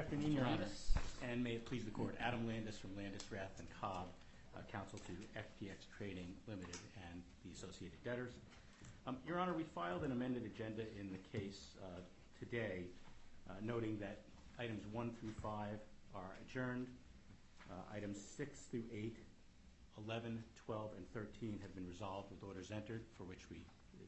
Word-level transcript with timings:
Afternoon, 0.00 0.32
Your 0.32 0.46
Honor, 0.46 0.64
and 1.30 1.44
may 1.44 1.52
it 1.52 1.66
please 1.66 1.84
the 1.84 1.90
Court, 1.90 2.16
Adam 2.18 2.48
Landis 2.48 2.78
from 2.78 2.96
Landis, 2.96 3.20
Rath 3.30 3.60
& 3.70 3.80
Cobb, 3.82 4.06
uh, 4.56 4.60
counsel 4.72 4.98
to 5.00 5.12
FTX 5.38 5.76
Trading 5.98 6.32
Limited 6.48 6.78
and 7.12 7.20
the 7.44 7.52
Associated 7.52 8.02
Debtors. 8.02 8.32
Um, 9.06 9.18
Your 9.26 9.38
Honor, 9.38 9.52
we 9.52 9.62
filed 9.62 10.02
an 10.02 10.10
amended 10.10 10.46
agenda 10.46 10.84
in 10.98 11.12
the 11.12 11.38
case 11.38 11.76
uh, 11.82 12.00
today, 12.38 12.84
uh, 13.50 13.52
noting 13.60 13.98
that 14.00 14.20
items 14.58 14.86
1 14.90 15.10
through 15.20 15.34
5 15.42 15.68
are 16.14 16.32
adjourned. 16.48 16.86
Items 17.94 18.18
6 18.38 18.58
through 18.70 18.84
8, 18.90 19.16
11, 20.06 20.42
12, 20.64 20.90
and 20.96 21.12
13 21.12 21.58
have 21.60 21.74
been 21.74 21.86
resolved 21.86 22.30
with 22.30 22.42
orders 22.42 22.70
entered, 22.70 23.02
for 23.18 23.24
which 23.24 23.50
we 23.50 23.58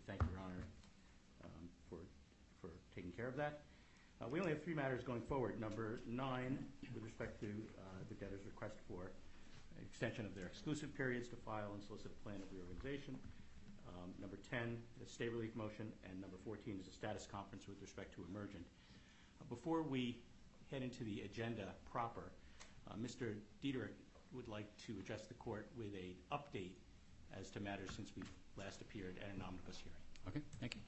thank 0.07 0.23
Your 0.23 0.41
Honor 0.41 0.65
um, 1.45 1.69
for 1.91 1.99
taking 2.95 3.13
care 3.13 3.29
of 3.29 3.37
that. 3.37 3.61
Uh, 4.23 4.29
we 4.31 4.39
only 4.39 4.53
have 4.53 4.63
three 4.63 4.75
matters 4.75 5.03
going 5.03 5.23
forward. 5.23 5.59
Number 5.61 6.01
9, 6.07 6.59
with 6.95 7.03
respect 7.03 7.41
to 7.41 7.47
uh, 7.47 7.83
the 8.09 8.15
debtors' 8.15 8.47
request 8.47 8.77
for 8.87 9.11
extension 9.83 10.25
of 10.25 10.35
their 10.35 10.47
exclusive 10.47 10.95
periods 10.97 11.29
to 11.29 11.37
file 11.37 11.73
and 11.75 11.83
solicit 11.83 12.13
a 12.13 12.23
plan 12.23 12.37
of 12.37 12.47
reorganization. 12.55 13.19
Um, 13.89 14.15
number 14.21 14.39
10, 14.49 14.79
the 15.03 15.11
stay 15.11 15.29
relief 15.29 15.57
motion. 15.57 15.91
And 16.09 16.21
number 16.21 16.37
14 16.45 16.79
is 16.81 16.87
a 16.87 16.93
status 16.93 17.27
conference 17.27 17.67
with 17.67 17.83
respect 17.83 18.15
to 18.15 18.25
emergent. 18.31 18.63
Uh, 19.41 19.45
before 19.49 19.83
we 19.83 20.19
head 20.71 20.83
into 20.83 21.03
the 21.03 21.23
agenda 21.23 21.75
proper, 21.91 22.31
Mr. 23.01 23.35
Dietderich 23.65 23.97
would 24.33 24.49
like 24.49 24.69
to 24.87 24.93
address 25.01 25.27
the 25.27 25.35
Court 25.35 25.67
with 25.77 25.95
an 25.95 26.15
update 26.31 26.77
as 27.39 27.51
to 27.51 27.61
matters 27.61 27.91
since 27.97 28.13
we 28.17 28.23
last 28.57 28.83
appeared 28.83 29.19
at 29.19 29.35
an 29.35 29.43
omnibus 29.43 29.79
hearing. 29.83 29.99
Okay, 30.29 30.41
thank 30.61 30.75
you. 30.77 30.81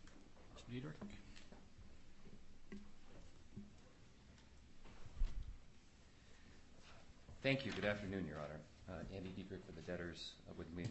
Mr. 0.54 0.70
Dietderich. 0.70 1.33
Thank 7.44 7.66
you. 7.66 7.72
Good 7.72 7.84
afternoon, 7.84 8.24
Your 8.26 8.38
Honor. 8.38 8.58
Uh, 8.88 9.04
Andy 9.14 9.28
Dietderich 9.28 9.60
for 9.66 9.72
the 9.76 9.82
debtors. 9.82 10.32
Uh, 10.48 10.54
with 10.56 10.72
me 10.74 10.84
is 10.84 10.88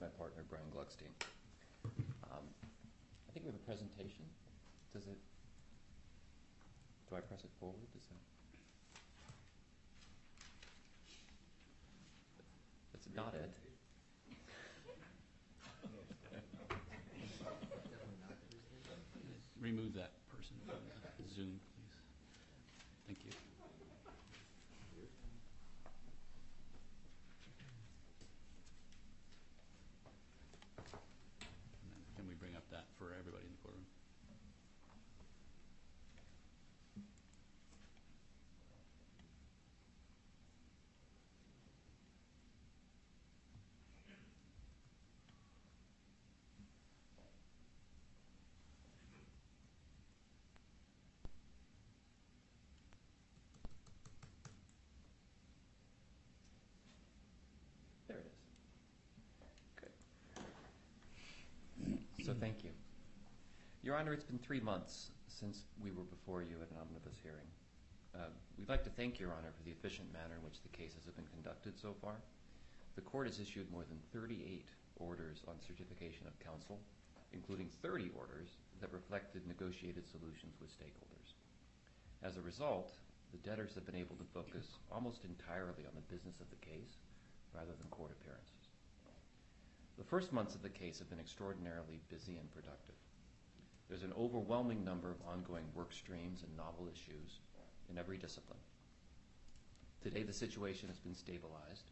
my 0.00 0.08
partner, 0.18 0.42
Brian 0.50 0.66
Gluckstein. 0.74 1.06
Um, 2.24 2.42
I 3.28 3.32
think 3.32 3.46
we 3.46 3.52
have 3.52 3.54
a 3.54 3.58
presentation. 3.64 4.24
Does 4.92 5.06
it, 5.06 5.16
do 7.08 7.14
I 7.14 7.20
press 7.20 7.44
it 7.44 7.50
forward? 7.60 7.78
That's 12.92 13.06
not 13.14 13.32
it. 13.34 13.50
Remove 19.60 19.94
that 19.94 20.10
person 20.28 20.56
from 20.66 20.74
Zoom, 21.32 21.60
please. 21.76 21.94
Thank 23.06 23.18
you. 23.24 23.30
Can 32.16 32.28
we 32.28 32.34
bring 32.34 32.54
up 32.56 32.62
that 32.70 32.84
for 32.98 33.14
everybody 33.18 33.44
in 33.46 33.52
the 33.52 33.58
courtroom? 33.62 33.84
There 58.08 58.16
it 58.18 58.26
is. 58.26 58.32
Good. 62.16 62.26
So 62.26 62.31
thank 62.42 62.66
you. 62.66 62.74
Your 63.86 63.94
Honor, 63.94 64.12
it's 64.12 64.26
been 64.26 64.42
three 64.42 64.58
months 64.58 65.14
since 65.30 65.62
we 65.78 65.94
were 65.94 66.02
before 66.10 66.42
you 66.42 66.58
at 66.58 66.74
an 66.74 66.82
omnibus 66.82 67.14
hearing. 67.22 67.46
Uh, 68.18 68.34
we'd 68.58 68.68
like 68.68 68.82
to 68.82 68.90
thank 68.90 69.22
Your 69.22 69.30
Honor 69.30 69.54
for 69.54 69.62
the 69.62 69.70
efficient 69.70 70.10
manner 70.10 70.34
in 70.34 70.42
which 70.42 70.58
the 70.58 70.74
cases 70.74 71.06
have 71.06 71.14
been 71.14 71.30
conducted 71.30 71.78
so 71.78 71.94
far. 72.02 72.18
The 72.98 73.06
Court 73.06 73.30
has 73.30 73.38
issued 73.38 73.70
more 73.70 73.86
than 73.86 74.02
38 74.10 74.66
orders 74.98 75.46
on 75.46 75.54
certification 75.62 76.26
of 76.26 76.34
counsel, 76.42 76.82
including 77.30 77.70
30 77.78 78.10
orders 78.18 78.58
that 78.82 78.90
reflected 78.90 79.46
negotiated 79.46 80.02
solutions 80.10 80.58
with 80.58 80.74
stakeholders. 80.74 81.38
As 82.26 82.36
a 82.36 82.42
result, 82.42 82.90
the 83.30 83.38
debtors 83.46 83.78
have 83.78 83.86
been 83.86 84.02
able 84.02 84.18
to 84.18 84.26
focus 84.34 84.82
almost 84.90 85.22
entirely 85.22 85.86
on 85.86 85.94
the 85.94 86.10
business 86.10 86.42
of 86.42 86.50
the 86.50 86.58
case 86.58 86.98
rather 87.54 87.70
than 87.78 87.86
court 87.94 88.10
appearances. 88.10 88.61
The 89.98 90.04
first 90.04 90.32
months 90.32 90.54
of 90.54 90.62
the 90.62 90.68
case 90.68 90.98
have 90.98 91.10
been 91.10 91.20
extraordinarily 91.20 92.00
busy 92.08 92.36
and 92.36 92.50
productive. 92.50 92.94
There's 93.88 94.02
an 94.02 94.14
overwhelming 94.18 94.84
number 94.84 95.10
of 95.10 95.20
ongoing 95.28 95.64
work 95.74 95.92
streams 95.92 96.42
and 96.42 96.56
novel 96.56 96.88
issues 96.90 97.40
in 97.90 97.98
every 97.98 98.16
discipline. 98.16 98.58
Today 100.02 100.22
the 100.22 100.32
situation 100.32 100.88
has 100.88 100.98
been 100.98 101.14
stabilized 101.14 101.90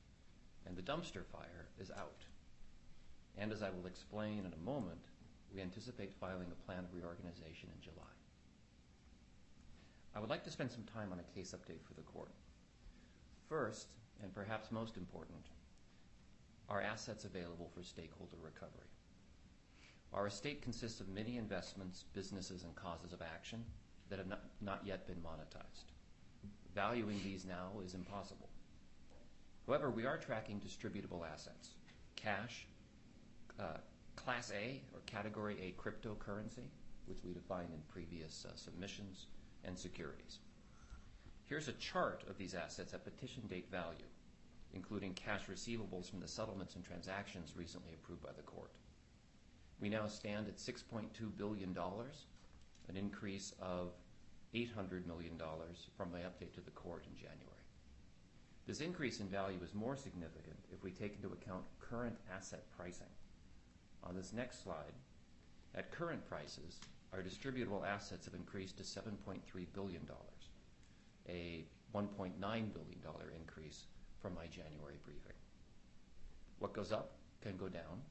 and 0.67 0.77
the 0.77 0.83
dumpster 0.83 1.25
fire 1.25 1.69
is 1.79 1.91
out. 1.91 2.25
And 3.37 3.53
as 3.53 3.63
I 3.63 3.71
will 3.71 3.87
explain 3.87 4.41
in 4.41 4.53
a 4.53 4.65
moment, 4.65 5.05
we 5.55 5.61
anticipate 5.61 6.13
filing 6.13 6.49
a 6.51 6.67
plan 6.67 6.85
of 6.85 6.95
reorganization 6.95 7.69
in 7.75 7.81
July. 7.83 8.15
I 10.15 10.21
would 10.21 10.31
like 10.31 10.45
to 10.45 10.51
spend 10.51 10.71
some 10.71 10.85
time 10.85 11.13
on 11.13 11.21
a 11.21 11.35
case 11.35 11.55
update 11.55 11.85
for 11.87 11.95
the 11.95 12.03
Court. 12.03 12.33
First, 13.49 13.89
and 14.23 14.35
perhaps 14.35 14.73
most 14.73 14.97
important, 14.97 15.47
are 16.71 16.81
assets 16.81 17.25
available 17.25 17.69
for 17.75 17.83
stakeholder 17.83 18.37
recovery. 18.43 18.89
Our 20.13 20.29
estate 20.29 20.63
consists 20.63 21.01
of 21.01 21.09
many 21.09 21.37
investments, 21.37 22.05
businesses, 22.15 22.63
and 22.63 22.75
causes 22.75 23.13
of 23.13 23.21
action 23.23 23.65
that 24.09 24.19
have 24.19 24.29
not 24.61 24.83
yet 24.85 25.07
been 25.07 25.17
monetized. 25.17 25.91
Valuing 26.75 27.21
these 27.23 27.45
now 27.45 27.71
is 27.85 27.95
impossible. 27.95 28.49
However, 29.67 29.91
we 29.91 30.07
are 30.07 30.17
tracking 30.17 30.61
distributable 30.61 31.25
assets, 31.31 31.75
cash, 32.17 32.67
uh, 33.59 33.79
Class 34.17 34.53
A 34.53 34.81
or 34.95 35.01
Category 35.07 35.57
A 35.61 35.81
cryptocurrency, 35.81 36.69
which 37.07 37.19
we 37.25 37.33
defined 37.33 37.71
in 37.73 37.81
previous 37.93 38.47
uh, 38.49 38.55
submissions, 38.57 39.27
and 39.65 39.79
securities. 39.79 40.39
Here's 41.47 41.69
a 41.69 41.73
chart 41.73 42.25
of 42.29 42.39
these 42.39 42.55
assets 42.55 42.95
at 42.95 43.05
petition 43.05 43.43
date 43.49 43.71
value, 43.71 44.07
including 44.75 45.13
cash 45.15 45.43
receivables 45.51 46.09
from 46.09 46.21
the 46.21 46.29
settlements 46.29 46.75
and 46.75 46.85
transactions 46.85 47.55
recently 47.57 47.93
approved 47.95 48.23
by 48.23 48.33
the 48.37 48.43
Court. 48.43 48.73
We 49.81 49.89
now 49.89 50.07
stand 50.07 50.47
at 50.49 50.57
$6.2 50.57 51.09
billion, 51.37 51.77
an 52.89 52.97
increase 52.97 53.55
of 53.61 53.93
$800 54.55 55.07
million 55.07 55.41
from 55.97 56.13
my 56.13 56.21
update 56.21 56.53
to 56.55 56.61
the 56.61 56.71
Court 56.73 57.05
in 57.11 57.17
January. 57.17 57.47
This 58.67 58.81
increase 58.81 59.21
in 59.21 59.27
value 59.27 59.59
is 59.65 59.75
more 59.75 59.97
significant 59.97 60.59
if 60.73 60.83
we 60.83 60.91
take 60.91 61.17
into 61.17 61.33
account 61.33 61.65
current 61.81 62.17
asset 62.35 62.65
pricing. 62.77 63.09
On 64.05 64.15
this 64.15 64.33
next 64.33 64.63
slide, 64.63 64.95
at 65.75 65.91
current 65.91 66.25
prices, 66.29 66.79
our 67.13 67.23
distributable 67.23 67.87
assets 67.87 68.27
have 68.27 68.35
increased 68.35 68.77
to 68.77 68.83
$7.3 68.83 69.41
billion, 69.73 70.03
a 71.29 71.65
$1.9 71.95 72.33
billion 72.41 73.01
increase 73.37 73.87
from 74.21 74.35
my 74.35 74.47
January 74.47 74.99
briefing. 75.05 75.37
What 76.59 76.75
goes 76.75 76.93
up 76.93 77.13
can 77.43 77.57
go 77.57 77.69
down. 77.69 78.03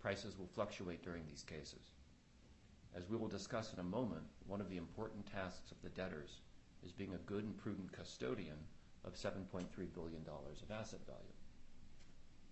Prices 0.00 0.38
will 0.38 0.48
fluctuate 0.54 1.02
during 1.02 1.24
these 1.26 1.42
cases. 1.42 1.92
As 2.94 3.08
we 3.08 3.16
will 3.16 3.28
discuss 3.28 3.72
in 3.72 3.80
a 3.80 3.84
moment, 3.84 4.24
one 4.46 4.60
of 4.60 4.68
the 4.68 4.76
important 4.76 5.26
tasks 5.26 5.70
of 5.70 5.80
the 5.82 5.88
debtors 5.90 6.40
is 6.84 6.92
being 6.92 7.14
a 7.14 7.30
good 7.30 7.44
and 7.44 7.56
prudent 7.56 7.90
custodian 7.92 8.58
of 9.04 9.14
$7.3 9.14 9.66
billion 9.94 10.22
of 10.28 10.70
asset 10.70 11.00
value. 11.06 11.36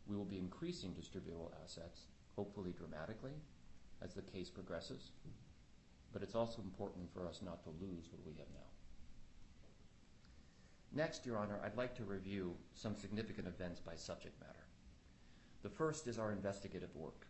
We 0.06 0.16
will 0.16 0.24
be 0.24 0.38
increasing 0.38 0.92
distributable 0.92 1.52
assets, 1.62 2.06
hopefully 2.36 2.72
dramatically, 2.76 3.34
as 4.02 4.14
the 4.14 4.22
case 4.22 4.48
progresses, 4.48 5.10
but 6.12 6.22
it's 6.22 6.34
also 6.34 6.62
important 6.62 7.12
for 7.12 7.26
us 7.26 7.42
not 7.44 7.62
to 7.64 7.70
lose 7.80 8.08
what 8.10 8.24
we 8.24 8.32
have 8.38 8.48
now. 8.54 8.69
Next, 10.92 11.24
Your 11.24 11.38
Honor, 11.38 11.60
I'd 11.64 11.76
like 11.76 11.94
to 11.96 12.04
review 12.04 12.56
some 12.74 12.96
significant 12.96 13.46
events 13.46 13.78
by 13.78 13.94
subject 13.94 14.40
matter. 14.40 14.66
The 15.62 15.68
first 15.68 16.08
is 16.08 16.18
our 16.18 16.32
investigative 16.32 16.94
work. 16.96 17.26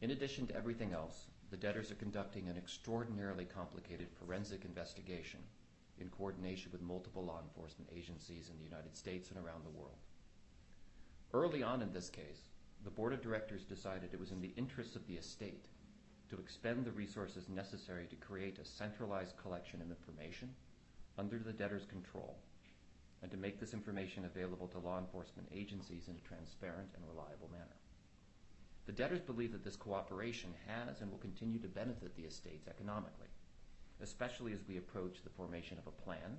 In 0.00 0.12
addition 0.12 0.46
to 0.46 0.56
everything 0.56 0.92
else, 0.92 1.26
the 1.50 1.56
debtors 1.56 1.90
are 1.90 1.96
conducting 1.96 2.48
an 2.48 2.56
extraordinarily 2.56 3.44
complicated 3.44 4.08
forensic 4.12 4.64
investigation 4.64 5.40
in 5.98 6.10
coordination 6.10 6.70
with 6.70 6.80
multiple 6.80 7.24
law 7.24 7.40
enforcement 7.42 7.90
agencies 7.92 8.50
in 8.50 8.58
the 8.58 8.64
United 8.64 8.96
States 8.96 9.30
and 9.30 9.44
around 9.44 9.64
the 9.64 9.76
world. 9.76 9.98
Early 11.32 11.64
on 11.64 11.82
in 11.82 11.92
this 11.92 12.08
case, 12.08 12.50
the 12.84 12.90
Board 12.90 13.12
of 13.12 13.20
Directors 13.20 13.64
decided 13.64 14.10
it 14.12 14.20
was 14.20 14.30
in 14.30 14.40
the 14.40 14.52
interest 14.56 14.94
of 14.94 15.04
the 15.08 15.14
estate 15.14 15.64
to 16.30 16.38
expend 16.38 16.84
the 16.84 16.92
resources 16.92 17.48
necessary 17.48 18.06
to 18.06 18.16
create 18.16 18.60
a 18.60 18.64
centralized 18.64 19.36
collection 19.36 19.82
of 19.82 19.90
information 19.90 20.50
under 21.18 21.38
the 21.38 21.52
debtor's 21.52 21.86
control 21.86 22.38
and 23.22 23.30
to 23.30 23.36
make 23.36 23.58
this 23.58 23.74
information 23.74 24.24
available 24.24 24.68
to 24.68 24.78
law 24.78 24.98
enforcement 24.98 25.48
agencies 25.52 26.08
in 26.08 26.14
a 26.14 26.28
transparent 26.28 26.88
and 26.94 27.04
reliable 27.08 27.50
manner. 27.50 27.76
The 28.86 28.92
debtors 28.92 29.20
believe 29.20 29.52
that 29.52 29.64
this 29.64 29.76
cooperation 29.76 30.54
has 30.66 31.00
and 31.00 31.10
will 31.10 31.18
continue 31.18 31.58
to 31.58 31.68
benefit 31.68 32.16
the 32.16 32.22
estates 32.22 32.68
economically, 32.68 33.28
especially 34.00 34.52
as 34.52 34.60
we 34.68 34.78
approach 34.78 35.22
the 35.22 35.30
formation 35.30 35.76
of 35.78 35.86
a 35.86 36.02
plan 36.04 36.38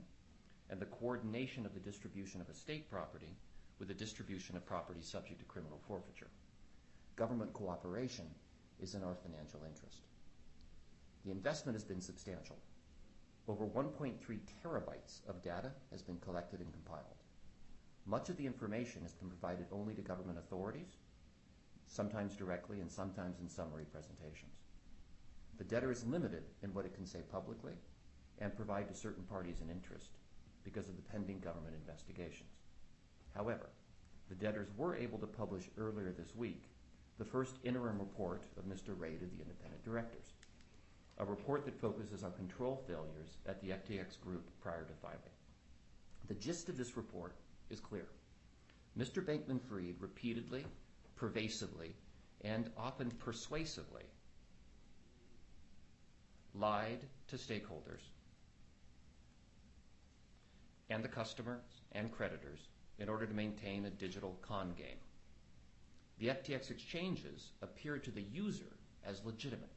and 0.69 0.79
the 0.79 0.85
coordination 0.85 1.65
of 1.65 1.73
the 1.73 1.79
distribution 1.79 2.41
of 2.41 2.49
estate 2.49 2.89
property 2.89 3.35
with 3.77 3.87
the 3.87 3.93
distribution 3.93 4.55
of 4.55 4.65
property 4.65 5.01
subject 5.01 5.39
to 5.39 5.45
criminal 5.45 5.79
forfeiture. 5.87 6.29
Government 7.15 7.53
cooperation 7.53 8.25
is 8.81 8.95
in 8.95 9.03
our 9.03 9.15
financial 9.15 9.59
interest. 9.67 10.01
The 11.25 11.31
investment 11.31 11.75
has 11.75 11.83
been 11.83 12.01
substantial. 12.01 12.57
Over 13.49 13.65
1.3 13.65 14.13
terabytes 14.63 15.27
of 15.27 15.41
data 15.41 15.71
has 15.89 16.03
been 16.03 16.19
collected 16.19 16.59
and 16.59 16.71
compiled. 16.71 17.23
Much 18.05 18.29
of 18.29 18.37
the 18.37 18.45
information 18.45 19.01
has 19.01 19.15
been 19.15 19.27
provided 19.27 19.65
only 19.71 19.95
to 19.95 20.03
government 20.03 20.37
authorities, 20.37 20.97
sometimes 21.87 22.35
directly 22.35 22.79
and 22.79 22.91
sometimes 22.91 23.39
in 23.39 23.49
summary 23.49 23.85
presentations. 23.91 24.53
The 25.57 25.63
debtor 25.63 25.91
is 25.91 26.05
limited 26.05 26.43
in 26.61 26.75
what 26.75 26.85
it 26.85 26.93
can 26.93 27.07
say 27.07 27.21
publicly 27.31 27.73
and 28.37 28.55
provide 28.55 28.87
to 28.87 28.93
certain 28.93 29.23
parties 29.23 29.61
in 29.61 29.69
interest 29.71 30.11
because 30.63 30.87
of 30.87 30.95
the 30.95 31.11
pending 31.11 31.39
government 31.39 31.73
investigations. 31.73 32.53
However, 33.33 33.71
the 34.29 34.35
debtors 34.35 34.67
were 34.77 34.95
able 34.95 35.17
to 35.17 35.25
publish 35.25 35.71
earlier 35.75 36.11
this 36.11 36.35
week 36.35 36.65
the 37.17 37.25
first 37.25 37.55
interim 37.63 37.97
report 37.97 38.43
of 38.57 38.65
Mr. 38.65 38.93
Ray 38.95 39.15
of 39.15 39.31
the 39.31 39.41
independent 39.41 39.83
directors, 39.83 40.33
a 41.19 41.25
report 41.25 41.65
that 41.65 41.79
focuses 41.79 42.23
on 42.23 42.31
control 42.33 42.81
failures 42.87 43.37
at 43.45 43.61
the 43.61 43.69
FTX 43.69 44.19
group 44.21 44.49
prior 44.61 44.83
to 44.83 44.93
filing. 45.01 45.17
The 46.27 46.33
gist 46.35 46.69
of 46.69 46.77
this 46.77 46.95
report 46.95 47.35
is 47.69 47.79
clear. 47.79 48.05
Mr. 48.97 49.23
Bankman-Fried 49.23 49.95
repeatedly, 49.99 50.65
pervasively, 51.15 51.93
and 52.41 52.69
often 52.77 53.11
persuasively 53.11 54.03
lied 56.55 57.05
to 57.27 57.35
stakeholders 57.35 58.01
and 60.89 61.03
the 61.03 61.09
customers 61.09 61.61
and 61.91 62.11
creditors 62.11 62.69
in 62.97 63.09
order 63.09 63.25
to 63.25 63.33
maintain 63.33 63.85
a 63.85 63.89
digital 63.89 64.37
con 64.41 64.73
game. 64.77 64.97
The 66.17 66.27
FTX 66.27 66.71
exchanges 66.71 67.51
appeared 67.61 68.03
to 68.05 68.11
the 68.11 68.21
user 68.21 68.77
as 69.05 69.23
legitimate. 69.23 69.69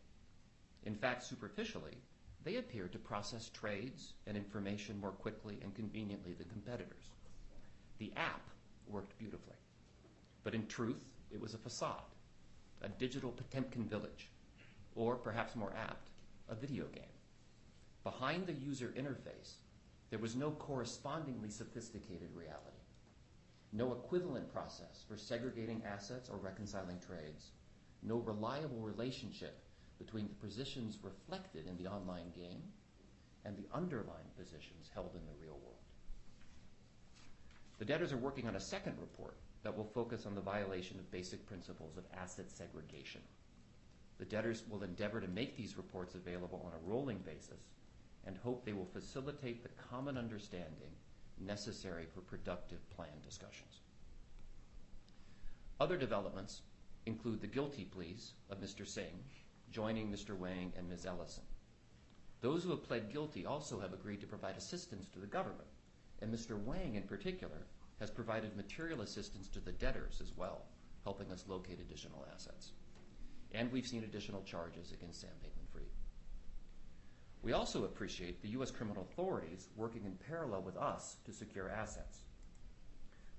In 0.84 0.94
fact, 0.94 1.22
superficially, 1.22 1.96
they 2.44 2.56
appeared 2.56 2.92
to 2.92 2.98
process 2.98 3.50
trades 3.50 4.14
and 4.26 4.36
information 4.36 5.00
more 5.00 5.12
quickly 5.12 5.58
and 5.62 5.74
conveniently 5.74 6.32
than 6.32 6.48
competitors. 6.48 7.10
The 7.98 8.12
app 8.16 8.48
worked 8.88 9.16
beautifully. 9.18 9.56
But 10.42 10.54
in 10.54 10.66
truth, 10.66 11.04
it 11.30 11.40
was 11.40 11.54
a 11.54 11.58
facade, 11.58 12.16
a 12.80 12.88
digital 12.88 13.30
Potemkin 13.30 13.88
village, 13.88 14.28
or 14.96 15.16
perhaps 15.16 15.54
more 15.54 15.72
apt, 15.76 16.10
a 16.48 16.54
video 16.54 16.86
game. 16.86 17.04
Behind 18.02 18.46
the 18.46 18.52
user 18.52 18.92
interface, 18.98 19.54
there 20.10 20.18
was 20.18 20.34
no 20.34 20.50
correspondingly 20.50 21.48
sophisticated 21.48 22.28
reality, 22.34 22.82
no 23.72 23.92
equivalent 23.92 24.52
process 24.52 25.04
for 25.08 25.16
segregating 25.16 25.80
assets 25.86 26.28
or 26.28 26.36
reconciling 26.36 26.98
trades, 26.98 27.52
no 28.02 28.16
reliable 28.16 28.80
relationship 28.80 29.62
between 30.04 30.26
the 30.28 30.46
positions 30.46 30.98
reflected 31.02 31.66
in 31.68 31.76
the 31.76 31.88
online 31.88 32.30
game 32.34 32.62
and 33.44 33.56
the 33.56 33.68
underlying 33.72 34.30
positions 34.36 34.90
held 34.92 35.14
in 35.14 35.24
the 35.26 35.40
real 35.40 35.58
world. 35.62 35.78
The 37.78 37.84
debtors 37.84 38.12
are 38.12 38.16
working 38.16 38.48
on 38.48 38.56
a 38.56 38.60
second 38.60 38.96
report 39.00 39.36
that 39.62 39.76
will 39.76 39.84
focus 39.84 40.26
on 40.26 40.34
the 40.34 40.40
violation 40.40 40.98
of 40.98 41.10
basic 41.12 41.46
principles 41.46 41.96
of 41.96 42.04
asset 42.20 42.50
segregation. 42.50 43.20
The 44.18 44.24
debtors 44.24 44.64
will 44.68 44.82
endeavor 44.82 45.20
to 45.20 45.28
make 45.28 45.56
these 45.56 45.76
reports 45.76 46.14
available 46.14 46.64
on 46.66 46.72
a 46.72 46.90
rolling 46.90 47.18
basis 47.18 47.70
and 48.26 48.36
hope 48.36 48.64
they 48.64 48.72
will 48.72 48.88
facilitate 48.92 49.62
the 49.62 49.82
common 49.90 50.16
understanding 50.18 50.90
necessary 51.40 52.06
for 52.12 52.20
productive 52.20 52.88
plan 52.90 53.20
discussions. 53.24 53.80
Other 55.80 55.96
developments 55.96 56.62
include 57.06 57.40
the 57.40 57.46
guilty 57.46 57.84
pleas 57.84 58.32
of 58.50 58.60
Mr. 58.60 58.86
Singh 58.86 59.24
joining 59.72 60.12
Mr. 60.12 60.36
Wang 60.36 60.72
and 60.76 60.88
Ms. 60.88 61.06
Ellison. 61.06 61.42
Those 62.42 62.62
who 62.62 62.70
have 62.70 62.82
pled 62.82 63.12
guilty 63.12 63.46
also 63.46 63.80
have 63.80 63.94
agreed 63.94 64.20
to 64.20 64.26
provide 64.26 64.56
assistance 64.56 65.06
to 65.08 65.18
the 65.18 65.26
government, 65.26 65.68
and 66.20 66.32
Mr. 66.32 66.62
Wang 66.62 66.96
in 66.96 67.04
particular 67.04 67.66
has 67.98 68.10
provided 68.10 68.56
material 68.56 69.00
assistance 69.00 69.48
to 69.48 69.60
the 69.60 69.72
debtors 69.72 70.20
as 70.20 70.36
well, 70.36 70.66
helping 71.04 71.32
us 71.32 71.44
locate 71.48 71.80
additional 71.80 72.26
assets. 72.34 72.72
And 73.52 73.72
we've 73.72 73.86
seen 73.86 74.04
additional 74.04 74.42
charges 74.42 74.92
against 74.92 75.20
Sam 75.20 75.30
Bankman-Fried. 75.42 75.86
We 77.42 77.52
also 77.52 77.84
appreciate 77.84 78.42
the 78.42 78.48
U.S. 78.50 78.70
criminal 78.70 79.02
authorities 79.02 79.68
working 79.76 80.04
in 80.04 80.18
parallel 80.28 80.62
with 80.62 80.76
us 80.76 81.16
to 81.24 81.32
secure 81.32 81.70
assets. 81.70 82.18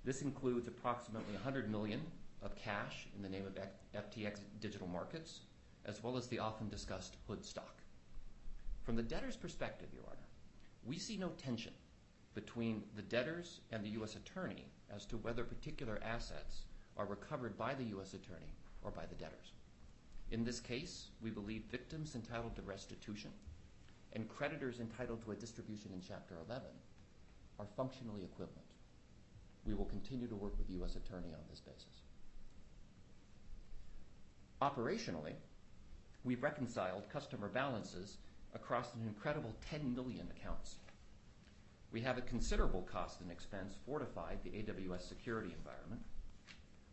This 0.04 0.22
includes 0.22 0.68
approximately 0.68 1.34
100 1.36 1.70
million 1.70 2.02
of 2.42 2.56
cash 2.56 3.08
in 3.16 3.22
the 3.22 3.30
name 3.30 3.46
of 3.46 3.58
FTX 3.96 4.40
Digital 4.60 4.88
Markets, 4.88 5.42
as 5.86 6.04
well 6.04 6.18
as 6.18 6.28
the 6.28 6.40
often 6.40 6.70
discussed 6.70 7.18
hood 7.28 7.44
stock. 7.46 7.82
From 8.84 8.96
the 8.96 9.04
debtor's 9.04 9.38
perspective, 9.38 9.90
Your 9.94 10.04
Honor, 10.08 10.28
we 10.86 10.98
see 10.98 11.18
no 11.18 11.30
tension 11.30 11.74
between 12.36 12.84
the 12.96 13.02
debtors 13.02 13.62
and 13.72 13.84
the 13.84 13.90
U.S. 13.90 14.16
attorney 14.16 14.66
as 14.94 15.06
to 15.06 15.18
whether 15.18 15.44
particular 15.44 16.00
assets 16.04 16.64
are 16.98 17.06
recovered 17.06 17.58
by 17.58 17.74
the 17.74 17.84
U.S. 17.86 18.14
attorney 18.14 18.54
or 18.84 18.92
by 18.92 19.06
the 19.06 19.16
debtors. 19.16 19.54
In 20.32 20.44
this 20.44 20.60
case, 20.60 21.08
we 21.22 21.30
believe 21.30 21.64
victims 21.70 22.16
entitled 22.16 22.56
to 22.56 22.62
restitution 22.64 23.32
and 24.14 24.30
creditors 24.30 24.80
entitled 24.80 25.24
to 25.24 25.32
a 25.32 25.36
distribution 25.36 25.92
in 25.94 26.02
Chapter 26.06 26.36
11 26.48 26.68
are 27.60 27.66
functionally 27.76 28.24
equivalent. 28.24 28.60
We 29.66 29.74
will 29.74 29.86
continue 29.86 30.28
to 30.28 30.36
work 30.36 30.58
with 30.58 30.68
the 30.68 30.74
U.S. 30.74 30.96
attorney 30.96 31.30
on 31.34 31.40
this 31.50 31.60
basis. 31.60 32.02
Operationally, 34.62 35.34
we've 36.24 36.44
reconciled 36.44 37.10
customer 37.12 37.48
balances 37.48 38.18
across 38.56 38.94
an 38.94 39.02
incredible 39.08 39.54
10 39.70 39.94
million 39.94 40.28
accounts. 40.38 40.76
We 41.92 42.02
have 42.02 42.18
at 42.18 42.28
considerable 42.28 42.82
cost 42.82 43.22
and 43.22 43.32
expense 43.32 43.76
fortified 43.86 44.40
the 44.44 44.52
AWS 44.52 45.08
security 45.08 45.54
environment. 45.58 46.02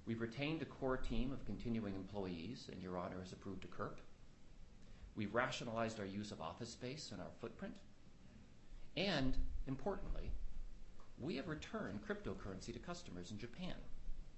We've 0.07 0.21
retained 0.21 0.63
a 0.63 0.67
core 0.67 0.97
team 0.97 1.33
of 1.33 1.45
continuing 1.45 1.95
employees, 1.95 2.69
and 2.73 2.83
Your 2.83 2.99
Honor 2.99 3.21
has 3.21 3.33
approved 3.33 3.65
a 3.65 3.69
CURP. 3.69 3.99
We've 5.17 5.35
rationalized 5.35 6.01
our 6.01 6.07
use 6.07 6.33
of 6.33 6.41
office 6.41 6.71
space 6.71 7.11
and 7.13 7.21
our 7.21 7.31
footprint. 7.41 7.75
And, 8.97 9.37
importantly, 9.69 10.33
we 11.19 11.37
have 11.37 11.49
returned 11.49 12.01
cryptocurrency 12.07 12.73
to 12.73 12.79
customers 12.79 13.31
in 13.31 13.39
Japan 13.39 13.75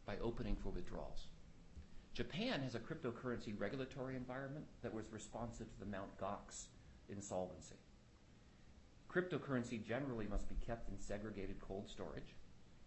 by 0.04 0.16
opening 0.18 0.56
for 0.56 0.70
withdrawals. 0.70 1.28
Japan 2.14 2.61
has 2.62 2.75
a 2.75 2.78
cryptocurrency 2.78 3.59
regulatory 3.59 4.16
environment 4.16 4.66
that 4.83 4.92
was 4.92 5.11
responsive 5.11 5.73
to 5.73 5.81
the 5.81 5.87
Mt. 5.87 6.19
Gox 6.19 6.66
insolvency. 7.09 7.76
Cryptocurrency 9.11 9.83
generally 9.83 10.26
must 10.26 10.47
be 10.49 10.57
kept 10.66 10.90
in 10.90 10.99
segregated 10.99 11.59
cold 11.61 11.88
storage, 11.88 12.35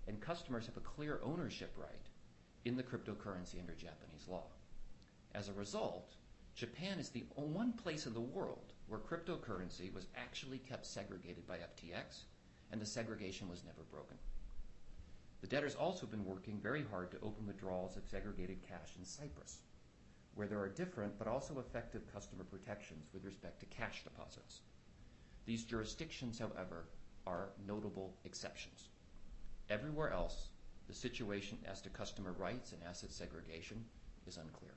and 0.08 0.22
customers 0.22 0.67
have 0.67 0.77
a 0.77 0.82
clear 0.82 1.20
ownership 1.24 1.74
right 1.75 2.08
in 2.65 2.77
the 2.77 2.84
cryptocurrency 2.84 3.60
under 3.60 3.74
Japanese 3.74 4.27
law. 4.27 4.46
As 5.34 5.50
a 5.50 5.53
result, 5.53 6.13
Japan 6.53 7.00
is 7.00 7.10
the 7.10 7.25
one 7.36 7.74
place 7.74 8.05
in 8.05 8.13
the 8.13 8.20
world 8.20 8.74
where 8.88 9.00
cryptocurrency 9.00 9.91
was 9.91 10.05
actually 10.15 10.60
kept 10.60 10.86
segregated 10.86 11.48
by 11.48 11.58
FTX, 11.58 12.25
and 12.72 12.79
the 12.79 12.86
segregation 12.86 13.50
was 13.50 13.63
never 13.65 13.82
broken. 13.89 14.17
The 15.45 15.51
debtors 15.57 15.75
also 15.75 16.07
been 16.07 16.25
working 16.25 16.59
very 16.59 16.83
hard 16.89 17.11
to 17.11 17.19
open 17.21 17.45
withdrawals 17.45 17.97
of 17.97 18.07
segregated 18.09 18.67
cash 18.67 18.95
in 18.97 19.05
Cyprus, 19.05 19.59
where 20.33 20.47
there 20.47 20.59
are 20.59 20.69
different 20.69 21.19
but 21.19 21.27
also 21.27 21.59
effective 21.59 22.11
customer 22.11 22.43
protections 22.43 23.09
with 23.13 23.23
respect 23.23 23.59
to 23.59 23.67
cash 23.67 24.03
deposits. 24.03 24.61
These 25.45 25.65
jurisdictions, 25.65 26.39
however, 26.39 26.85
are 27.27 27.49
notable 27.67 28.15
exceptions. 28.25 28.87
Everywhere 29.69 30.09
else, 30.09 30.47
the 30.87 30.95
situation 30.95 31.59
as 31.67 31.79
to 31.81 31.89
customer 31.89 32.31
rights 32.31 32.71
and 32.71 32.81
asset 32.81 33.11
segregation 33.11 33.85
is 34.25 34.37
unclear. 34.37 34.73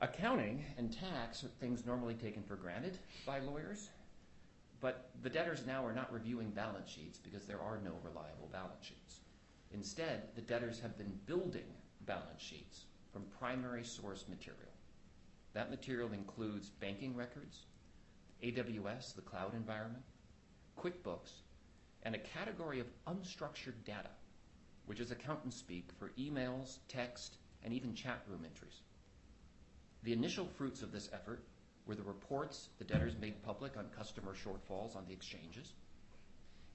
Accounting 0.00 0.64
and 0.78 0.90
tax 0.90 1.44
are 1.44 1.48
things 1.60 1.84
normally 1.84 2.14
taken 2.14 2.44
for 2.44 2.56
granted 2.56 2.96
by 3.26 3.40
lawyers, 3.40 3.90
but 4.84 5.08
the 5.22 5.30
debtors 5.30 5.64
now 5.66 5.82
are 5.82 5.94
not 5.94 6.12
reviewing 6.12 6.50
balance 6.50 6.90
sheets 6.90 7.16
because 7.16 7.46
there 7.46 7.62
are 7.62 7.78
no 7.82 7.92
reliable 8.02 8.50
balance 8.52 8.84
sheets. 8.84 9.20
Instead, 9.72 10.24
the 10.34 10.42
debtors 10.42 10.78
have 10.78 10.98
been 10.98 11.18
building 11.24 11.64
balance 12.04 12.42
sheets 12.42 12.84
from 13.10 13.22
primary 13.38 13.82
source 13.82 14.26
material. 14.28 14.74
That 15.54 15.70
material 15.70 16.12
includes 16.12 16.68
banking 16.68 17.16
records, 17.16 17.60
AWS, 18.42 19.14
the 19.14 19.22
cloud 19.22 19.54
environment, 19.54 20.04
QuickBooks, 20.78 21.32
and 22.02 22.14
a 22.14 22.18
category 22.18 22.78
of 22.78 22.86
unstructured 23.06 23.82
data, 23.86 24.10
which 24.84 25.00
is 25.00 25.10
accountant 25.10 25.54
speak 25.54 25.88
for 25.98 26.12
emails, 26.18 26.76
text, 26.88 27.38
and 27.62 27.72
even 27.72 27.94
chat 27.94 28.20
room 28.28 28.44
entries. 28.44 28.82
The 30.02 30.12
initial 30.12 30.44
fruits 30.44 30.82
of 30.82 30.92
this 30.92 31.08
effort 31.14 31.42
were 31.86 31.94
the 31.94 32.02
reports 32.02 32.68
the 32.78 32.84
debtors 32.84 33.14
made 33.20 33.42
public 33.42 33.76
on 33.76 33.86
customer 33.96 34.34
shortfalls 34.34 34.96
on 34.96 35.04
the 35.06 35.12
exchanges, 35.12 35.72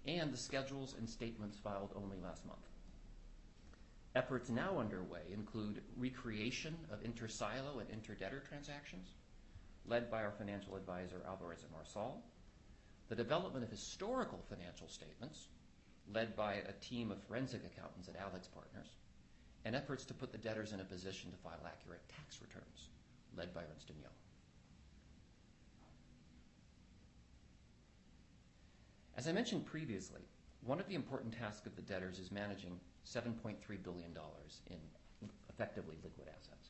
and 0.06 0.32
the 0.32 0.38
schedules 0.38 0.96
and 0.98 1.10
statements 1.10 1.58
filed 1.58 1.92
only 1.96 2.18
last 2.24 2.46
month. 2.46 2.60
Efforts 4.16 4.50
now 4.50 4.80
underway 4.80 5.22
include 5.32 5.82
recreation 5.98 6.76
of 6.92 7.04
inter-silo 7.04 7.80
and 7.80 7.90
inter-debtor 7.90 8.44
transactions, 8.48 9.10
led 9.86 10.10
by 10.10 10.24
our 10.24 10.32
financial 10.32 10.76
advisor 10.76 11.22
Alvarez 11.28 11.64
and 11.64 11.72
Marsal, 11.72 12.24
the 13.08 13.16
development 13.16 13.64
of 13.64 13.72
historical 13.72 14.44
financial 14.50 14.88
statements, 14.88 15.48
led 16.14 16.36
by 16.36 16.56
a 16.56 16.74
team 16.82 17.12
of 17.12 17.22
forensic 17.24 17.62
accountants 17.66 18.08
at 18.08 18.18
AlixPartners, 18.18 18.90
and 19.66 19.76
efforts 19.76 20.06
to 20.06 20.14
put 20.14 20.32
the 20.32 20.38
debtors 20.38 20.72
in 20.72 20.80
a 20.80 20.86
position 20.86 21.32
to 21.32 21.38
file 21.38 21.66
accurate 21.66 22.08
tax 22.10 22.40
returns, 22.42 22.90
led 23.38 23.54
by 23.54 23.62
Ernst 23.62 23.90
& 23.90 24.02
Young. 24.02 24.12
As 29.20 29.28
I 29.28 29.34
mentioned 29.34 29.66
previously, 29.66 30.22
one 30.64 30.80
of 30.80 30.88
the 30.88 30.96
important 30.96 31.38
tasks 31.38 31.68
of 31.68 31.76
the 31.76 31.82
debtors 31.82 32.20
is 32.20 32.32
managing 32.32 32.80
$7.3 33.06 33.58
billion 33.84 34.18
in 34.70 34.78
effectively 35.50 35.98
liquid 36.02 36.30
assets. 36.30 36.70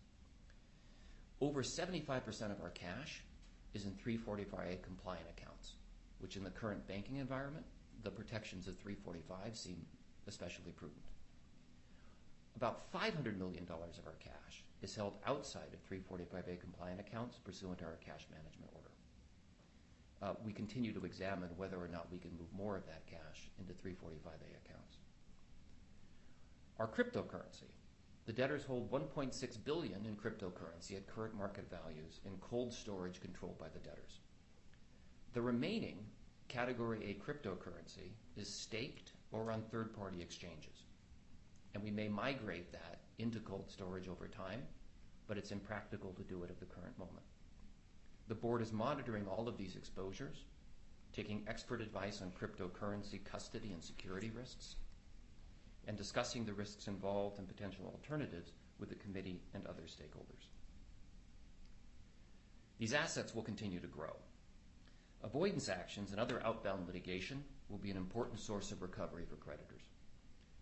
Over 1.42 1.62
75% 1.62 2.52
of 2.52 2.60
our 2.64 2.72
cash 2.72 3.22
is 3.76 3.86
in 3.86 3.92
345A 3.92 4.82
compliant 4.82 5.28
accounts, 5.38 5.76
which 6.18 6.38
in 6.38 6.44
the 6.44 6.50
current 6.50 6.88
banking 6.88 7.18
environment, 7.18 7.68
the 8.02 8.10
protections 8.10 8.68
of 8.68 8.80
345 8.80 9.56
seem 9.56 9.86
especially 10.26 10.72
prudent. 10.72 11.06
About 12.56 12.92
$500 12.92 13.38
million 13.38 13.68
of 13.70 14.08
our 14.08 14.18
cash 14.20 14.64
is 14.82 14.96
held 14.96 15.14
outside 15.28 15.70
of 15.72 15.88
345A 15.88 16.60
compliant 16.60 17.00
accounts 17.00 17.38
pursuant 17.38 17.78
to 17.78 17.86
our 17.86 18.00
cash 18.04 18.26
management 18.32 18.72
order. 18.74 18.89
Uh, 20.22 20.34
we 20.46 20.52
continue 20.52 20.94
to 20.94 21.06
examine 21.06 21.50
whether 21.56 21.78
or 21.78 21.88
not 21.88 22.12
we 22.12 22.18
can 22.18 22.32
move 22.32 22.52
more 22.56 22.76
of 22.76 22.86
that 22.86 23.06
cash 23.08 23.50
into 23.58 23.74
345A 23.74 24.66
accounts. 24.66 24.98
Our 26.78 26.88
cryptocurrency. 26.88 27.70
The 28.26 28.34
debtors 28.34 28.66
hold 28.66 28.92
1.6 28.92 29.64
billion 29.64 30.06
in 30.06 30.16
cryptocurrency 30.16 30.96
at 30.96 31.08
current 31.08 31.36
market 31.36 31.70
values 31.70 32.20
in 32.26 32.38
cold 32.42 32.74
storage 32.74 33.22
controlled 33.22 33.58
by 33.58 33.70
the 33.74 33.80
debtors. 33.80 34.20
The 35.34 35.42
remaining 35.42 36.06
Category 36.50 37.00
A 37.06 37.24
cryptocurrency 37.24 38.12
is 38.36 38.50
staked 38.50 39.12
or 39.32 39.52
on 39.52 39.62
third-party 39.62 40.20
exchanges, 40.22 40.86
and 41.74 41.84
we 41.84 41.92
may 41.92 42.08
migrate 42.08 42.72
that 42.72 43.02
into 43.20 43.40
cold 43.40 43.70
storage 43.70 44.08
over 44.08 44.28
time, 44.28 44.64
but 45.28 45.38
it's 45.38 45.52
impractical 45.52 46.12
to 46.14 46.24
do 46.24 46.44
it 46.44 46.50
at 46.50 46.60
the 46.60 46.66
current 46.66 46.98
moment. 46.98 47.26
The 48.30 48.36
board 48.36 48.62
is 48.62 48.72
monitoring 48.72 49.26
all 49.28 49.48
of 49.48 49.58
these 49.58 49.76
exposures, 49.76 50.46
taking 51.14 51.44
expert 51.48 51.82
advice 51.82 52.22
on 52.22 52.32
cryptocurrency 52.32 53.24
custody 53.26 53.72
and 53.74 53.84
security 53.84 54.30
risks, 54.30 54.76
and 55.88 55.98
discussing 55.98 56.46
the 56.46 56.54
risks 56.54 56.88
involved 56.88 57.40
and 57.40 57.48
potential 57.48 57.86
alternatives 57.88 58.52
with 58.80 58.90
the 58.90 58.96
committee 58.96 59.42
and 59.56 59.66
other 59.66 59.82
stakeholders. 59.82 60.46
These 62.78 62.94
assets 62.94 63.34
will 63.34 63.42
continue 63.42 63.80
to 63.80 63.88
grow. 63.88 64.16
Avoidance 65.24 65.68
actions 65.68 66.12
and 66.12 66.20
other 66.20 66.40
outbound 66.46 66.86
litigation 66.86 67.44
will 67.68 67.80
be 67.80 67.90
an 67.90 67.98
important 67.98 68.40
source 68.40 68.72
of 68.72 68.84
recovery 68.84 69.26
for 69.28 69.38
creditors. 69.38 69.90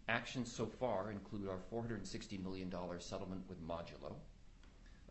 Actions 0.08 0.50
so 0.50 0.66
far 0.66 1.12
include 1.12 1.50
our 1.50 1.60
$460 1.70 2.42
million 2.42 2.74
settlement 3.00 3.44
with 3.50 3.62
Modulo, 3.62 4.16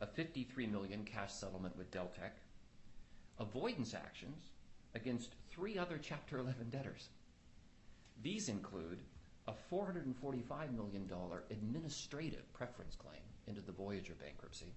a 0.00 0.06
$53 0.06 0.70
million 0.70 1.04
cash 1.04 1.34
settlement 1.34 1.76
with 1.76 1.90
Deltec, 1.90 2.32
avoidance 3.38 3.94
actions 3.94 4.50
against 4.94 5.34
three 5.50 5.78
other 5.78 5.98
Chapter 6.02 6.38
11 6.38 6.70
debtors. 6.70 7.08
These 8.22 8.48
include 8.48 8.98
a 9.46 9.52
$445 9.72 10.74
million 10.74 11.10
administrative 11.50 12.52
preference 12.52 12.96
claim 12.96 13.20
into 13.46 13.60
the 13.60 13.72
Voyager 13.72 14.14
bankruptcy 14.14 14.72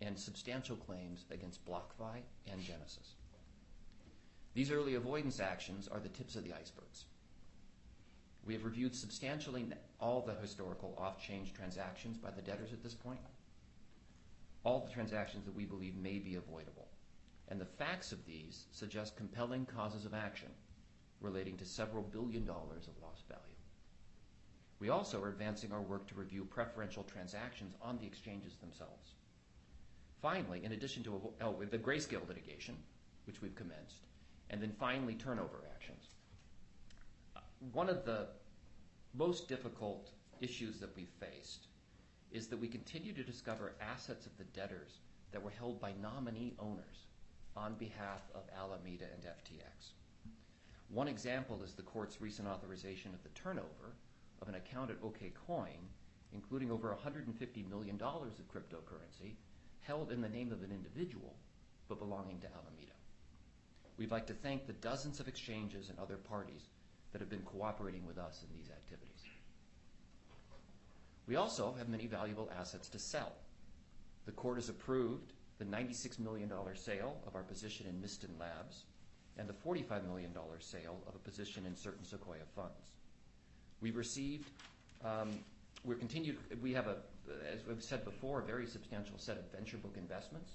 and 0.00 0.18
substantial 0.18 0.76
claims 0.76 1.24
against 1.30 1.64
BlockFi 1.64 2.20
and 2.50 2.60
Genesis. 2.64 3.14
These 4.54 4.70
early 4.70 4.96
avoidance 4.96 5.40
actions 5.40 5.88
are 5.88 6.00
the 6.00 6.08
tips 6.08 6.34
of 6.34 6.44
the 6.44 6.52
icebergs. 6.52 7.04
We 8.44 8.54
have 8.54 8.64
reviewed 8.64 8.94
substantially 8.94 9.66
all 10.00 10.20
the 10.20 10.34
historical 10.34 10.94
off-change 10.98 11.54
transactions 11.54 12.18
by 12.18 12.30
the 12.30 12.42
debtors 12.42 12.72
at 12.72 12.82
this 12.82 12.94
point, 12.94 13.20
all 14.64 14.80
the 14.80 14.92
transactions 14.92 15.44
that 15.44 15.54
we 15.54 15.64
believe 15.64 15.96
may 15.96 16.18
be 16.18 16.34
avoidable, 16.34 16.88
and 17.52 17.60
the 17.60 17.66
facts 17.66 18.12
of 18.12 18.24
these 18.24 18.64
suggest 18.72 19.14
compelling 19.14 19.66
causes 19.66 20.06
of 20.06 20.14
action 20.14 20.48
relating 21.20 21.54
to 21.54 21.66
several 21.66 22.02
billion 22.02 22.46
dollars 22.46 22.88
of 22.88 22.94
lost 23.02 23.28
value. 23.28 23.42
We 24.78 24.88
also 24.88 25.22
are 25.22 25.28
advancing 25.28 25.70
our 25.70 25.82
work 25.82 26.06
to 26.08 26.14
review 26.14 26.46
preferential 26.46 27.02
transactions 27.02 27.74
on 27.82 27.98
the 27.98 28.06
exchanges 28.06 28.54
themselves. 28.56 29.16
Finally, 30.22 30.64
in 30.64 30.72
addition 30.72 31.02
to 31.02 31.20
oh, 31.42 31.62
the 31.70 31.76
Grayscale 31.76 32.26
litigation, 32.26 32.74
which 33.26 33.42
we've 33.42 33.54
commenced, 33.54 34.06
and 34.48 34.62
then 34.62 34.72
finally 34.80 35.14
turnover 35.14 35.62
actions. 35.74 36.06
Uh, 37.36 37.40
one 37.72 37.90
of 37.90 38.06
the 38.06 38.28
most 39.12 39.46
difficult 39.46 40.08
issues 40.40 40.80
that 40.80 40.96
we've 40.96 41.12
faced 41.20 41.66
is 42.30 42.46
that 42.46 42.58
we 42.58 42.66
continue 42.66 43.12
to 43.12 43.22
discover 43.22 43.74
assets 43.78 44.24
of 44.24 44.38
the 44.38 44.44
debtors 44.58 45.00
that 45.32 45.42
were 45.42 45.50
held 45.50 45.78
by 45.82 45.92
nominee 46.00 46.54
owners 46.58 47.08
on 47.56 47.74
behalf 47.74 48.22
of 48.34 48.42
Alameda 48.56 49.04
and 49.14 49.22
FTX. 49.24 49.92
One 50.88 51.08
example 51.08 51.62
is 51.62 51.72
the 51.72 51.82
court's 51.82 52.20
recent 52.20 52.48
authorization 52.48 53.14
of 53.14 53.22
the 53.22 53.30
turnover 53.30 53.96
of 54.40 54.48
an 54.48 54.54
account 54.54 54.90
at 54.90 55.00
OKCoin, 55.00 55.88
including 56.32 56.70
over 56.70 56.94
$150 56.94 57.68
million 57.68 58.00
of 58.00 58.52
cryptocurrency 58.52 59.34
held 59.80 60.12
in 60.12 60.20
the 60.20 60.28
name 60.28 60.52
of 60.52 60.62
an 60.62 60.70
individual 60.70 61.34
but 61.88 61.98
belonging 61.98 62.38
to 62.40 62.46
Alameda. 62.46 62.92
We'd 63.98 64.10
like 64.10 64.26
to 64.28 64.34
thank 64.34 64.66
the 64.66 64.72
dozens 64.74 65.20
of 65.20 65.28
exchanges 65.28 65.90
and 65.90 65.98
other 65.98 66.16
parties 66.16 66.68
that 67.12 67.20
have 67.20 67.30
been 67.30 67.42
cooperating 67.42 68.06
with 68.06 68.18
us 68.18 68.42
in 68.42 68.56
these 68.56 68.70
activities. 68.70 69.08
We 71.26 71.36
also 71.36 71.74
have 71.78 71.88
many 71.88 72.06
valuable 72.06 72.50
assets 72.58 72.88
to 72.90 72.98
sell. 72.98 73.32
The 74.26 74.32
court 74.32 74.56
has 74.56 74.68
approved 74.68 75.32
the 75.62 75.76
$96 75.76 76.18
million 76.18 76.50
sale 76.74 77.16
of 77.26 77.36
our 77.36 77.42
position 77.42 77.86
in 77.86 78.00
Mysten 78.00 78.30
Labs 78.38 78.84
and 79.38 79.48
the 79.48 79.52
$45 79.52 80.06
million 80.06 80.30
sale 80.58 80.98
of 81.06 81.14
a 81.14 81.18
position 81.18 81.64
in 81.66 81.76
certain 81.76 82.04
Sequoia 82.04 82.44
funds. 82.56 82.96
We 83.80 83.92
received, 83.92 84.50
um, 85.04 85.30
continued, 85.98 86.38
we 86.60 86.72
have, 86.72 86.88
a 86.88 86.96
as 87.52 87.60
we've 87.66 87.82
said 87.82 88.04
before, 88.04 88.40
a 88.40 88.44
very 88.44 88.66
substantial 88.66 89.14
set 89.18 89.36
of 89.36 89.44
venture 89.52 89.76
book 89.76 89.94
investments. 89.96 90.54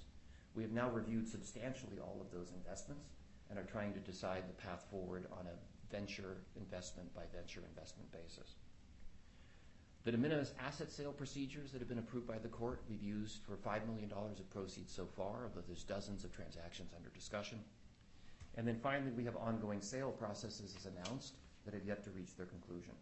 We 0.54 0.62
have 0.62 0.72
now 0.72 0.90
reviewed 0.90 1.26
substantially 1.26 1.98
all 2.00 2.18
of 2.20 2.30
those 2.30 2.52
investments 2.52 3.08
and 3.48 3.58
are 3.58 3.64
trying 3.64 3.94
to 3.94 4.00
decide 4.00 4.44
the 4.46 4.62
path 4.62 4.84
forward 4.90 5.24
on 5.32 5.46
a 5.46 5.94
venture 5.94 6.36
investment 6.56 7.14
by 7.14 7.22
venture 7.34 7.62
investment 7.70 8.12
basis. 8.12 8.56
The 10.08 10.12
de 10.12 10.22
minimis 10.22 10.54
asset 10.58 10.90
sale 10.90 11.12
procedures 11.12 11.70
that 11.70 11.80
have 11.80 11.88
been 11.90 11.98
approved 11.98 12.26
by 12.26 12.38
the 12.38 12.48
court, 12.48 12.80
we've 12.88 13.02
used 13.02 13.42
for 13.42 13.56
$5 13.56 13.86
million 13.86 14.10
of 14.10 14.50
proceeds 14.50 14.90
so 14.90 15.04
far, 15.04 15.42
although 15.44 15.60
there's 15.66 15.84
dozens 15.84 16.24
of 16.24 16.34
transactions 16.34 16.94
under 16.96 17.10
discussion. 17.10 17.58
And 18.54 18.66
then 18.66 18.78
finally, 18.82 19.10
we 19.10 19.22
have 19.24 19.36
ongoing 19.36 19.82
sale 19.82 20.10
processes 20.10 20.74
as 20.78 20.86
announced 20.86 21.34
that 21.66 21.74
have 21.74 21.84
yet 21.84 22.02
to 22.04 22.10
reach 22.12 22.34
their 22.38 22.46
conclusion. 22.46 22.94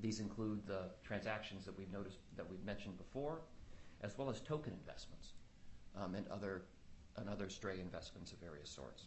These 0.00 0.20
include 0.20 0.66
the 0.66 0.84
transactions 1.04 1.66
that 1.66 1.76
we've 1.76 1.92
noticed 1.92 2.16
that 2.38 2.50
we've 2.50 2.64
mentioned 2.64 2.96
before, 2.96 3.42
as 4.00 4.16
well 4.16 4.30
as 4.30 4.40
token 4.40 4.72
investments 4.72 5.32
um, 6.00 6.14
and 6.14 6.26
other 6.28 6.62
and 7.18 7.28
other 7.28 7.50
stray 7.50 7.78
investments 7.78 8.32
of 8.32 8.38
various 8.38 8.70
sorts. 8.70 9.02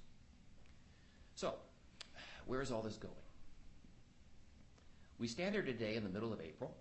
So, 1.33 1.55
where 2.45 2.61
is 2.61 2.71
all 2.71 2.83
this 2.83 2.97
going? 2.97 3.15
We 5.17 5.27
stand 5.27 5.55
here 5.55 5.63
today 5.63 5.95
in 5.95 6.03
the 6.03 6.09
middle 6.11 6.31
of 6.31 6.39
April. 6.39 6.77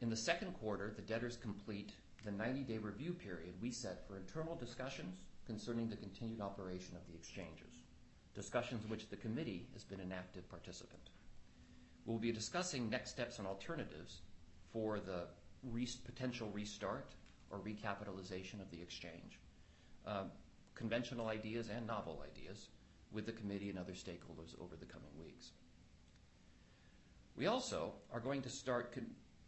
In 0.00 0.10
the 0.10 0.16
second 0.16 0.52
quarter, 0.54 0.92
the 0.94 1.02
debtors 1.02 1.36
complete 1.36 1.92
the 2.24 2.30
90-day 2.30 2.78
review 2.78 3.12
period 3.12 3.54
we 3.60 3.70
set 3.70 4.06
for 4.06 4.16
internal 4.16 4.54
discussions 4.54 5.16
concerning 5.46 5.88
the 5.88 5.96
continued 5.96 6.40
operation 6.40 6.94
of 6.94 7.06
the 7.08 7.14
exchanges, 7.14 7.82
discussions 8.34 8.84
in 8.84 8.90
which 8.90 9.08
the 9.08 9.16
committee 9.16 9.66
has 9.72 9.82
been 9.82 10.00
an 10.00 10.12
active 10.12 10.48
participant. 10.48 11.10
We'll 12.06 12.18
be 12.18 12.32
discussing 12.32 12.88
next 12.88 13.10
steps 13.10 13.38
and 13.38 13.46
alternatives 13.46 14.20
for 14.72 15.00
the 15.00 15.26
potential 16.04 16.48
restart 16.52 17.14
or 17.50 17.58
recapitalization 17.58 18.60
of 18.60 18.70
the 18.70 18.80
exchange, 18.80 19.40
uh, 20.06 20.24
conventional 20.74 21.26
ideas 21.26 21.68
and 21.74 21.86
novel 21.86 22.24
ideas 22.24 22.68
with 23.10 23.26
the 23.26 23.32
committee 23.32 23.70
and 23.70 23.78
other 23.78 23.94
stakeholders 23.94 24.54
over 24.60 24.76
the 24.76 24.86
coming 24.86 25.10
weeks. 25.18 25.50
We 27.36 27.46
also 27.46 27.94
are 28.12 28.20
going 28.20 28.42
to 28.42 28.50
start 28.50 28.92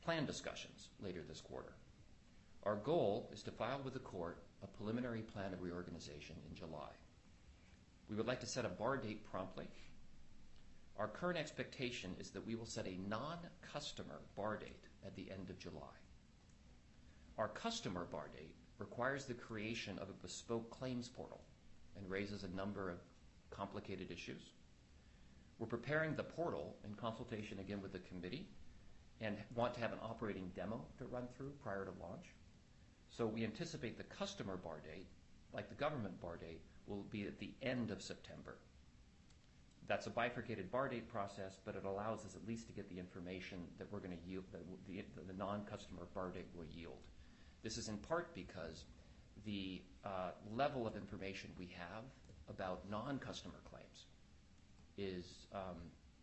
plan 0.04 0.26
discussions 0.26 0.88
later 1.02 1.20
this 1.28 1.40
quarter. 1.40 1.72
Our 2.64 2.76
goal 2.76 3.30
is 3.32 3.42
to 3.44 3.50
file 3.50 3.80
with 3.84 3.94
the 3.94 4.00
court 4.00 4.42
a 4.62 4.66
preliminary 4.66 5.22
plan 5.22 5.52
of 5.52 5.62
reorganization 5.62 6.36
in 6.48 6.54
July. 6.54 6.90
We 8.08 8.16
would 8.16 8.26
like 8.26 8.40
to 8.40 8.46
set 8.46 8.64
a 8.64 8.68
bar 8.68 8.96
date 8.96 9.24
promptly. 9.30 9.68
Our 10.98 11.08
current 11.08 11.38
expectation 11.38 12.14
is 12.18 12.30
that 12.30 12.46
we 12.46 12.54
will 12.54 12.66
set 12.66 12.86
a 12.86 13.08
non-customer 13.08 14.20
bar 14.36 14.56
date 14.56 14.84
at 15.06 15.14
the 15.16 15.30
end 15.30 15.48
of 15.48 15.58
July. 15.58 15.96
Our 17.38 17.48
customer 17.48 18.06
bar 18.10 18.28
date 18.34 18.54
requires 18.78 19.24
the 19.24 19.34
creation 19.34 19.98
of 19.98 20.10
a 20.10 20.22
bespoke 20.22 20.70
claims 20.70 21.08
portal 21.08 21.40
and 21.96 22.10
raises 22.10 22.44
a 22.44 22.56
number 22.56 22.90
of 22.90 22.98
complicated 23.50 24.10
issues. 24.10 24.42
We're 25.58 25.66
preparing 25.66 26.14
the 26.14 26.22
portal 26.22 26.76
in 26.84 26.94
consultation 26.94 27.58
again 27.58 27.80
with 27.80 27.92
the 27.92 27.98
committee 28.00 28.48
and 29.20 29.36
want 29.54 29.74
to 29.74 29.80
have 29.80 29.92
an 29.92 29.98
operating 30.02 30.50
demo 30.54 30.80
to 30.98 31.04
run 31.06 31.24
through 31.36 31.52
prior 31.62 31.84
to 31.84 31.90
launch. 32.00 32.26
So 33.10 33.26
we 33.26 33.44
anticipate 33.44 33.98
the 33.98 34.04
customer 34.04 34.56
bar 34.56 34.80
date, 34.84 35.06
like 35.52 35.68
the 35.68 35.74
government 35.74 36.20
bar 36.20 36.36
date, 36.36 36.60
will 36.86 37.04
be 37.10 37.24
at 37.24 37.38
the 37.38 37.50
end 37.62 37.90
of 37.90 38.00
September. 38.02 38.56
That's 39.88 40.06
a 40.06 40.10
bifurcated 40.10 40.70
bar 40.70 40.88
date 40.88 41.08
process, 41.08 41.58
but 41.64 41.74
it 41.74 41.84
allows 41.84 42.24
us 42.24 42.36
at 42.36 42.46
least 42.46 42.68
to 42.68 42.72
get 42.72 42.88
the 42.88 42.98
information 42.98 43.58
that 43.78 43.92
we're 43.92 43.98
going 43.98 44.16
to 44.16 44.30
yield, 44.30 44.44
that 44.52 45.26
the 45.26 45.32
non-customer 45.36 46.06
bar 46.14 46.30
date 46.30 46.46
will 46.54 46.66
yield. 46.72 47.02
This 47.62 47.76
is 47.76 47.88
in 47.88 47.96
part 47.98 48.32
because 48.34 48.84
the 49.44 49.82
uh, 50.04 50.30
level 50.54 50.86
of 50.86 50.96
information 50.96 51.50
we 51.58 51.68
have 51.76 52.04
about 52.48 52.88
non-customer 52.88 53.60
claims 53.68 54.06
is, 54.96 55.46
um, 55.52 55.76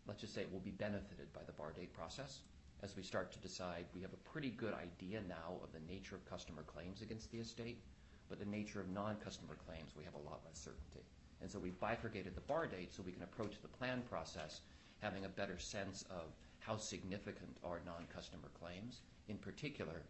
let's 0.06 0.20
just 0.20 0.34
say, 0.34 0.46
will 0.50 0.60
be 0.60 0.70
benefited 0.70 1.32
by 1.32 1.40
the 1.46 1.52
bar 1.52 1.72
date 1.72 1.92
process. 1.92 2.40
As 2.80 2.94
we 2.94 3.02
start 3.02 3.32
to 3.32 3.38
decide, 3.40 3.86
we 3.92 4.02
have 4.02 4.12
a 4.12 4.30
pretty 4.30 4.50
good 4.50 4.74
idea 4.74 5.20
now 5.28 5.56
of 5.64 5.72
the 5.72 5.92
nature 5.92 6.14
of 6.14 6.24
customer 6.30 6.62
claims 6.62 7.02
against 7.02 7.30
the 7.32 7.38
estate, 7.38 7.82
but 8.28 8.38
the 8.38 8.44
nature 8.44 8.80
of 8.80 8.88
non-customer 8.88 9.56
claims, 9.66 9.96
we 9.96 10.04
have 10.04 10.14
a 10.14 10.28
lot 10.28 10.40
less 10.46 10.58
certainty. 10.58 11.04
And 11.40 11.50
so 11.50 11.58
we've 11.58 11.78
bifurcated 11.80 12.36
the 12.36 12.40
bar 12.42 12.66
date 12.66 12.92
so 12.92 13.02
we 13.02 13.12
can 13.12 13.22
approach 13.22 13.60
the 13.60 13.68
plan 13.68 14.02
process 14.08 14.60
having 15.00 15.24
a 15.24 15.28
better 15.28 15.58
sense 15.58 16.04
of 16.10 16.32
how 16.60 16.76
significant 16.76 17.56
are 17.64 17.80
non-customer 17.84 18.48
claims, 18.60 19.00
in 19.28 19.38
particular, 19.38 20.02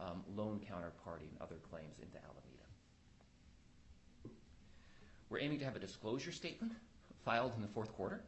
um, 0.00 0.24
loan 0.34 0.60
counterparty 0.60 1.28
and 1.30 1.40
other 1.40 1.56
claims 1.70 1.98
into 2.00 2.16
Alameda. 2.18 2.66
We're 5.28 5.40
aiming 5.40 5.60
to 5.60 5.64
have 5.64 5.76
a 5.76 5.80
disclosure 5.80 6.32
statement 6.32 6.72
filed 7.24 7.52
in 7.56 7.62
the 7.62 7.68
fourth 7.68 7.92
quarter, 7.92 8.22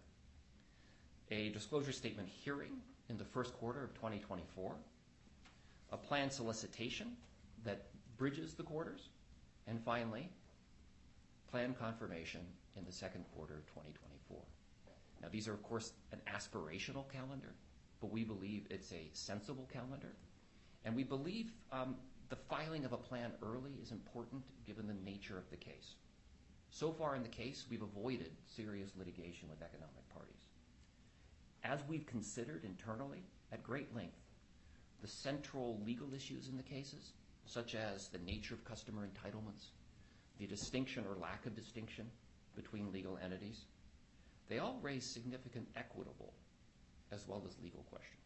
a 1.31 1.51
disclosure 1.51 1.93
statement 1.93 2.29
hearing 2.29 2.81
in 3.09 3.17
the 3.17 3.25
first 3.25 3.55
quarter 3.55 3.83
of 3.83 3.95
2024, 3.95 4.75
a 5.93 5.97
plan 5.97 6.31
solicitation 6.31 7.17
that 7.65 7.87
bridges 8.17 8.55
the 8.55 8.63
quarters, 8.63 9.09
and 9.67 9.81
finally, 9.83 10.29
plan 11.51 11.75
confirmation 11.79 12.41
in 12.77 12.85
the 12.85 12.93
second 12.93 13.25
quarter 13.35 13.55
of 13.55 13.67
2024. 13.67 14.39
Now, 15.23 15.29
these 15.31 15.49
are, 15.49 15.55
of 15.55 15.63
course, 15.63 15.93
an 16.13 16.21
aspirational 16.33 17.11
calendar, 17.11 17.55
but 18.01 18.11
we 18.11 18.25
believe 18.25 18.67
it's 18.71 18.93
a 18.93 19.09
sensible 19.13 19.69
calendar. 19.73 20.13
And 20.85 20.95
we 20.95 21.03
believe 21.03 21.53
um, 21.73 21.97
the 22.29 22.37
filing 22.37 22.85
of 22.85 22.93
a 22.93 22.97
plan 22.97 23.33
early 23.43 23.73
is 23.83 23.91
important 23.91 24.43
given 24.67 24.87
the 24.87 24.95
nature 25.05 25.39
of 25.39 25.49
the 25.51 25.57
case. 25.57 25.95
So 26.71 26.93
far 26.93 27.17
in 27.17 27.23
the 27.23 27.29
case, 27.29 27.67
we've 27.71 27.83
avoided 27.83 28.31
serious 28.47 28.91
litigation 28.97 29.49
with 29.49 29.63
economic 29.63 30.09
parties. 30.13 30.48
As 31.65 31.81
we've 31.89 32.07
considered 32.07 32.65
internally 32.65 33.23
at 33.53 33.63
great 33.63 33.95
length, 33.95 34.21
the 35.01 35.09
central 35.09 35.81
legal 35.85 36.13
issues 36.15 36.49
in 36.49 36.57
the 36.57 36.63
cases, 36.63 37.13
such 37.47 37.75
as 37.75 38.09
the 38.09 38.19
nature 38.19 38.55
of 38.55 38.65
customer 38.65 39.07
entitlements, 39.07 39.71
the 40.39 40.47
distinction 40.47 41.05
or 41.09 41.17
lack 41.17 41.47
of 41.47 41.55
distinction 41.55 42.07
between 42.55 42.93
legal 42.93 43.19
entities, 43.23 43.65
they 44.49 44.59
all 44.59 44.79
raise 44.83 45.05
significant 45.05 45.69
equitable 45.77 46.33
as 47.13 47.27
well 47.27 47.43
as 47.47 47.57
legal 47.63 47.85
questions. 47.91 48.23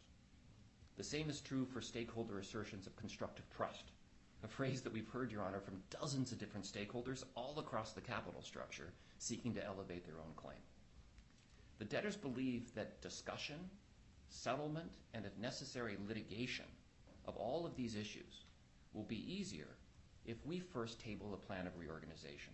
The 0.96 1.04
same 1.04 1.30
is 1.30 1.40
true 1.40 1.64
for 1.64 1.80
stakeholder 1.80 2.38
assertions 2.38 2.86
of 2.86 2.96
constructive 2.96 3.48
trust, 3.56 3.84
a 4.44 4.48
phrase 4.48 4.82
that 4.82 4.92
we've 4.92 5.08
heard, 5.08 5.30
Your 5.30 5.42
Honor, 5.42 5.60
from 5.60 5.82
dozens 5.90 6.32
of 6.32 6.38
different 6.38 6.66
stakeholders 6.66 7.24
all 7.34 7.58
across 7.58 7.92
the 7.92 8.00
capital 8.00 8.42
structure 8.42 8.92
seeking 9.18 9.54
to 9.54 9.64
elevate 9.64 10.04
their 10.04 10.18
own 10.18 10.34
claim. 10.36 10.58
The 11.82 11.88
debtors 11.88 12.16
believe 12.16 12.72
that 12.76 13.02
discussion, 13.02 13.56
settlement, 14.28 14.88
and 15.14 15.26
if 15.26 15.36
necessary, 15.36 15.96
litigation 16.06 16.66
of 17.24 17.36
all 17.36 17.66
of 17.66 17.74
these 17.74 17.96
issues 17.96 18.44
will 18.92 19.02
be 19.02 19.28
easier 19.28 19.66
if 20.24 20.46
we 20.46 20.60
first 20.60 21.00
table 21.00 21.34
a 21.34 21.36
plan 21.36 21.66
of 21.66 21.76
reorganization 21.76 22.52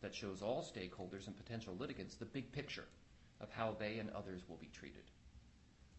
that 0.00 0.12
shows 0.12 0.42
all 0.42 0.60
stakeholders 0.60 1.28
and 1.28 1.36
potential 1.36 1.76
litigants 1.78 2.16
the 2.16 2.24
big 2.24 2.50
picture 2.50 2.88
of 3.40 3.48
how 3.48 3.76
they 3.78 4.00
and 4.00 4.10
others 4.10 4.42
will 4.48 4.56
be 4.56 4.72
treated. 4.72 5.04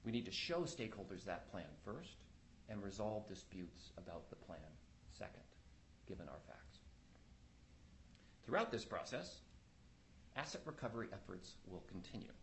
We 0.04 0.12
need 0.12 0.26
to 0.26 0.32
show 0.34 0.64
stakeholders 0.64 1.24
that 1.24 1.50
plan 1.52 1.72
first 1.86 2.18
and 2.68 2.84
resolve 2.84 3.26
disputes 3.30 3.92
about 3.98 4.30
the 4.30 4.36
plan 4.36 4.60
second, 5.18 5.44
given 6.10 6.28
our 6.28 6.42
facts. 6.46 6.80
Throughout 8.46 8.70
this 8.70 8.84
process, 8.84 9.40
asset 10.36 10.60
recovery 10.66 11.08
efforts 11.14 11.54
will 11.72 11.86
continue. 11.90 12.34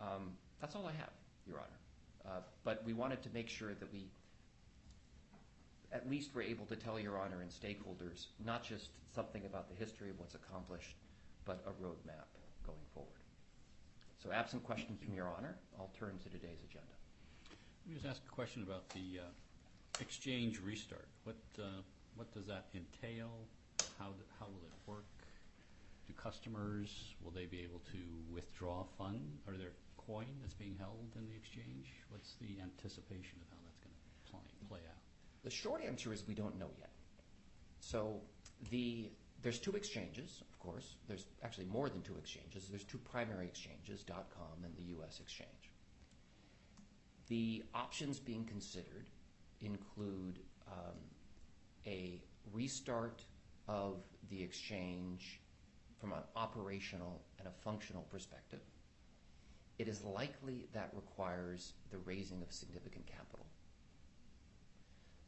Um, 0.00 0.32
that's 0.60 0.74
all 0.74 0.86
I 0.86 0.92
have, 0.92 1.10
Your 1.46 1.58
Honor. 1.58 2.36
Uh, 2.36 2.40
but 2.64 2.82
we 2.84 2.92
wanted 2.92 3.22
to 3.22 3.28
make 3.34 3.48
sure 3.48 3.74
that 3.74 3.92
we 3.92 4.06
at 5.92 6.08
least 6.10 6.34
were 6.34 6.42
able 6.42 6.66
to 6.66 6.76
tell 6.76 6.98
Your 6.98 7.18
Honor 7.18 7.42
and 7.42 7.50
stakeholders 7.50 8.26
not 8.44 8.64
just 8.64 8.88
something 9.14 9.44
about 9.46 9.68
the 9.68 9.74
history 9.74 10.10
of 10.10 10.18
what's 10.18 10.34
accomplished, 10.34 10.96
but 11.44 11.64
a 11.66 11.70
roadmap 11.84 12.26
going 12.66 12.78
forward. 12.94 13.10
So 14.22 14.32
absent 14.32 14.64
questions 14.64 14.98
from 15.04 15.14
Your 15.14 15.28
Honor, 15.36 15.56
I'll 15.78 15.92
turn 15.98 16.18
to 16.22 16.28
today's 16.30 16.62
agenda. 16.68 16.86
Let 17.86 17.88
me 17.88 17.94
just 17.94 18.06
ask 18.06 18.22
a 18.26 18.34
question 18.34 18.62
about 18.62 18.88
the 18.90 19.20
uh, 19.20 20.00
exchange 20.00 20.60
restart. 20.64 21.08
Uh, 21.26 21.62
what 22.16 22.32
does 22.32 22.46
that 22.46 22.66
entail? 22.74 23.30
How 23.98 24.06
will 24.06 24.62
it 24.64 24.90
work? 24.90 25.04
Do 26.06 26.12
customers, 26.14 27.14
will 27.22 27.30
they 27.30 27.46
be 27.46 27.60
able 27.60 27.80
to 27.92 27.98
withdraw 28.32 28.84
funds? 28.98 29.40
Are 29.48 29.56
there 29.56 29.72
coin 30.06 30.26
that's 30.40 30.54
being 30.54 30.76
held 30.78 31.12
in 31.16 31.26
the 31.26 31.34
exchange? 31.34 31.92
What's 32.08 32.34
the 32.40 32.60
anticipation 32.62 33.38
of 33.40 33.48
how 33.50 33.56
that's 33.64 33.78
going 33.78 33.94
to 34.44 34.68
play 34.68 34.80
out? 34.88 35.00
The 35.42 35.50
short 35.50 35.82
answer 35.82 36.12
is 36.12 36.26
we 36.26 36.34
don't 36.34 36.58
know 36.58 36.70
yet. 36.78 36.90
So 37.80 38.20
there's 39.42 39.58
two 39.58 39.72
exchanges, 39.72 40.42
of 40.50 40.58
course. 40.58 40.96
There's 41.06 41.26
actually 41.42 41.66
more 41.66 41.88
than 41.88 42.02
two 42.02 42.16
exchanges. 42.18 42.68
There's 42.68 42.84
two 42.84 42.98
primary 42.98 43.46
exchanges, 43.46 44.04
.com 44.08 44.64
and 44.64 44.74
the 44.76 44.84
U.S. 44.96 45.20
exchange. 45.20 45.70
The 47.28 47.62
options 47.74 48.18
being 48.18 48.44
considered 48.44 49.10
include 49.60 50.40
um, 50.66 50.96
a 51.86 52.22
restart 52.52 53.24
of 53.68 54.02
the 54.30 54.42
exchange 54.42 55.40
from 55.98 56.12
an 56.12 56.22
operational 56.36 57.22
and 57.38 57.48
a 57.48 57.52
functional 57.62 58.02
perspective. 58.10 58.60
It 59.78 59.88
is 59.88 60.04
likely 60.04 60.68
that 60.72 60.92
requires 60.94 61.72
the 61.90 61.98
raising 61.98 62.42
of 62.42 62.52
significant 62.52 63.06
capital. 63.06 63.46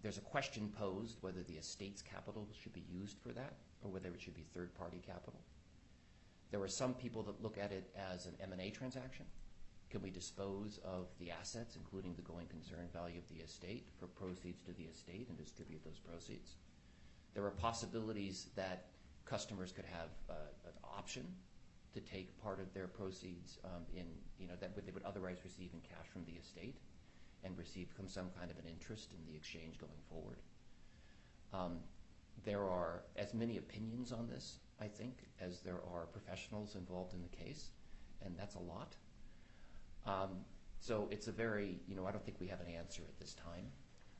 There's 0.02 0.18
a 0.18 0.22
question 0.22 0.72
posed 0.78 1.18
whether 1.20 1.42
the 1.42 1.54
estate's 1.54 2.02
capital 2.02 2.46
should 2.60 2.72
be 2.72 2.84
used 2.88 3.18
for 3.18 3.32
that 3.32 3.54
or 3.82 3.90
whether 3.90 4.08
it 4.10 4.20
should 4.20 4.36
be 4.36 4.44
third-party 4.54 5.02
capital. 5.04 5.40
There 6.52 6.62
are 6.62 6.68
some 6.68 6.94
people 6.94 7.24
that 7.24 7.42
look 7.42 7.58
at 7.58 7.72
it 7.72 7.90
as 8.12 8.26
an 8.26 8.34
M&A 8.40 8.70
transaction. 8.70 9.26
Can 9.90 10.02
we 10.02 10.10
dispose 10.10 10.78
of 10.84 11.06
the 11.18 11.30
assets, 11.30 11.76
including 11.76 12.14
the 12.14 12.22
going 12.22 12.46
concern 12.46 12.88
value 12.92 13.18
of 13.18 13.28
the 13.28 13.42
estate, 13.42 13.88
for 13.98 14.06
proceeds 14.06 14.62
to 14.62 14.72
the 14.72 14.84
estate 14.84 15.26
and 15.28 15.36
distribute 15.36 15.82
those 15.84 15.98
proceeds? 15.98 16.56
There 17.34 17.44
are 17.44 17.50
possibilities 17.50 18.46
that 18.54 18.86
customers 19.24 19.72
could 19.72 19.84
have 19.86 20.10
uh, 20.30 20.34
an 20.64 20.72
option 20.84 21.26
to 21.96 22.02
take 22.02 22.28
part 22.42 22.60
of 22.60 22.72
their 22.74 22.86
proceeds 22.86 23.58
um, 23.64 23.82
in, 23.94 24.04
you 24.38 24.46
know, 24.46 24.54
that 24.60 24.76
they 24.76 24.92
would 24.92 25.02
otherwise 25.04 25.38
receive 25.42 25.70
in 25.72 25.80
cash 25.80 26.06
from 26.12 26.24
the 26.26 26.38
estate 26.38 26.76
and 27.42 27.56
receive 27.56 27.88
some 28.06 28.26
kind 28.38 28.50
of 28.50 28.58
an 28.58 28.66
interest 28.70 29.12
in 29.12 29.32
the 29.32 29.36
exchange 29.36 29.78
going 29.78 30.02
forward. 30.10 30.36
There 32.44 32.62
are 32.62 33.02
as 33.16 33.34
many 33.34 33.56
opinions 33.56 34.12
on 34.12 34.28
this, 34.28 34.58
I 34.80 34.86
think, 34.86 35.14
as 35.40 35.60
there 35.60 35.80
are 35.92 36.06
professionals 36.12 36.76
involved 36.76 37.14
in 37.14 37.22
the 37.22 37.44
case, 37.44 37.70
and 38.24 38.36
that's 38.38 38.54
a 38.56 38.60
lot. 38.60 38.94
So 40.80 41.08
it's 41.10 41.28
a 41.28 41.32
very 41.32 41.80
you 41.88 41.96
know,– 41.96 42.06
I 42.08 42.12
don't 42.12 42.24
think 42.24 42.38
we 42.40 42.46
have 42.48 42.60
an 42.60 42.68
answer 42.68 43.02
at 43.08 43.18
this 43.18 43.34
time. 43.34 43.66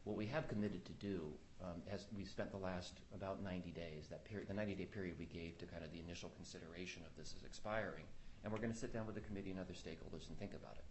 What 0.05 0.17
we 0.17 0.27
have 0.27 0.49
committed 0.49 0.85
to 0.87 0.93
do, 0.93 1.21
um, 1.21 1.46
as 1.93 2.07
we 2.17 2.25
spent 2.25 2.51
the 2.51 2.59
last 2.59 3.01
about 3.15 3.43
90 3.43 3.71
days, 3.71 4.09
that 4.11 4.25
the 4.25 4.55
90-day 4.55 4.87
period 4.87 5.17
we 5.19 5.27
gave 5.27 5.59
to 5.59 5.67
kind 5.67 5.85
of 5.85 5.93
the 5.93 6.01
initial 6.01 6.31
consideration 6.37 7.03
of 7.07 7.17
this 7.17 7.35
is 7.37 7.45
expiring, 7.45 8.05
and 8.45 8.53
we're 8.53 8.59
going 8.59 8.73
to 8.73 8.79
sit 8.79 8.93
down 8.93 9.07
with 9.07 9.15
the 9.15 9.21
committee 9.21 9.51
and 9.51 9.59
other 9.59 9.73
stakeholders 9.73 10.29
and 10.29 10.39
think 10.39 10.53
about 10.55 10.77
it. 10.77 10.85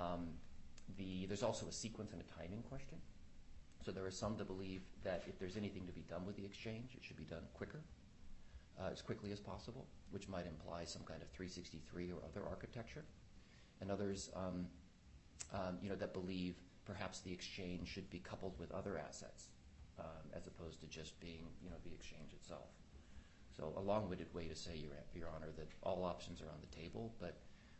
Um, 0.00 0.28
the, 0.96 1.26
there's 1.26 1.42
also 1.42 1.66
a 1.66 1.72
sequence 1.72 2.12
and 2.12 2.20
a 2.22 2.40
timing 2.40 2.62
question. 2.62 2.98
So 3.84 3.92
there 3.92 4.06
are 4.06 4.10
some 4.10 4.36
that 4.38 4.46
believe 4.46 4.82
that 5.02 5.24
if 5.26 5.38
there's 5.38 5.56
anything 5.56 5.86
to 5.86 5.92
be 5.92 6.02
done 6.08 6.24
with 6.26 6.36
the 6.36 6.44
exchange, 6.44 6.94
it 6.96 7.04
should 7.04 7.16
be 7.18 7.24
done 7.24 7.42
quicker, 7.52 7.80
uh, 8.80 8.88
as 8.90 9.02
quickly 9.02 9.30
as 9.30 9.40
possible, 9.40 9.86
which 10.10 10.28
might 10.28 10.46
imply 10.46 10.84
some 10.84 11.02
kind 11.02 11.20
of 11.20 11.28
363 11.28 12.10
or 12.10 12.18
other 12.24 12.46
architecture. 12.48 13.04
And 13.80 13.90
others, 13.90 14.30
um, 14.34 14.66
um, 15.52 15.78
you 15.82 15.90
know, 15.90 15.96
that 15.96 16.14
believe 16.14 16.54
perhaps 16.86 17.20
the 17.20 17.32
exchange 17.32 17.88
should 17.88 18.08
be 18.10 18.18
coupled 18.18 18.58
with 18.58 18.72
other 18.72 18.98
assets, 18.98 19.48
um, 19.48 19.53
as 20.34 20.46
opposed 20.46 20.80
to 20.80 20.86
just 20.86 21.18
being, 21.20 21.46
you 21.62 21.70
know, 21.70 21.76
the 21.84 21.94
exchange 21.94 22.32
itself. 22.32 22.68
So 23.56 23.72
a 23.76 23.80
long-winded 23.80 24.34
way 24.34 24.48
to 24.48 24.56
say, 24.56 24.74
Your, 24.76 24.92
Your 25.14 25.28
Honor, 25.34 25.52
that 25.56 25.68
all 25.82 26.04
options 26.04 26.42
are 26.42 26.50
on 26.50 26.58
the 26.60 26.74
table, 26.74 27.14
but 27.20 27.38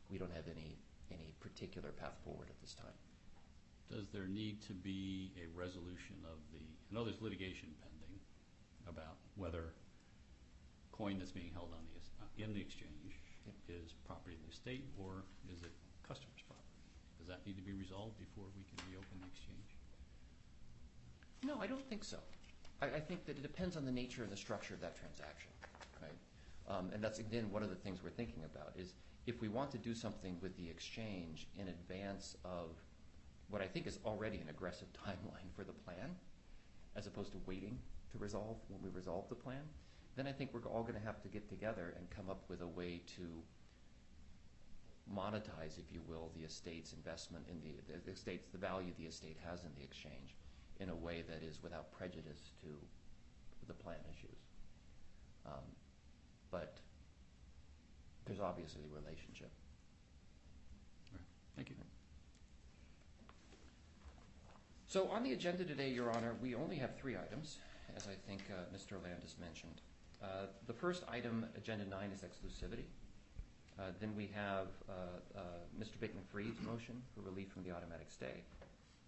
we 0.08 0.18
don't 0.18 0.32
have 0.32 0.46
any, 0.46 0.78
any 1.10 1.34
particular 1.40 1.90
path 1.90 2.14
forward 2.24 2.48
at 2.48 2.60
this 2.60 2.74
time. 2.74 2.94
Does 3.90 4.08
there 4.08 4.26
need 4.26 4.62
to 4.62 4.72
be 4.72 5.32
a 5.36 5.46
resolution 5.58 6.16
of 6.24 6.38
the, 6.52 6.62
I 6.62 6.94
know 6.94 7.04
there's 7.04 7.20
litigation 7.20 7.74
pending 7.82 8.20
about 8.86 9.18
whether 9.34 9.74
coin 10.92 11.18
that's 11.18 11.34
being 11.34 11.50
held 11.52 11.74
on 11.74 11.82
the, 11.90 12.00
uh, 12.22 12.46
in 12.46 12.54
the 12.54 12.60
exchange 12.60 13.18
is 13.68 13.92
property 14.06 14.36
of 14.36 14.44
the 14.46 14.54
state 14.54 14.84
or 14.96 15.24
is 15.52 15.60
it 15.62 15.72
customer's 16.06 16.40
property? 16.46 16.80
Does 17.18 17.28
that 17.28 17.44
need 17.44 17.56
to 17.56 17.64
be 17.64 17.72
resolved 17.72 18.16
before 18.16 18.48
we 18.56 18.64
can 18.64 18.78
reopen 18.88 19.20
the 19.20 19.28
exchange? 19.28 19.63
No, 21.44 21.60
I 21.60 21.66
don't 21.66 21.86
think 21.88 22.04
so. 22.04 22.18
I, 22.80 23.00
think 23.00 23.24
that 23.26 23.36
it 23.38 23.42
depends 23.42 23.76
on 23.76 23.84
the 23.84 23.92
nature 23.92 24.22
and 24.22 24.32
the 24.32 24.36
structure 24.36 24.74
of 24.74 24.80
that 24.80 24.96
transaction? 24.96 25.50
Um, 26.68 26.90
and 26.94 27.04
that's, 27.04 27.18
again, 27.18 27.50
one 27.50 27.62
of 27.62 27.68
the 27.68 27.76
things 27.76 28.02
we're 28.02 28.10
thinking 28.10 28.44
about 28.44 28.72
is 28.76 28.94
if 29.26 29.40
we 29.40 29.48
want 29.48 29.70
to 29.72 29.78
do 29.78 29.94
something 29.94 30.38
with 30.40 30.56
the 30.56 30.68
exchange 30.68 31.46
in 31.58 31.68
advance 31.68 32.36
of 32.44 32.70
what 33.50 33.60
I 33.60 33.66
think 33.66 33.86
is 33.86 33.98
already 34.04 34.38
an 34.38 34.48
aggressive 34.48 34.88
timeline 35.06 35.52
for 35.54 35.64
the 35.64 35.72
plan, 35.72 36.16
as 36.96 37.06
opposed 37.06 37.32
to 37.32 37.38
waiting 37.46 37.78
to 38.12 38.18
resolve 38.18 38.56
when 38.68 38.80
we 38.82 38.88
resolve 38.88 39.28
the 39.28 39.34
plan, 39.34 39.62
then 40.16 40.26
I 40.26 40.32
think 40.32 40.54
we're 40.54 40.66
all 40.70 40.82
going 40.82 40.98
to 40.98 41.04
have 41.04 41.20
to 41.22 41.28
get 41.28 41.48
together 41.48 41.94
and 41.98 42.08
come 42.08 42.30
up 42.30 42.44
with 42.48 42.62
a 42.62 42.66
way 42.66 43.02
to 43.16 43.42
monetize, 45.14 45.78
if 45.78 45.92
you 45.92 46.00
will, 46.06 46.30
the 46.34 46.44
estate's 46.44 46.94
investment 46.94 47.44
in 47.50 47.60
the, 47.60 48.32
the 48.52 48.58
value 48.58 48.92
the 48.98 49.04
estate 49.04 49.36
has 49.44 49.64
in 49.64 49.70
the 49.76 49.82
exchange 49.82 50.34
in 50.84 50.90
a 50.90 50.94
way 50.94 51.24
that 51.28 51.42
is 51.42 51.62
without 51.62 51.90
prejudice 51.92 52.52
to 52.60 52.68
the 53.66 53.72
plan 53.72 53.96
issues. 54.12 54.38
Um, 55.46 55.64
but 56.50 56.76
there's 58.26 58.40
obviously 58.40 58.82
a 58.84 58.94
relationship. 58.94 59.50
Thank 61.56 61.70
you. 61.70 61.76
So 64.86 65.08
on 65.08 65.22
the 65.22 65.32
agenda 65.32 65.64
today, 65.64 65.88
Your 65.90 66.10
Honor, 66.10 66.34
we 66.40 66.54
only 66.54 66.76
have 66.76 66.94
three 66.96 67.16
items, 67.16 67.56
as 67.96 68.06
I 68.06 68.14
think 68.28 68.42
uh, 68.50 68.62
Mr. 68.76 69.02
Landis 69.02 69.36
mentioned. 69.40 69.80
Uh, 70.22 70.46
The 70.66 70.72
first 70.72 71.02
item, 71.10 71.46
Agenda 71.56 71.84
9, 71.84 72.10
is 72.14 72.20
exclusivity. 72.22 72.84
Uh, 73.78 73.90
Then 74.00 74.14
we 74.16 74.30
have 74.34 74.68
uh, 74.88 74.92
uh, 75.36 75.40
Mr. 75.80 75.96
Bankman-Fried's 76.00 76.60
motion 76.60 77.02
for 77.14 77.22
relief 77.22 77.48
from 77.50 77.64
the 77.64 77.72
automatic 77.72 78.06
stay, 78.10 78.42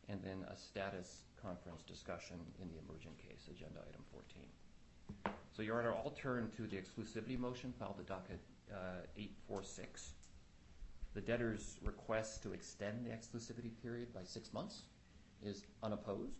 and 0.09 0.21
then 0.23 0.45
a 0.53 0.57
status 0.57 1.25
conference 1.42 1.83
discussion 1.83 2.37
in 2.61 2.69
the 2.69 2.79
emergent 2.88 3.16
case, 3.19 3.49
Agenda 3.51 3.81
Item 3.88 4.03
14. 4.12 4.42
So, 5.53 5.62
Your 5.62 5.79
Honor, 5.81 5.92
I'll 5.95 6.11
turn 6.11 6.51
to 6.57 6.66
the 6.66 6.77
exclusivity 6.77 7.38
motion 7.38 7.73
filed 7.79 7.97
at 7.99 8.07
docket 8.07 8.40
uh, 8.73 9.07
846. 9.16 10.12
The 11.14 11.21
debtor's 11.21 11.79
request 11.83 12.42
to 12.42 12.53
extend 12.53 13.07
the 13.07 13.11
exclusivity 13.11 13.71
period 13.83 14.12
by 14.12 14.23
six 14.25 14.53
months 14.53 14.83
is 15.42 15.64
unopposed. 15.83 16.37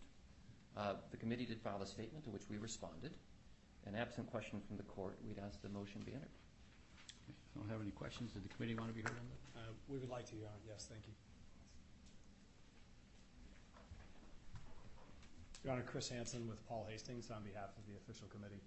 Uh, 0.77 0.95
The 1.11 1.17
committee 1.17 1.47
did 1.47 1.61
file 1.63 1.81
a 1.83 1.87
statement 1.87 2.25
to 2.25 2.31
which 2.31 2.43
we 2.51 2.59
responded. 2.59 3.13
An 3.87 3.95
absent 3.95 4.31
question 4.31 4.61
from 4.67 4.77
the 4.77 4.83
court, 4.83 5.17
we'd 5.27 5.39
ask 5.39 5.63
the 5.63 5.69
motion 5.71 6.03
be 6.05 6.13
entered. 6.13 6.29
I 7.29 7.59
don't 7.61 7.71
have 7.71 7.81
any 7.81 7.93
questions. 7.93 8.33
Did 8.33 8.45
the 8.45 8.49
committee 8.53 8.75
want 8.75 8.91
to 8.91 8.95
be 8.95 9.01
heard 9.01 9.17
on 9.17 9.27
that? 9.31 9.61
Uh, 9.61 9.73
We 9.89 9.99
would 9.99 10.11
like 10.11 10.27
to, 10.31 10.37
Your 10.37 10.49
Honor. 10.49 10.61
Yes, 10.69 10.89
thank 10.91 11.07
you. 11.07 11.15
Your 15.67 15.73
Honor, 15.75 15.83
Chris 15.83 16.09
Hansen 16.09 16.47
with 16.47 16.65
Paul 16.69 16.87
Hastings 16.89 17.29
on 17.29 17.43
behalf 17.43 17.71
of 17.77 17.83
the 17.91 17.99
official 17.99 18.29
committee. 18.29 18.63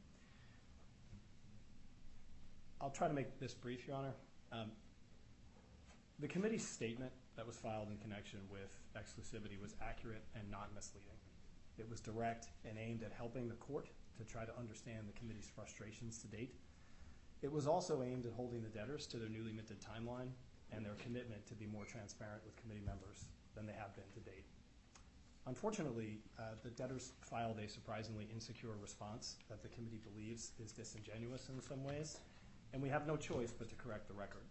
I'll 2.81 2.89
try 2.89 3.07
to 3.07 3.13
make 3.13 3.39
this 3.39 3.53
brief, 3.53 3.88
Your 3.88 3.95
Honor. 3.95 4.13
Um, 4.51 4.71
The 6.19 6.27
committee's 6.27 6.67
statement 6.67 7.13
that 7.38 7.47
was 7.47 7.55
filed 7.55 7.88
in 7.88 7.97
connection 7.99 8.41
with 8.51 8.75
exclusivity 8.99 9.55
was 9.62 9.75
accurate 9.81 10.25
and 10.35 10.51
not 10.51 10.75
misleading. 10.75 11.15
It 11.77 11.89
was 11.89 12.01
direct 12.01 12.49
and 12.67 12.77
aimed 12.77 13.03
at 13.03 13.13
helping 13.13 13.47
the 13.47 13.55
court 13.55 13.88
to 14.17 14.25
try 14.25 14.43
to 14.43 14.51
understand 14.59 15.07
the 15.07 15.17
committee's 15.17 15.47
frustrations 15.47 16.17
to 16.19 16.27
date. 16.27 16.53
It 17.41 17.49
was 17.49 17.65
also 17.65 18.03
aimed 18.03 18.25
at 18.25 18.33
holding 18.33 18.62
the 18.62 18.67
debtors 18.67 19.07
to 19.07 19.17
their 19.17 19.29
newly 19.29 19.53
minted 19.53 19.79
timeline 19.79 20.31
and 20.73 20.85
their 20.85 20.95
commitment 20.95 21.47
to 21.47 21.55
be 21.55 21.65
more 21.65 21.85
transparent 21.85 22.43
with 22.43 22.57
committee 22.57 22.83
members 22.85 23.23
than 23.55 23.65
they 23.65 23.79
have 23.79 23.95
been 23.95 24.12
to 24.12 24.19
date. 24.19 24.48
Unfortunately, 25.47 26.19
uh, 26.38 26.56
the 26.63 26.69
debtors 26.69 27.13
filed 27.21 27.60
a 27.60 27.67
surprisingly 27.67 28.28
insecure 28.32 28.75
response 28.82 29.38
that 29.49 29.62
the 29.63 29.69
committee 29.69 30.02
believes 30.04 30.52
is 30.63 30.71
disingenuous 30.71 31.49
in 31.49 31.62
some 31.62 31.84
ways, 31.84 32.19
and 32.73 32.82
we 32.82 32.89
have 32.89 33.08
no 33.08 33.17
choice 33.17 33.52
but 33.52 33.69
to 33.69 33.75
correct 33.75 34.08
the 34.08 34.13
record. 34.13 34.43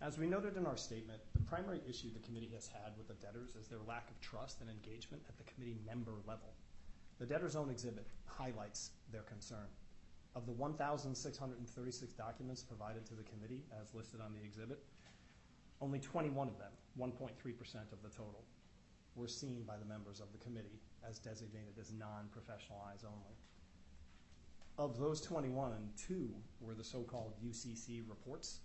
As 0.00 0.16
we 0.16 0.26
noted 0.26 0.56
in 0.56 0.66
our 0.66 0.76
statement, 0.76 1.20
the 1.32 1.42
primary 1.42 1.80
issue 1.88 2.12
the 2.12 2.26
committee 2.26 2.50
has 2.54 2.68
had 2.68 2.96
with 2.96 3.08
the 3.08 3.14
debtors 3.14 3.56
is 3.56 3.68
their 3.68 3.82
lack 3.86 4.08
of 4.10 4.20
trust 4.20 4.60
and 4.60 4.70
engagement 4.70 5.22
at 5.28 5.36
the 5.36 5.44
committee 5.52 5.76
member 5.84 6.12
level. 6.26 6.54
The 7.18 7.26
debtors' 7.26 7.56
own 7.56 7.68
exhibit 7.68 8.06
highlights 8.24 8.90
their 9.10 9.22
concern. 9.22 9.66
Of 10.36 10.46
the 10.46 10.52
1,636 10.52 12.12
documents 12.12 12.62
provided 12.62 13.04
to 13.06 13.14
the 13.14 13.24
committee, 13.24 13.64
as 13.80 13.92
listed 13.92 14.20
on 14.20 14.32
the 14.32 14.44
exhibit, 14.44 14.84
only 15.80 15.98
21 15.98 16.46
of 16.46 16.58
them, 16.58 16.72
1.3% 16.98 17.30
of 17.92 18.02
the 18.02 18.08
total, 18.08 18.44
were 19.18 19.28
seen 19.28 19.64
by 19.66 19.76
the 19.76 19.84
members 19.84 20.20
of 20.20 20.30
the 20.32 20.38
committee 20.38 20.80
as 21.08 21.18
designated 21.18 21.74
as 21.80 21.92
non-professional 21.92 22.78
eyes 22.88 23.04
only. 23.04 23.36
Of 24.78 24.98
those 24.98 25.20
21, 25.20 25.72
two 25.96 26.30
were 26.60 26.74
the 26.74 26.84
so-called 26.84 27.34
UCC 27.44 28.08
reports 28.08 28.60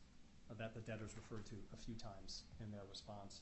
uh, 0.49 0.53
that 0.59 0.75
the 0.75 0.81
debtors 0.81 1.15
referred 1.15 1.45
to 1.47 1.55
a 1.73 1.77
few 1.77 1.95
times 1.95 2.43
in 2.63 2.71
their 2.71 2.85
response. 2.87 3.41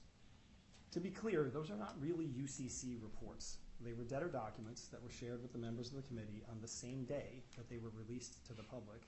To 0.91 0.99
be 0.99 1.09
clear, 1.09 1.49
those 1.53 1.69
are 1.69 1.77
not 1.77 1.95
really 1.99 2.25
UCC 2.27 3.01
reports. 3.01 3.57
They 3.81 3.93
were 3.93 4.03
debtor 4.03 4.29
documents 4.29 4.87
that 4.87 5.03
were 5.03 5.09
shared 5.09 5.41
with 5.41 5.51
the 5.51 5.59
members 5.59 5.89
of 5.89 5.95
the 5.95 6.07
committee 6.07 6.43
on 6.49 6.61
the 6.61 6.67
same 6.67 7.03
day 7.03 7.43
that 7.57 7.69
they 7.69 7.77
were 7.77 7.91
released 7.95 8.45
to 8.45 8.53
the 8.53 8.63
public 8.63 9.01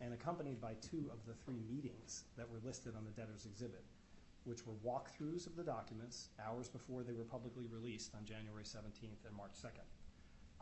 and 0.00 0.12
accompanied 0.12 0.60
by 0.60 0.74
two 0.80 1.10
of 1.12 1.24
the 1.26 1.34
three 1.34 1.62
meetings 1.68 2.24
that 2.36 2.48
were 2.50 2.60
listed 2.64 2.94
on 2.96 3.04
the 3.04 3.10
debtor's 3.10 3.46
exhibit, 3.46 3.84
which 4.44 4.66
were 4.66 4.74
walkthroughs 4.84 5.46
of 5.46 5.56
the 5.56 5.62
documents 5.62 6.28
hours 6.44 6.68
before 6.68 7.02
they 7.02 7.12
were 7.12 7.24
publicly 7.24 7.66
released 7.66 8.14
on 8.14 8.24
January 8.24 8.64
17th 8.64 9.26
and 9.26 9.36
March 9.36 9.52
2nd. 9.62 9.86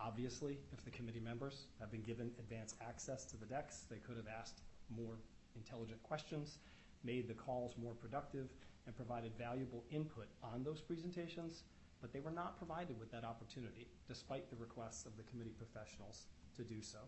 Obviously, 0.00 0.58
if 0.72 0.84
the 0.84 0.90
committee 0.90 1.20
members 1.20 1.66
have 1.80 1.90
been 1.90 2.02
given 2.02 2.30
advance 2.38 2.74
access 2.86 3.24
to 3.24 3.36
the 3.36 3.46
decks, 3.46 3.84
they 3.90 3.98
could 3.98 4.16
have 4.16 4.28
asked 4.28 4.60
more 4.96 5.18
intelligent 5.56 6.02
questions, 6.02 6.58
made 7.04 7.28
the 7.28 7.34
calls 7.34 7.74
more 7.76 7.94
productive, 7.94 8.48
and 8.86 8.96
provided 8.96 9.32
valuable 9.36 9.84
input 9.90 10.28
on 10.42 10.62
those 10.62 10.80
presentations, 10.80 11.64
but 12.00 12.12
they 12.12 12.20
were 12.20 12.30
not 12.30 12.56
provided 12.56 12.98
with 12.98 13.10
that 13.10 13.24
opportunity, 13.24 13.88
despite 14.06 14.48
the 14.50 14.56
requests 14.56 15.04
of 15.04 15.16
the 15.16 15.22
committee 15.24 15.54
professionals 15.58 16.26
to 16.56 16.62
do 16.62 16.80
so. 16.80 16.98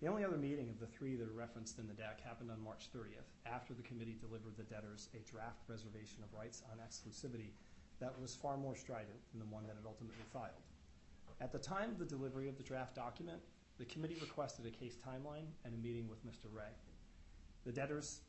The 0.00 0.08
only 0.08 0.24
other 0.24 0.36
meeting 0.36 0.68
of 0.68 0.80
the 0.80 0.86
three 0.86 1.14
that 1.16 1.28
are 1.28 1.32
referenced 1.32 1.78
in 1.78 1.86
the 1.86 1.94
deck 1.94 2.20
happened 2.20 2.50
on 2.50 2.62
March 2.62 2.88
30th, 2.94 3.30
after 3.46 3.72
the 3.74 3.82
committee 3.82 4.18
delivered 4.20 4.56
the 4.56 4.64
debtors 4.64 5.08
a 5.14 5.30
draft 5.30 5.62
reservation 5.68 6.22
of 6.22 6.36
rights 6.36 6.62
on 6.70 6.78
exclusivity 6.78 7.52
that 8.00 8.20
was 8.20 8.34
far 8.34 8.56
more 8.56 8.74
strident 8.74 9.20
than 9.32 9.40
the 9.40 9.54
one 9.54 9.66
that 9.66 9.76
it 9.80 9.86
ultimately 9.86 10.24
filed. 10.32 10.66
At 11.40 11.52
the 11.52 11.58
time 11.58 11.90
of 11.90 11.98
the 11.98 12.04
delivery 12.04 12.48
of 12.48 12.56
the 12.56 12.62
draft 12.62 12.94
document, 12.94 13.40
the 13.78 13.84
committee 13.84 14.18
requested 14.20 14.66
a 14.66 14.70
case 14.70 14.96
timeline 14.96 15.46
and 15.64 15.74
a 15.74 15.78
meeting 15.78 16.08
with 16.08 16.26
Mr. 16.26 16.52
Ray. 16.52 16.74
The 17.64 17.72
debtors 17.72 18.20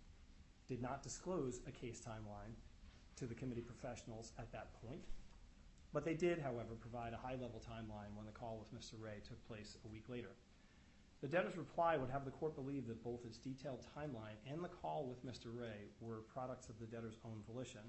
did 0.67 0.82
not 0.82 1.04
disclose 1.04 1.62
a 1.67 1.71
case 1.71 1.99
timeline 1.99 2.54
to 3.17 3.25
the 3.25 3.36
committee 3.36 3.62
professionals 3.62 4.34
at 4.39 4.51
that 4.51 4.73
point, 4.86 5.01
but 5.93 6.04
they 6.04 6.13
did, 6.13 6.39
however, 6.39 6.75
provide 6.80 7.13
a 7.13 7.17
high-level 7.17 7.62
timeline 7.62 8.15
when 8.15 8.25
the 8.25 8.32
call 8.32 8.58
with 8.60 8.73
Mr. 8.73 8.93
Ray 8.99 9.21
took 9.28 9.45
place 9.47 9.78
a 9.86 9.88
week 9.88 10.06
later. 10.10 10.32
The 11.21 11.28
debtor's 11.28 11.58
reply 11.58 11.97
would 11.97 12.10
have 12.10 12.25
the 12.25 12.32
court 12.32 12.56
believe 12.56 12.88
that 12.88 13.04
both 13.04 13.25
its 13.25 13.38
detailed 13.38 13.86
timeline 13.97 14.38
and 14.51 14.63
the 14.63 14.69
call 14.69 15.08
with 15.08 15.25
Mr. 15.25 15.47
Ray 15.47 15.89
were 15.99 16.21
products 16.34 16.69
of 16.69 16.80
the 16.80 16.86
debtor's 16.86 17.17
own 17.25 17.41
volition, 17.47 17.82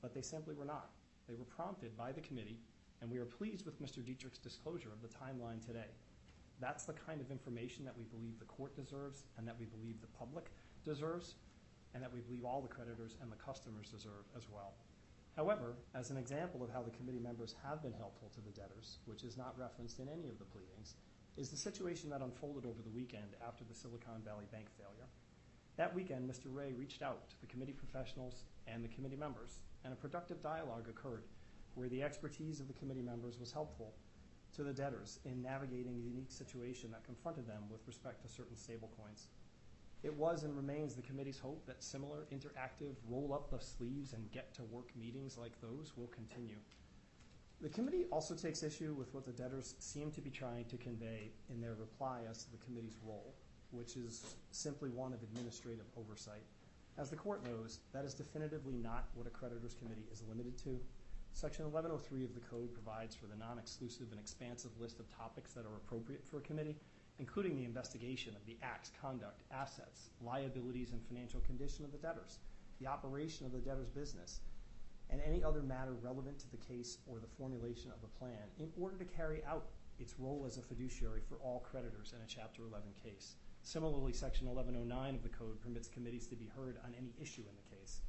but 0.00 0.12
they 0.12 0.20
simply 0.20 0.54
were 0.54 0.64
not. 0.64 0.90
They 1.28 1.34
were 1.34 1.44
prompted 1.44 1.96
by 1.96 2.12
the 2.12 2.20
committee 2.20 2.58
and 3.00 3.10
we 3.10 3.18
are 3.18 3.24
pleased 3.24 3.66
with 3.66 3.82
Mr. 3.82 3.98
Dietderich's 3.98 4.38
disclosure 4.38 4.90
of 4.92 5.02
the 5.02 5.08
timeline 5.08 5.64
today. 5.64 5.90
That's 6.60 6.84
the 6.84 6.92
kind 6.92 7.20
of 7.20 7.32
information 7.32 7.84
that 7.84 7.98
we 7.98 8.04
believe 8.04 8.38
the 8.38 8.44
court 8.44 8.76
deserves 8.76 9.24
and 9.36 9.46
that 9.48 9.58
we 9.58 9.66
believe 9.66 10.00
the 10.00 10.18
public 10.18 10.46
deserves 10.84 11.34
and 11.94 12.02
that 12.02 12.12
we 12.12 12.20
believe 12.20 12.44
all 12.44 12.62
the 12.62 12.68
creditors 12.68 13.16
and 13.20 13.30
the 13.30 13.36
customers 13.36 13.90
deserve 13.90 14.30
as 14.36 14.44
well. 14.48 14.74
However, 15.36 15.74
as 15.94 16.10
an 16.10 16.16
example 16.16 16.62
of 16.62 16.70
how 16.70 16.82
the 16.82 16.90
committee 16.90 17.18
members 17.18 17.56
have 17.64 17.82
been 17.82 17.92
helpful 17.92 18.30
to 18.34 18.40
the 18.40 18.50
debtors, 18.50 18.98
which 19.06 19.24
is 19.24 19.36
not 19.36 19.58
referenced 19.58 19.98
in 19.98 20.08
any 20.08 20.28
of 20.28 20.38
the 20.38 20.44
pleadings, 20.44 20.94
is 21.36 21.48
the 21.48 21.56
situation 21.56 22.10
that 22.10 22.20
unfolded 22.20 22.66
over 22.66 22.82
the 22.82 22.90
weekend 22.90 23.36
after 23.46 23.64
the 23.64 23.74
Silicon 23.74 24.20
Valley 24.24 24.44
Bank 24.52 24.66
failure. 24.76 25.08
That 25.76 25.94
weekend, 25.94 26.30
Mr. 26.30 26.46
Ray 26.54 26.72
reached 26.72 27.02
out 27.02 27.30
to 27.30 27.40
the 27.40 27.46
committee 27.46 27.72
professionals 27.72 28.44
and 28.66 28.84
the 28.84 28.88
committee 28.88 29.16
members, 29.16 29.60
and 29.84 29.92
a 29.92 29.96
productive 29.96 30.42
dialogue 30.42 30.88
occurred 30.88 31.24
where 31.74 31.88
the 31.88 32.02
expertise 32.02 32.60
of 32.60 32.68
the 32.68 32.74
committee 32.74 33.02
members 33.02 33.40
was 33.40 33.50
helpful 33.50 33.94
to 34.54 34.62
the 34.62 34.72
debtors 34.72 35.20
in 35.24 35.40
navigating 35.40 35.96
the 35.96 36.02
unique 36.08 36.30
situation 36.30 36.90
that 36.90 37.04
confronted 37.04 37.46
them 37.46 37.62
with 37.70 37.86
respect 37.86 38.20
to 38.20 38.28
certain 38.28 38.56
stablecoins. 38.56 39.28
It 40.02 40.14
was 40.14 40.42
and 40.42 40.54
remains 40.54 40.94
the 40.94 41.02
committee's 41.02 41.38
hope 41.38 41.64
that 41.66 41.82
similar 41.82 42.26
interactive 42.30 42.96
roll 43.08 43.32
up 43.32 43.50
the 43.50 43.64
sleeves 43.64 44.12
and 44.12 44.30
get 44.32 44.52
to 44.54 44.64
work 44.64 44.90
meetings 44.94 45.38
like 45.38 45.58
those 45.62 45.92
will 45.96 46.08
continue. 46.08 46.58
The 47.62 47.68
committee 47.68 48.06
also 48.10 48.34
takes 48.34 48.64
issue 48.64 48.92
with 48.98 49.14
what 49.14 49.24
the 49.24 49.30
debtors 49.30 49.76
seem 49.78 50.10
to 50.12 50.20
be 50.20 50.30
trying 50.30 50.64
to 50.64 50.76
convey 50.76 51.30
in 51.48 51.60
their 51.60 51.74
reply 51.74 52.22
as 52.28 52.42
to 52.42 52.50
the 52.50 52.56
committee's 52.56 52.98
role, 53.06 53.36
which 53.70 53.96
is 53.96 54.34
simply 54.50 54.90
one 54.90 55.12
of 55.12 55.22
administrative 55.22 55.86
oversight. 55.96 56.42
As 56.98 57.08
the 57.08 57.14
court 57.14 57.44
knows, 57.46 57.78
that 57.92 58.04
is 58.04 58.14
definitively 58.14 58.74
not 58.74 59.10
what 59.14 59.28
a 59.28 59.30
creditors 59.30 59.76
committee 59.80 60.08
is 60.12 60.24
limited 60.28 60.58
to. 60.64 60.80
Section 61.34 61.70
1103 61.70 62.24
of 62.24 62.34
the 62.34 62.40
code 62.40 62.74
provides 62.74 63.14
for 63.14 63.26
the 63.26 63.36
non-exclusive 63.36 64.08
and 64.10 64.18
expansive 64.18 64.72
list 64.80 64.98
of 64.98 65.08
topics 65.16 65.52
that 65.52 65.64
are 65.64 65.76
appropriate 65.76 66.26
for 66.26 66.38
a 66.38 66.42
committee, 66.42 66.74
including 67.20 67.56
the 67.56 67.64
investigation 67.64 68.34
of 68.34 68.44
the 68.44 68.58
acts, 68.60 68.90
conduct, 69.00 69.44
assets, 69.52 70.10
liabilities, 70.20 70.90
and 70.90 71.00
financial 71.06 71.38
condition 71.46 71.84
of 71.84 71.92
the 71.92 71.98
debtors, 71.98 72.40
the 72.80 72.88
operation 72.88 73.46
of 73.46 73.52
the 73.52 73.60
debtor's 73.60 73.88
business, 73.88 74.40
and 75.12 75.20
any 75.26 75.44
other 75.44 75.62
matter 75.62 75.92
relevant 75.92 76.38
to 76.38 76.50
the 76.50 76.56
case 76.56 76.98
or 77.06 77.20
the 77.20 77.26
formulation 77.26 77.90
of 77.90 78.02
a 78.02 78.18
plan 78.18 78.48
in 78.58 78.70
order 78.80 78.96
to 78.96 79.04
carry 79.04 79.44
out 79.44 79.66
its 79.98 80.18
role 80.18 80.44
as 80.46 80.56
a 80.56 80.62
fiduciary 80.62 81.20
for 81.28 81.36
all 81.36 81.60
creditors 81.60 82.14
in 82.16 82.22
a 82.24 82.26
Chapter 82.26 82.62
11 82.62 82.88
case. 83.00 83.36
Similarly, 83.62 84.12
Section 84.12 84.48
1109 84.48 85.14
of 85.14 85.22
the 85.22 85.28
code 85.28 85.60
permits 85.60 85.86
committees 85.86 86.26
to 86.28 86.34
be 86.34 86.50
heard 86.56 86.78
on 86.84 86.94
any 86.98 87.12
issue 87.20 87.42
in 87.42 87.54
the 87.54 87.76
case. 87.76 88.00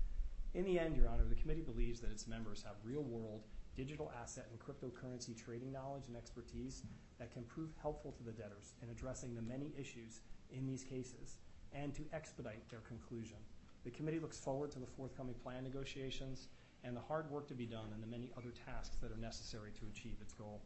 In 0.53 0.65
the 0.65 0.79
end, 0.79 0.95
Your 0.95 1.09
Honor, 1.09 1.25
the 1.27 1.35
committee 1.35 1.61
believes 1.61 1.99
that 1.99 2.11
its 2.11 2.27
members 2.27 2.63
have 2.63 2.75
real-world 2.83 3.43
digital 3.75 4.11
asset 4.21 4.47
and 4.51 4.59
cryptocurrency 4.59 5.35
trading 5.35 5.71
knowledge 5.71 6.07
and 6.07 6.15
expertise 6.15 6.83
that 7.19 7.33
can 7.33 7.43
prove 7.43 7.71
helpful 7.81 8.11
to 8.11 8.23
the 8.23 8.31
debtors 8.31 8.73
in 8.81 8.89
addressing 8.89 9.35
the 9.35 9.41
many 9.41 9.73
issues 9.77 10.21
in 10.51 10.65
these 10.65 10.83
cases 10.83 11.37
and 11.73 11.93
to 11.93 12.03
expedite 12.13 12.69
their 12.69 12.81
conclusion. 12.81 13.37
The 13.83 13.91
committee 13.91 14.19
looks 14.19 14.37
forward 14.37 14.71
to 14.71 14.79
the 14.79 14.87
forthcoming 14.87 15.35
plan 15.35 15.63
negotiations 15.63 16.47
and 16.84 16.96
the 16.96 17.02
hard 17.02 17.30
work 17.32 17.48
to 17.48 17.54
be 17.54 17.65
done 17.65 17.88
and 17.93 18.04
the 18.04 18.08
many 18.08 18.30
other 18.38 18.52
tasks 18.65 18.98
that 19.02 19.12
are 19.12 19.17
necessary 19.17 19.72
to 19.72 19.86
achieve 19.89 20.17
its 20.22 20.34
goal. 20.34 20.62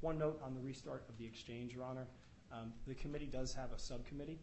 One 0.00 0.18
note 0.18 0.40
on 0.42 0.54
the 0.54 0.60
restart 0.60 1.04
of 1.08 1.16
the 1.18 1.24
exchange, 1.24 1.74
Your 1.74 1.84
Honor. 1.84 2.06
Um, 2.52 2.72
the 2.86 2.94
committee 2.94 3.26
does 3.26 3.54
have 3.54 3.72
a 3.72 3.78
subcommittee 3.78 4.38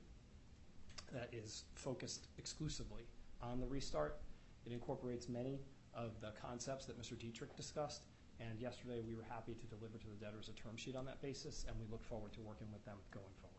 that 1.14 1.30
is 1.34 1.64
focused 1.76 2.28
exclusively 2.38 3.04
on 3.42 3.60
the 3.60 3.68
restart. 3.68 4.20
It 4.66 4.72
incorporates 4.72 5.28
many 5.28 5.60
of 5.94 6.20
the 6.22 6.32
concepts 6.42 6.86
that 6.86 7.00
Mr. 7.00 7.14
Dietderich 7.14 7.56
discussed, 7.56 8.04
and 8.40 8.60
yesterday 8.60 9.02
we 9.06 9.16
were 9.16 9.26
happy 9.30 9.54
to 9.54 9.66
deliver 9.66 9.98
to 9.98 10.08
the 10.08 10.24
debtors 10.24 10.50
a 10.50 10.54
term 10.54 10.78
sheet 10.78 10.96
on 10.96 11.06
that 11.06 11.22
basis, 11.22 11.66
and 11.68 11.76
we 11.80 11.86
look 11.92 12.04
forward 12.04 12.32
to 12.34 12.42
working 12.42 12.68
with 12.72 12.84
them 12.86 12.98
going 13.12 13.34
forward. 13.42 13.56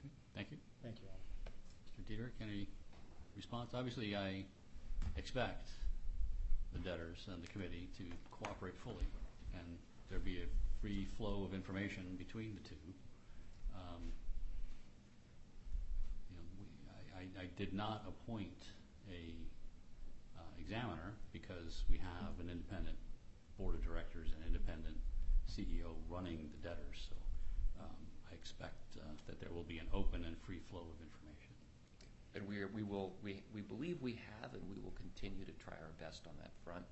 Okay, 0.00 0.12
Thank 0.34 0.50
you. 0.50 0.56
Thank 0.82 0.96
you, 1.00 1.02
Your 1.04 1.12
Honor. 1.12 1.20
Mr. 1.90 2.02
Dietderich, 2.08 2.42
any 2.42 2.68
response? 3.36 3.72
Obviously, 3.74 4.16
I 4.16 4.44
expect 5.16 5.68
the 6.74 6.82
debtors 6.82 7.26
and 7.32 7.42
the 7.42 7.48
committee 7.48 7.88
to 7.96 8.04
cooperate 8.30 8.74
fully, 8.82 9.06
and 9.54 9.78
there 10.10 10.18
be 10.18 10.42
a 10.42 10.48
free 10.82 11.06
flow 11.16 11.44
of 11.44 11.54
information 11.54 12.02
between 12.18 12.54
the 12.54 12.68
two. 12.68 12.84
Um, 13.74 14.12
you 16.30 16.36
know, 16.36 16.44
we, 16.58 16.66
I, 16.90 17.22
I, 17.22 17.44
I 17.44 17.48
did 17.56 17.72
not 17.72 18.04
appoint 18.06 18.58
a 19.08 19.32
uh, 20.36 20.42
examiner 20.60 21.14
because 21.32 21.84
we 21.88 21.98
have 21.98 22.34
an 22.40 22.50
independent 22.50 22.98
board 23.58 23.74
of 23.74 23.84
directors 23.84 24.28
and 24.34 24.44
independent 24.44 24.96
CEO 25.46 25.94
running 26.10 26.50
the 26.50 26.68
debtors. 26.68 27.06
So 27.08 27.16
um, 27.80 28.02
I 28.30 28.34
expect 28.34 28.98
uh, 28.98 29.06
that 29.26 29.40
there 29.40 29.52
will 29.54 29.64
be 29.64 29.78
an 29.78 29.86
open 29.94 30.24
and 30.24 30.36
free 30.42 30.60
flow 30.70 30.82
of 30.82 30.98
information. 31.00 31.23
And 32.34 32.46
we, 32.48 32.58
are, 32.58 32.68
we 32.74 32.82
will, 32.82 33.14
we, 33.22 33.42
we 33.54 33.60
believe 33.62 34.02
we 34.02 34.18
have, 34.42 34.54
and 34.54 34.62
we 34.66 34.74
will 34.82 34.94
continue 34.98 35.44
to 35.44 35.54
try 35.62 35.74
our 35.78 35.94
best 36.02 36.26
on 36.26 36.34
that 36.42 36.50
front. 36.64 36.84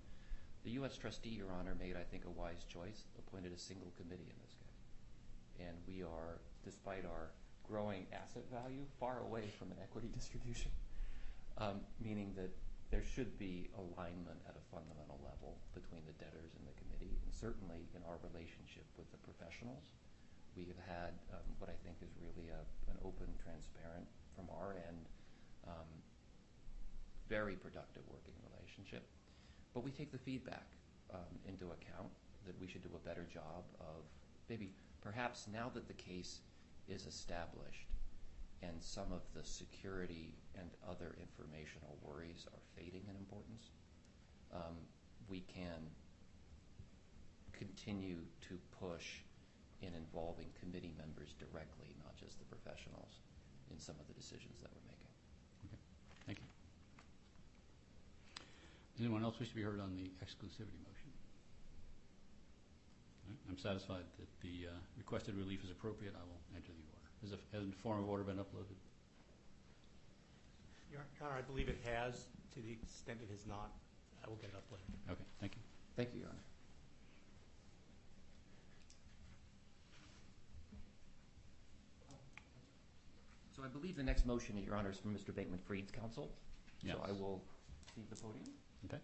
The 0.62 0.70
U.S. 0.78 0.96
trustee, 0.96 1.34
Your 1.34 1.50
Honor, 1.50 1.74
made, 1.74 1.98
I 1.98 2.06
think, 2.06 2.22
a 2.24 2.30
wise 2.30 2.62
choice, 2.70 3.10
appointed 3.18 3.50
a 3.50 3.58
single 3.58 3.90
committee 3.98 4.30
in 4.30 4.38
this 4.38 4.54
case. 4.54 5.66
And 5.66 5.74
we 5.82 6.06
are, 6.06 6.38
despite 6.62 7.02
our 7.02 7.34
growing 7.66 8.06
asset 8.14 8.46
value, 8.54 8.86
far 9.02 9.26
away 9.26 9.50
from 9.58 9.74
an 9.74 9.82
equity 9.82 10.06
distribution, 10.14 10.70
um, 11.58 11.82
meaning 11.98 12.30
that 12.38 12.54
there 12.94 13.02
should 13.02 13.34
be 13.40 13.66
alignment 13.74 14.38
at 14.46 14.54
a 14.54 14.64
fundamental 14.70 15.18
level 15.26 15.58
between 15.74 16.06
the 16.06 16.14
debtors 16.22 16.54
and 16.54 16.62
the 16.68 16.76
committee, 16.78 17.18
and 17.18 17.34
certainly 17.34 17.90
in 17.98 18.04
our 18.06 18.22
relationship 18.30 18.86
with 18.94 19.10
the 19.10 19.18
professionals. 19.26 19.90
We 20.54 20.68
have 20.68 20.78
had 20.84 21.12
um, 21.32 21.48
what 21.58 21.72
I 21.72 21.76
think 21.82 21.98
is 22.04 22.12
really 22.20 22.52
a, 22.52 22.62
an 22.92 23.00
open, 23.02 23.32
transparent, 23.40 24.04
from 24.36 24.52
our 24.52 24.76
end, 24.76 25.08
um, 25.66 25.88
very 27.28 27.54
productive 27.54 28.02
working 28.10 28.34
relationship. 28.50 29.06
But 29.74 29.84
we 29.84 29.90
take 29.90 30.12
the 30.12 30.18
feedback 30.18 30.66
um, 31.12 31.38
into 31.46 31.66
account 31.66 32.10
that 32.46 32.58
we 32.60 32.66
should 32.66 32.82
do 32.82 32.90
a 32.94 33.08
better 33.08 33.26
job 33.32 33.64
of 33.80 34.04
maybe 34.48 34.70
perhaps 35.00 35.46
now 35.52 35.70
that 35.74 35.88
the 35.88 35.94
case 35.94 36.40
is 36.88 37.06
established 37.06 37.88
and 38.62 38.76
some 38.80 39.12
of 39.12 39.22
the 39.34 39.44
security 39.44 40.34
and 40.58 40.68
other 40.88 41.16
informational 41.20 41.98
worries 42.02 42.46
are 42.52 42.60
fading 42.76 43.02
in 43.08 43.16
importance, 43.16 43.70
um, 44.54 44.76
we 45.28 45.40
can 45.40 45.90
continue 47.52 48.18
to 48.40 48.58
push 48.78 49.22
in 49.80 49.94
involving 49.94 50.46
committee 50.60 50.94
members 50.96 51.34
directly, 51.38 51.96
not 52.04 52.14
just 52.16 52.38
the 52.38 52.44
professionals, 52.44 53.18
in 53.70 53.78
some 53.78 53.96
of 53.98 54.06
the 54.06 54.14
decisions 54.14 54.60
that 54.60 54.70
we're 54.74 54.86
making. 54.86 55.10
Okay, 55.66 55.80
thank 56.26 56.38
you. 56.38 56.46
Does 58.96 59.06
anyone 59.06 59.24
else 59.24 59.38
wish 59.38 59.48
to 59.48 59.54
be 59.54 59.62
heard 59.62 59.80
on 59.80 59.96
the 59.96 60.04
exclusivity 60.20 60.76
motion? 60.84 61.10
All 63.24 63.32
right, 63.32 63.40
I'm 63.48 63.58
satisfied 63.58 64.04
that 64.18 64.28
the 64.42 64.68
uh, 64.68 64.76
requested 64.98 65.34
relief 65.36 65.64
is 65.64 65.70
appropriate. 65.70 66.14
I 66.14 66.24
will 66.24 66.40
enter 66.54 66.72
the 66.76 66.84
order. 66.92 67.08
Has 67.22 67.30
the 67.30 67.38
has 67.56 67.66
the 67.66 67.76
form 67.82 68.00
of 68.00 68.08
order 68.08 68.24
been 68.24 68.36
uploaded? 68.36 68.76
Your 70.90 71.00
Honor, 71.22 71.38
I 71.38 71.40
believe 71.40 71.68
it 71.68 71.80
has. 71.84 72.26
To 72.54 72.60
the 72.60 72.70
extent 72.70 73.20
it 73.22 73.30
has 73.32 73.46
not, 73.46 73.72
I 74.22 74.28
will 74.28 74.36
get 74.36 74.50
it 74.50 74.56
uploaded. 74.56 75.10
Okay, 75.10 75.24
thank 75.40 75.54
you. 75.54 75.62
Thank 75.96 76.12
you, 76.12 76.20
Your 76.20 76.28
Honor. 76.28 76.44
So 83.56 83.62
I 83.64 83.68
believe 83.68 83.96
the 83.96 84.02
next 84.02 84.26
motion, 84.26 84.58
Your 84.62 84.76
Honor, 84.76 84.90
is 84.90 84.98
from 84.98 85.14
Mr. 85.14 85.32
Bankman-Fried's 85.32 85.92
counsel. 85.92 86.30
Yes. 86.82 86.96
So 86.96 87.04
I 87.08 87.12
will 87.12 87.40
leave 87.96 88.10
the 88.10 88.16
podium. 88.16 88.44
Okay. 88.84 88.98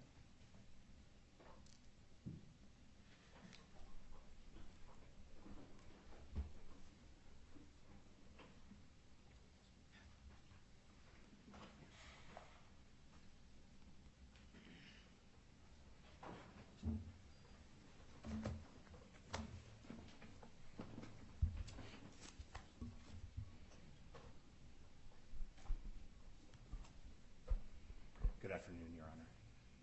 Good 28.40 28.52
afternoon, 28.52 28.94
Your 28.96 29.04
Honor. 29.04 29.28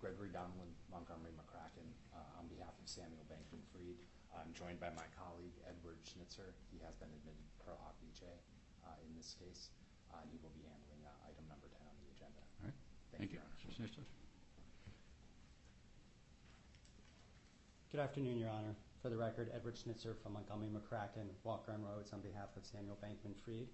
Gregory 0.02 0.30
Donilon, 0.30 0.70
Montgomery 0.90 1.34
McCracken, 1.38 1.86
uh, 2.14 2.40
on 2.40 2.48
behalf 2.48 2.74
of 2.78 2.86
Samuel 2.86 3.26
Bankman-Fried. 3.30 3.98
I'm 4.38 4.54
joined 4.54 4.80
by 4.80 4.90
my 4.94 5.06
colleague, 5.18 5.58
Edward 6.26 6.58
He 6.74 6.82
has 6.82 6.98
been 6.98 7.14
admitted 7.14 7.46
pro 7.62 7.78
hac 7.86 7.94
vice 8.02 8.26
uh, 8.26 9.06
in 9.06 9.14
this 9.14 9.38
case, 9.38 9.70
uh, 10.10 10.18
and 10.26 10.30
he 10.34 10.42
will 10.42 10.54
be 10.58 10.66
handling 10.66 11.06
uh, 11.06 11.30
item 11.30 11.46
number 11.46 11.70
10 11.70 11.78
on 11.86 11.94
the 12.02 12.10
agenda. 12.10 12.42
All 12.62 12.66
right. 12.66 12.78
Thank 13.14 13.30
you, 13.30 13.38
Your 13.38 13.46
Honor. 13.46 13.54
Mr. 13.62 13.78
Schnitzer. 13.78 14.06
Good 17.94 18.02
afternoon, 18.02 18.42
Your 18.42 18.50
Honor. 18.50 18.74
For 19.06 19.14
the 19.14 19.22
record, 19.22 19.54
Edward 19.54 19.78
Schnitzer 19.78 20.18
from 20.18 20.34
Montgomery 20.34 20.74
McCracken, 20.74 21.30
Walker 21.46 21.78
and 21.78 21.86
Rhodes, 21.86 22.10
on 22.10 22.26
behalf 22.26 22.50
of 22.58 22.66
Samuel 22.66 22.98
Bankman-Fried. 23.06 23.70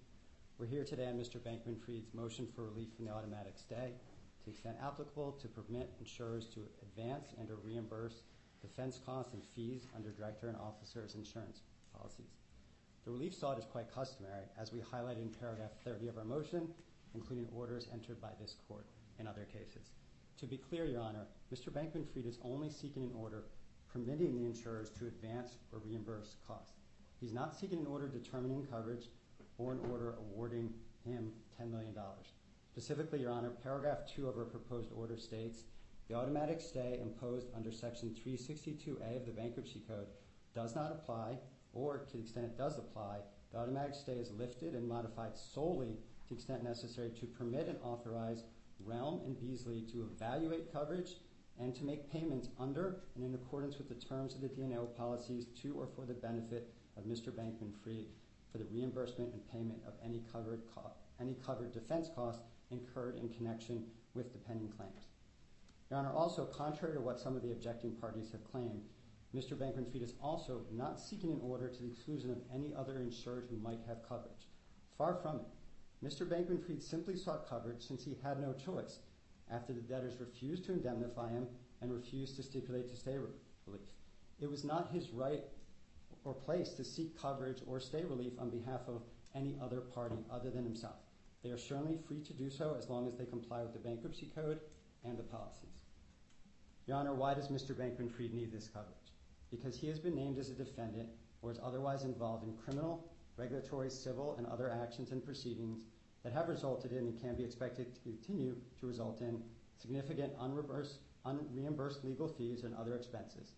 We're 0.60 0.68
here 0.68 0.84
today 0.84 1.08
on 1.08 1.16
Mr. 1.16 1.40
Bankman-Fried's 1.40 2.12
motion 2.12 2.46
for 2.52 2.68
relief 2.68 2.92
from 2.92 3.08
the 3.08 3.12
automatic 3.16 3.56
stay 3.56 3.96
to 3.96 4.44
the 4.44 4.52
extent 4.52 4.76
applicable 4.84 5.40
to 5.40 5.48
permit 5.48 5.88
insurers 5.98 6.52
to 6.52 6.68
advance 6.84 7.32
and 7.40 7.48
or 7.48 7.56
reimburse 7.64 8.28
defense 8.60 9.00
costs 9.04 9.32
and 9.32 9.42
fees 9.56 9.88
under 9.96 10.10
director 10.10 10.48
and 10.48 10.56
officer's 10.58 11.14
insurance 11.14 11.62
policies. 11.96 12.41
The 13.04 13.10
relief 13.10 13.34
sought 13.34 13.58
is 13.58 13.64
quite 13.64 13.92
customary, 13.92 14.44
as 14.56 14.72
we 14.72 14.78
highlighted 14.78 15.22
in 15.22 15.28
paragraph 15.28 15.72
30 15.84 16.08
of 16.08 16.18
our 16.18 16.24
motion, 16.24 16.68
including 17.14 17.48
orders 17.54 17.88
entered 17.92 18.20
by 18.20 18.30
this 18.40 18.54
court 18.68 18.86
in 19.18 19.26
other 19.26 19.44
cases. 19.44 19.90
To 20.38 20.46
be 20.46 20.56
clear, 20.56 20.86
Your 20.86 21.00
Honor, 21.00 21.26
Mr. 21.52 21.70
Bankman-Fried 21.70 22.26
is 22.26 22.38
only 22.42 22.70
seeking 22.70 23.02
an 23.04 23.12
order 23.16 23.44
permitting 23.92 24.34
the 24.34 24.46
insurers 24.46 24.90
to 24.90 25.06
advance 25.06 25.56
or 25.72 25.80
reimburse 25.80 26.36
costs. 26.46 26.78
He's 27.20 27.32
not 27.32 27.56
seeking 27.56 27.80
an 27.80 27.86
order 27.86 28.08
determining 28.08 28.66
coverage 28.66 29.08
or 29.58 29.72
an 29.72 29.80
order 29.90 30.14
awarding 30.18 30.72
him 31.04 31.32
$10 31.60 31.70
million. 31.70 31.94
Specifically, 32.70 33.20
Your 33.20 33.32
Honor, 33.32 33.50
paragraph 33.50 33.98
2 34.14 34.28
of 34.28 34.36
our 34.36 34.44
proposed 34.44 34.90
order 34.96 35.16
states, 35.16 35.64
the 36.08 36.14
automatic 36.14 36.60
stay 36.60 36.98
imposed 37.02 37.48
under 37.54 37.70
section 37.70 38.14
362A 38.24 39.16
of 39.16 39.26
the 39.26 39.32
Bankruptcy 39.32 39.82
Code 39.86 40.06
does 40.54 40.74
not 40.74 40.92
apply, 40.92 41.36
or 41.72 41.98
to 41.98 42.16
the 42.16 42.22
extent 42.22 42.46
it 42.46 42.58
does 42.58 42.78
apply, 42.78 43.18
the 43.52 43.58
automatic 43.58 43.94
stay 43.94 44.14
is 44.14 44.30
lifted 44.32 44.74
and 44.74 44.88
modified 44.88 45.36
solely 45.36 45.96
to 46.22 46.28
the 46.28 46.34
extent 46.34 46.64
necessary 46.64 47.10
to 47.10 47.26
permit 47.26 47.68
and 47.68 47.78
authorize 47.82 48.44
Realm 48.84 49.20
and 49.24 49.36
Beazley 49.36 49.90
to 49.92 50.08
evaluate 50.12 50.72
coverage 50.72 51.16
and 51.60 51.74
to 51.74 51.84
make 51.84 52.10
payments 52.10 52.48
under 52.58 53.00
and 53.14 53.24
in 53.24 53.34
accordance 53.34 53.78
with 53.78 53.88
the 53.88 53.94
terms 53.94 54.34
of 54.34 54.40
the 54.40 54.48
D&O 54.48 54.86
policies 54.96 55.46
to 55.62 55.74
or 55.74 55.86
for 55.86 56.04
the 56.04 56.14
benefit 56.14 56.72
of 56.96 57.04
Mr. 57.04 57.30
Bankman-Fried 57.30 58.06
for 58.50 58.58
the 58.58 58.64
reimbursement 58.64 59.32
and 59.32 59.48
payment 59.50 59.80
of 59.86 59.94
any 60.04 60.22
covered 60.32 61.72
defense 61.72 62.10
costs 62.14 62.42
incurred 62.70 63.16
in 63.16 63.28
connection 63.28 63.84
with 64.14 64.32
the 64.32 64.38
pending 64.38 64.68
claims. 64.68 65.06
Your 65.90 65.98
Honor, 65.98 66.12
also 66.12 66.46
contrary 66.46 66.94
to 66.94 67.00
what 67.00 67.20
some 67.20 67.36
of 67.36 67.42
the 67.42 67.52
objecting 67.52 67.92
parties 67.92 68.30
have 68.32 68.50
claimed, 68.50 68.82
Mr. 69.34 69.56
Bankman-Fried 69.56 70.02
is 70.02 70.14
also 70.22 70.60
not 70.70 71.00
seeking 71.00 71.32
an 71.32 71.40
order 71.42 71.68
to 71.68 71.82
the 71.82 71.88
exclusion 71.88 72.30
of 72.30 72.42
any 72.54 72.74
other 72.74 73.00
insured 73.00 73.46
who 73.48 73.56
might 73.56 73.80
have 73.88 74.06
coverage. 74.06 74.48
Far 74.98 75.14
from 75.14 75.36
it. 75.36 76.06
Mr. 76.06 76.28
Bankman-Fried 76.28 76.82
simply 76.82 77.16
sought 77.16 77.48
coverage 77.48 77.82
since 77.82 78.04
he 78.04 78.18
had 78.22 78.40
no 78.40 78.52
choice 78.52 78.98
after 79.50 79.72
the 79.72 79.80
debtors 79.80 80.20
refused 80.20 80.64
to 80.64 80.72
indemnify 80.72 81.30
him 81.30 81.46
and 81.80 81.92
refused 81.92 82.36
to 82.36 82.42
stipulate 82.42 82.88
to 82.88 82.96
stay 82.96 83.16
relief. 83.16 83.80
It 84.40 84.50
was 84.50 84.64
not 84.64 84.90
his 84.92 85.10
right 85.10 85.44
or 86.24 86.34
place 86.34 86.70
to 86.70 86.84
seek 86.84 87.20
coverage 87.20 87.62
or 87.66 87.80
stay 87.80 88.04
relief 88.04 88.32
on 88.38 88.50
behalf 88.50 88.82
of 88.88 89.02
any 89.34 89.56
other 89.62 89.80
party 89.80 90.18
other 90.30 90.50
than 90.50 90.64
himself. 90.64 90.96
They 91.42 91.50
are 91.50 91.58
certainly 91.58 91.98
free 92.06 92.20
to 92.20 92.32
do 92.32 92.50
so 92.50 92.76
as 92.78 92.88
long 92.88 93.06
as 93.06 93.16
they 93.16 93.24
comply 93.24 93.62
with 93.62 93.72
the 93.72 93.78
Bankruptcy 93.78 94.30
Code 94.34 94.60
and 95.04 95.18
the 95.18 95.22
policies. 95.22 95.80
Your 96.86 96.96
Honor, 96.96 97.14
why 97.14 97.34
does 97.34 97.48
Mr. 97.48 97.74
Bankman-Fried 97.74 98.34
need 98.34 98.52
this 98.52 98.68
coverage? 98.68 99.11
Because 99.52 99.76
he 99.76 99.86
has 99.86 100.00
been 100.00 100.16
named 100.16 100.38
as 100.38 100.48
a 100.48 100.54
defendant 100.54 101.08
or 101.42 101.52
is 101.52 101.60
otherwise 101.62 102.02
involved 102.02 102.42
in 102.44 102.56
criminal, 102.56 103.06
regulatory, 103.36 103.90
civil, 103.90 104.34
and 104.38 104.46
other 104.46 104.70
actions 104.70 105.12
and 105.12 105.24
proceedings 105.24 105.78
that 106.24 106.32
have 106.32 106.48
resulted 106.48 106.92
in 106.92 106.98
and 106.98 107.20
can 107.20 107.36
be 107.36 107.44
expected 107.44 107.94
to 107.94 108.00
continue 108.00 108.56
to 108.80 108.86
result 108.86 109.20
in 109.20 109.40
significant 109.76 110.32
unreimbursed 110.38 112.04
legal 112.04 112.28
fees 112.28 112.64
and 112.64 112.74
other 112.74 112.96
expenses. 112.96 113.52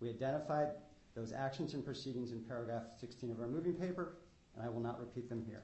We 0.00 0.08
identified 0.10 0.68
those 1.14 1.32
actions 1.32 1.74
and 1.74 1.84
proceedings 1.84 2.32
in 2.32 2.40
paragraph 2.40 2.84
16 3.00 3.30
of 3.30 3.40
our 3.40 3.48
moving 3.48 3.74
paper, 3.74 4.14
and 4.54 4.64
I 4.64 4.68
will 4.68 4.80
not 4.80 5.00
repeat 5.00 5.28
them 5.28 5.44
here. 5.46 5.62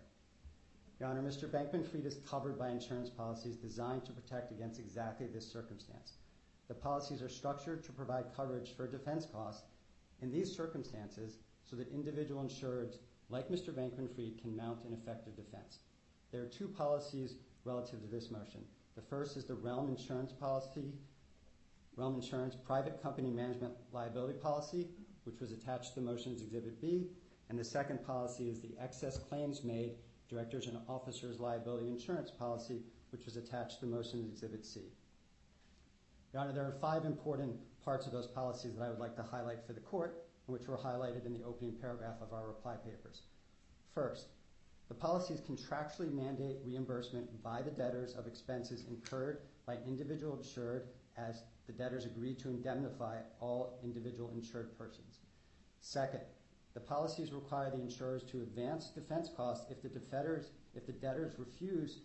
Your 0.98 1.08
Honor, 1.08 1.22
Mr. 1.22 1.48
Bankman-Fried 1.48 2.04
is 2.04 2.18
covered 2.28 2.58
by 2.58 2.70
insurance 2.70 3.10
policies 3.10 3.56
designed 3.56 4.04
to 4.06 4.12
protect 4.12 4.50
against 4.50 4.80
exactly 4.80 5.26
this 5.26 5.50
circumstance. 5.50 6.14
The 6.68 6.74
policies 6.74 7.22
are 7.22 7.28
structured 7.28 7.82
to 7.84 7.92
provide 7.92 8.36
coverage 8.36 8.76
for 8.76 8.86
defense 8.86 9.26
costs 9.26 9.64
in 10.20 10.30
these 10.30 10.54
circumstances 10.54 11.38
so 11.64 11.76
that 11.76 11.92
individual 11.92 12.42
insureds 12.42 12.98
like 13.30 13.48
Mr. 13.48 13.72
Bankman-Fried 13.72 14.40
can 14.40 14.56
mount 14.56 14.84
an 14.84 14.92
effective 14.92 15.36
defense. 15.36 15.80
There 16.30 16.42
are 16.42 16.46
two 16.46 16.68
policies 16.68 17.36
relative 17.64 18.00
to 18.02 18.06
this 18.06 18.30
motion. 18.30 18.64
The 18.96 19.02
first 19.02 19.36
is 19.36 19.44
the 19.44 19.54
Realm 19.54 19.88
Insurance 19.88 20.32
Policy, 20.32 20.92
Realm 21.96 22.14
Insurance 22.14 22.54
Private 22.54 23.02
Company 23.02 23.30
Management 23.30 23.74
Liability 23.92 24.38
Policy, 24.38 24.88
which 25.24 25.40
was 25.40 25.52
attached 25.52 25.94
to 25.94 26.00
the 26.00 26.06
motion's 26.06 26.42
Exhibit 26.42 26.80
B, 26.80 27.08
and 27.48 27.58
the 27.58 27.64
second 27.64 28.04
policy 28.04 28.48
is 28.48 28.60
the 28.60 28.76
Excess 28.80 29.18
Claims 29.18 29.64
Made 29.64 29.96
Directors 30.28 30.66
and 30.66 30.78
Officers 30.88 31.40
Liability 31.40 31.88
Insurance 31.88 32.30
Policy, 32.30 32.82
which 33.10 33.24
was 33.24 33.36
attached 33.36 33.80
to 33.80 33.86
the 33.86 33.94
motion's 33.94 34.26
Exhibit 34.26 34.64
C. 34.66 34.82
Your 36.38 36.44
Honor, 36.44 36.54
there 36.54 36.66
are 36.66 36.78
five 36.80 37.04
important 37.04 37.56
parts 37.84 38.06
of 38.06 38.12
those 38.12 38.28
policies 38.28 38.76
that 38.76 38.84
I 38.84 38.90
would 38.90 39.00
like 39.00 39.16
to 39.16 39.24
highlight 39.24 39.66
for 39.66 39.72
the 39.72 39.80
Court, 39.80 40.22
which 40.46 40.68
were 40.68 40.76
highlighted 40.76 41.26
in 41.26 41.32
the 41.32 41.42
opening 41.42 41.72
paragraph 41.72 42.14
of 42.22 42.32
our 42.32 42.46
reply 42.46 42.76
papers. 42.76 43.22
First, 43.92 44.26
the 44.86 44.94
policies 44.94 45.40
contractually 45.40 46.12
mandate 46.12 46.58
reimbursement 46.64 47.42
by 47.42 47.60
the 47.62 47.72
debtors 47.72 48.14
of 48.14 48.28
expenses 48.28 48.84
incurred 48.88 49.40
by 49.66 49.78
individual 49.84 50.36
insured 50.36 50.90
as 51.16 51.42
the 51.66 51.72
debtors 51.72 52.04
agree 52.04 52.36
to 52.36 52.50
indemnify 52.50 53.16
all 53.40 53.80
individual 53.82 54.30
insured 54.30 54.78
persons. 54.78 55.18
Second, 55.80 56.22
the 56.72 56.78
policies 56.78 57.32
require 57.32 57.72
the 57.72 57.82
insurers 57.82 58.22
to 58.30 58.42
advance 58.42 58.90
defense 58.90 59.28
costs 59.36 59.72
if 59.72 59.82
the 59.82 60.92
debtors 60.92 61.32
refuse 61.36 61.98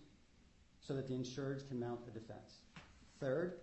so 0.80 0.96
that 0.96 1.08
the 1.08 1.14
insureds 1.14 1.68
can 1.68 1.80
mount 1.80 2.04
the 2.04 2.20
defense. 2.20 2.62
Third, 3.20 3.60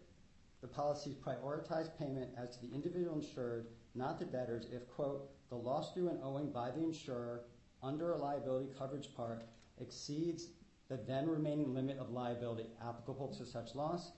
the 0.61 0.69
policies 0.69 1.15
prioritize 1.15 1.91
payment 1.99 2.31
as 2.37 2.57
to 2.57 2.63
the 2.63 2.75
individual 2.75 3.15
insured, 3.15 3.69
not 3.95 4.19
the 4.19 4.25
debtors, 4.25 4.67
if, 4.73 4.87
quote, 4.89 5.31
the 5.49 5.57
loss 5.57 5.95
due 5.95 6.09
and 6.09 6.21
owing 6.23 6.51
by 6.51 6.71
the 6.71 6.83
insurer 6.83 7.43
under 7.83 8.13
a 8.13 8.19
liability 8.19 8.69
coverage 8.79 9.15
part 9.17 9.47
exceeds 9.81 10.49
the 10.89 10.99
then 11.07 11.29
remaining 11.29 11.73
limit 11.75 11.99
of 11.99 12.11
liability 12.11 12.67
applicable 12.83 13.29
to 13.29 13.47
such 13.47 13.75
loss. 13.75 14.13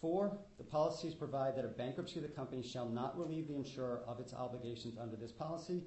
Four, 0.00 0.38
the 0.58 0.64
policies 0.64 1.14
provide 1.14 1.56
that 1.56 1.64
a 1.64 1.68
bankruptcy 1.68 2.16
of 2.16 2.22
the 2.22 2.28
company 2.28 2.62
shall 2.62 2.88
not 2.88 3.18
relieve 3.18 3.48
the 3.48 3.56
insurer 3.56 4.02
of 4.06 4.20
its 4.20 4.32
obligations 4.32 4.98
under 4.98 5.16
this 5.16 5.32
policy. 5.32 5.82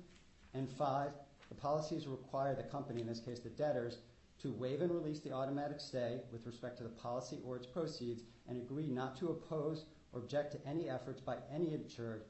And 0.54 0.70
five, 0.70 1.12
the 1.48 1.56
policies 1.56 2.08
require 2.08 2.56
the 2.56 2.64
company, 2.64 3.02
in 3.02 3.08
this 3.08 3.20
case 3.20 3.40
the 3.40 3.50
debtors, 3.50 4.00
to 4.41 4.52
waive 4.54 4.82
and 4.82 4.91
release 4.91 5.19
the 5.19 5.32
automatic 5.32 5.80
stay 5.80 6.21
with 6.32 6.45
respect 6.45 6.78
to 6.78 6.84
the 6.84 6.89
policy 6.89 7.39
or 7.45 7.58
its 7.58 7.67
proceeds 7.67 8.23
and 8.47 8.58
agree 8.58 8.88
not 8.88 9.17
to 9.17 9.30
oppose 9.30 9.86
or 10.13 10.21
object 10.21 10.52
to 10.52 10.67
any 10.67 10.89
efforts 10.89 11.21
by 11.21 11.36
any 11.54 11.73
insured 11.73 12.23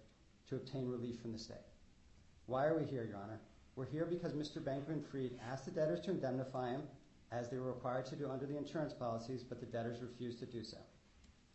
to 0.48 0.56
obtain 0.56 0.88
relief 0.88 1.20
from 1.22 1.32
the 1.32 1.38
stay. 1.38 1.62
Why 2.48 2.66
are 2.66 2.78
we 2.78 2.86
here, 2.86 3.06
Your 3.06 3.18
Honor? 3.18 3.40
We're 3.76 3.86
here 3.86 4.06
because 4.06 4.34
Mr. 4.34 4.58
Bankman-Fried 4.58 5.40
asked 5.50 5.66
the 5.66 5.72
debtors 5.72 6.02
to 6.02 6.12
indemnify 6.12 6.72
him 6.72 6.82
as 7.32 7.50
they 7.50 7.58
were 7.58 7.72
required 7.72 8.08
to 8.08 8.16
do 8.16 8.30
under 8.30 8.48
the 8.48 8.58
insurance 8.58 8.94
policies, 8.94 9.44
but 9.44 9.60
the 9.60 9.68
debtors 9.68 10.02
refused 10.02 10.40
to 10.40 10.46
do 10.46 10.64
so. 10.64 10.78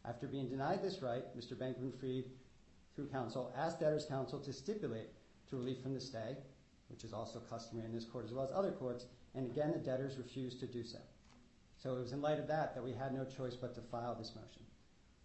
After 0.05 0.29
being 0.29 0.49
denied 0.49 0.83
this 0.83 1.03
right, 1.03 1.25
Mr. 1.37 1.55
Bankman-Fried, 1.55 2.31
through 2.95 3.09
counsel, 3.09 3.53
asked 3.57 3.81
debtors' 3.81 4.07
counsel 4.07 4.39
to 4.39 4.53
stipulate 4.53 5.09
to 5.51 5.57
relief 5.57 5.83
from 5.83 5.95
the 5.95 6.01
stay, 6.01 6.37
which 6.89 7.03
is 7.03 7.13
also 7.13 7.41
customary 7.41 7.87
in 7.87 7.95
this 7.95 8.05
court 8.05 8.25
as 8.25 8.33
well 8.33 8.45
as 8.45 8.53
other 8.55 8.71
courts, 8.71 9.07
and 9.35 9.47
again 9.51 9.73
the 9.73 9.79
debtors 9.79 10.17
refused 10.17 10.61
to 10.61 10.67
do 10.67 10.85
so. 10.85 10.99
So 11.77 11.97
it 11.97 12.01
was 12.01 12.13
in 12.13 12.23
light 12.23 12.39
of 12.39 12.47
that 12.49 12.75
that 12.75 12.85
we 12.85 12.93
had 12.93 13.13
no 13.13 13.25
choice 13.25 13.57
but 13.57 13.75
to 13.75 13.81
file 13.81 14.15
this 14.15 14.33
motion. 14.35 14.63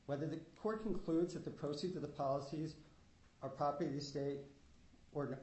Whether 0.07 0.27
the 0.27 0.39
court 0.61 0.83
concludes 0.83 1.33
that 1.33 1.45
the 1.45 1.51
proceeds 1.51 1.95
of 1.95 2.01
the 2.01 2.07
policies 2.07 2.75
are 3.41 3.49
property 3.49 3.85
of 3.85 3.91
the 3.93 3.99
estate 3.99 4.39
or 5.13 5.27
not, 5.27 5.39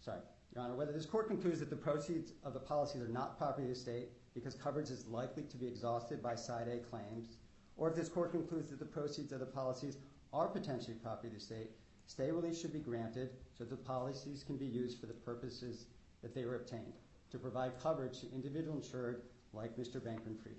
sorry, 0.00 0.20
Your 0.54 0.64
Honor, 0.64 0.74
whether 0.74 0.92
this 0.92 1.06
court 1.06 1.28
concludes 1.28 1.60
that 1.60 1.70
the 1.70 1.76
proceeds 1.76 2.32
of 2.44 2.54
the 2.54 2.60
policies 2.60 3.02
are 3.02 3.08
not 3.08 3.38
property 3.38 3.62
of 3.62 3.68
the 3.68 3.74
estate 3.74 4.08
because 4.34 4.54
coverage 4.54 4.90
is 4.90 5.06
likely 5.06 5.42
to 5.44 5.56
be 5.56 5.66
exhausted 5.66 6.22
by 6.22 6.34
side 6.34 6.68
A 6.68 6.78
claims, 6.78 7.36
or 7.76 7.90
if 7.90 7.96
this 7.96 8.08
court 8.08 8.30
concludes 8.30 8.70
that 8.70 8.78
the 8.78 8.84
proceeds 8.84 9.32
of 9.32 9.40
the 9.40 9.46
policies 9.46 9.98
are 10.32 10.48
potentially 10.48 10.94
property 11.02 11.28
of 11.28 11.34
the 11.34 11.40
estate, 11.40 11.70
stay 12.06 12.30
release 12.30 12.60
should 12.60 12.72
be 12.72 12.78
granted 12.78 13.30
so 13.56 13.64
that 13.64 13.70
the 13.70 13.76
policies 13.76 14.44
can 14.44 14.56
be 14.56 14.66
used 14.66 15.00
for 15.00 15.06
the 15.06 15.12
purposes 15.12 15.86
that 16.22 16.34
they 16.34 16.44
were 16.44 16.56
obtained, 16.56 16.94
to 17.30 17.38
provide 17.38 17.72
coverage 17.82 18.20
to 18.20 18.32
individual 18.32 18.76
insured 18.76 19.22
like 19.52 19.76
Mr. 19.76 20.00
Bankman-Fried. 20.00 20.56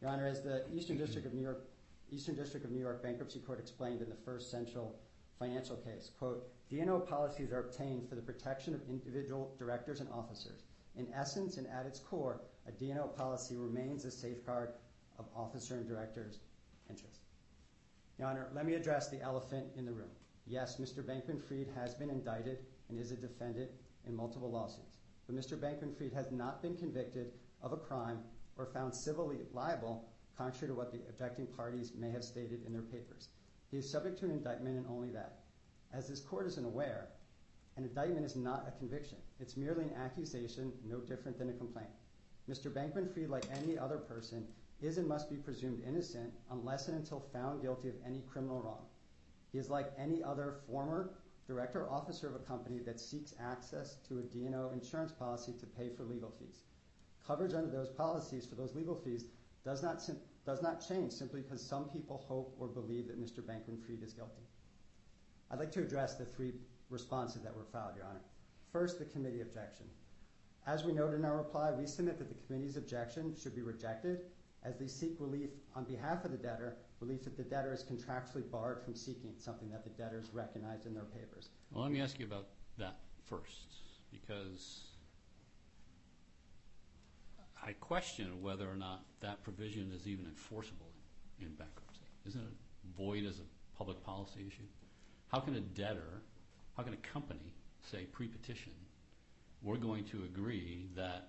Your 0.00 0.10
Honor, 0.10 0.26
as 0.26 0.42
the 0.42 0.64
Eastern 0.72 0.98
District 0.98 1.26
of 1.26 1.34
New 1.34 2.80
York 2.80 3.02
Bankruptcy 3.02 3.40
Court 3.40 3.60
explained 3.60 4.00
in 4.00 4.08
the 4.08 4.16
first 4.24 4.50
central 4.50 4.98
financial 5.38 5.76
case, 5.76 6.10
quote, 6.18 6.48
D&O 6.70 7.00
policies 7.00 7.52
are 7.52 7.60
obtained 7.60 8.08
for 8.08 8.14
the 8.14 8.22
protection 8.22 8.74
of 8.74 8.80
individual 8.88 9.54
directors 9.58 10.00
and 10.00 10.08
officers. 10.10 10.62
In 10.96 11.06
essence 11.14 11.56
and 11.56 11.66
at 11.66 11.86
its 11.86 12.00
core, 12.00 12.40
a 12.66 12.72
D&O 12.72 13.08
policy 13.08 13.56
remains 13.56 14.04
a 14.04 14.10
safeguard 14.10 14.70
of 15.18 15.26
officer 15.36 15.74
and 15.74 15.86
director's 15.86 16.38
interests. 16.88 17.18
Your 18.18 18.28
Honor, 18.28 18.48
let 18.54 18.66
me 18.66 18.74
address 18.74 19.08
the 19.08 19.20
elephant 19.20 19.66
in 19.76 19.84
the 19.86 19.92
room. 19.92 20.10
Yes, 20.46 20.76
Mr. 20.76 21.02
Bankman-Fried 21.02 21.68
has 21.74 21.94
been 21.94 22.10
indicted 22.10 22.58
and 22.88 22.98
is 22.98 23.12
a 23.12 23.16
defendant 23.16 23.70
in 24.06 24.14
multiple 24.14 24.50
lawsuits. 24.50 24.89
But 25.30 25.38
Mr. 25.38 25.56
Bankman-Fried 25.56 26.12
has 26.12 26.32
not 26.32 26.60
been 26.60 26.76
convicted 26.76 27.30
of 27.62 27.72
a 27.72 27.76
crime 27.76 28.18
or 28.56 28.66
found 28.66 28.92
civilly 28.92 29.38
liable, 29.52 30.08
contrary 30.36 30.72
to 30.72 30.74
what 30.74 30.90
the 30.90 31.02
objecting 31.08 31.46
parties 31.46 31.92
may 31.96 32.10
have 32.10 32.24
stated 32.24 32.66
in 32.66 32.72
their 32.72 32.82
papers. 32.82 33.28
He 33.70 33.76
is 33.76 33.88
subject 33.88 34.18
to 34.18 34.24
an 34.24 34.32
indictment 34.32 34.76
and 34.76 34.86
only 34.88 35.10
that. 35.10 35.42
As 35.92 36.08
this 36.08 36.20
Court 36.20 36.48
isn't 36.48 36.64
aware, 36.64 37.10
an 37.76 37.84
indictment 37.84 38.26
is 38.26 38.34
not 38.34 38.66
a 38.66 38.76
conviction. 38.76 39.18
It's 39.38 39.56
merely 39.56 39.84
an 39.84 39.94
accusation, 39.94 40.72
no 40.84 40.98
different 40.98 41.38
than 41.38 41.50
a 41.50 41.52
complaint. 41.52 41.90
Mr. 42.48 42.68
Bankman-Fried, 42.68 43.30
like 43.30 43.46
any 43.56 43.78
other 43.78 43.98
person, 43.98 44.48
is 44.82 44.98
and 44.98 45.06
must 45.06 45.30
be 45.30 45.36
presumed 45.36 45.84
innocent 45.86 46.32
unless 46.50 46.88
and 46.88 46.96
until 46.96 47.20
found 47.32 47.62
guilty 47.62 47.88
of 47.88 47.94
any 48.04 48.24
criminal 48.28 48.62
wrong. 48.62 48.84
He 49.52 49.58
is 49.58 49.70
like 49.70 49.92
any 49.96 50.24
other 50.24 50.56
former 50.66 51.10
director 51.50 51.82
or 51.82 51.90
officer 51.90 52.28
of 52.28 52.36
a 52.36 52.46
company 52.46 52.78
that 52.78 53.00
seeks 53.00 53.34
access 53.40 53.96
to 54.08 54.18
a 54.18 54.22
D&O 54.22 54.70
insurance 54.72 55.10
policy 55.10 55.52
to 55.58 55.66
pay 55.66 55.88
for 55.88 56.04
legal 56.04 56.32
fees. 56.38 56.60
Coverage 57.26 57.54
under 57.54 57.70
those 57.70 57.88
policies 57.88 58.46
for 58.46 58.54
those 58.54 58.74
legal 58.74 58.94
fees 58.94 59.24
does 59.64 59.82
not 59.82 60.88
change 60.88 61.12
simply 61.12 61.40
because 61.42 61.60
some 61.60 61.88
people 61.88 62.24
hope 62.28 62.54
or 62.58 62.68
believe 62.68 63.08
that 63.08 63.20
Mr. 63.20 63.40
Bankman-Fried 63.40 64.02
is 64.02 64.12
guilty. 64.12 64.42
I'd 65.50 65.58
like 65.58 65.72
to 65.72 65.82
address 65.82 66.14
the 66.14 66.24
three 66.24 66.52
responses 66.88 67.42
that 67.42 67.56
were 67.56 67.64
filed, 67.64 67.96
Your 67.96 68.06
Honor. 68.06 68.22
First, 68.72 69.00
the 69.00 69.04
committee 69.04 69.40
objection. 69.40 69.86
As 70.66 70.84
we 70.84 70.92
noted 70.92 71.16
in 71.16 71.24
our 71.24 71.36
reply, 71.36 71.72
we 71.72 71.86
submit 71.86 72.18
that 72.18 72.28
the 72.28 72.46
committee's 72.46 72.76
objection 72.76 73.34
should 73.34 73.56
be 73.56 73.62
rejected 73.62 74.20
as 74.62 74.78
they 74.78 74.86
seek 74.86 75.16
relief 75.18 75.50
on 75.74 75.84
behalf 75.84 76.24
of 76.24 76.30
the 76.30 76.36
debtor, 76.36 76.76
relief 77.00 77.24
that 77.24 77.36
the 77.36 77.42
debtor 77.42 77.72
is 77.72 77.82
contractually 77.82 78.48
barred 78.50 78.82
from 78.82 78.94
seeking, 78.94 79.32
something 79.38 79.70
that 79.70 79.84
the 79.84 79.90
debtors 79.90 80.30
recognized 80.32 80.86
in 80.86 80.94
their 80.94 81.04
papers. 81.04 81.48
Well, 81.72 81.82
let 81.82 81.92
me 81.92 82.00
ask 82.00 82.18
you 82.18 82.26
about 82.26 82.46
that 82.78 82.98
first, 83.26 83.74
because 84.10 84.82
I 87.64 87.72
question 87.72 88.42
whether 88.42 88.70
or 88.70 88.76
not 88.76 89.04
that 89.20 89.42
provision 89.42 89.92
is 89.94 90.06
even 90.06 90.26
enforceable 90.26 90.92
in 91.40 91.48
bankruptcy. 91.54 92.04
Isn't 92.26 92.40
it 92.40 92.96
void 92.96 93.24
as 93.24 93.38
a 93.38 93.78
public 93.78 94.02
policy 94.04 94.44
issue? 94.46 94.68
How 95.28 95.40
can 95.40 95.54
a 95.54 95.60
debtor, 95.60 96.22
how 96.76 96.82
can 96.82 96.92
a 96.92 96.98
company 96.98 97.54
say 97.82 98.04
pre-petition, 98.12 98.72
we're 99.62 99.76
going 99.76 100.04
to 100.04 100.24
agree 100.24 100.88
that 100.96 101.28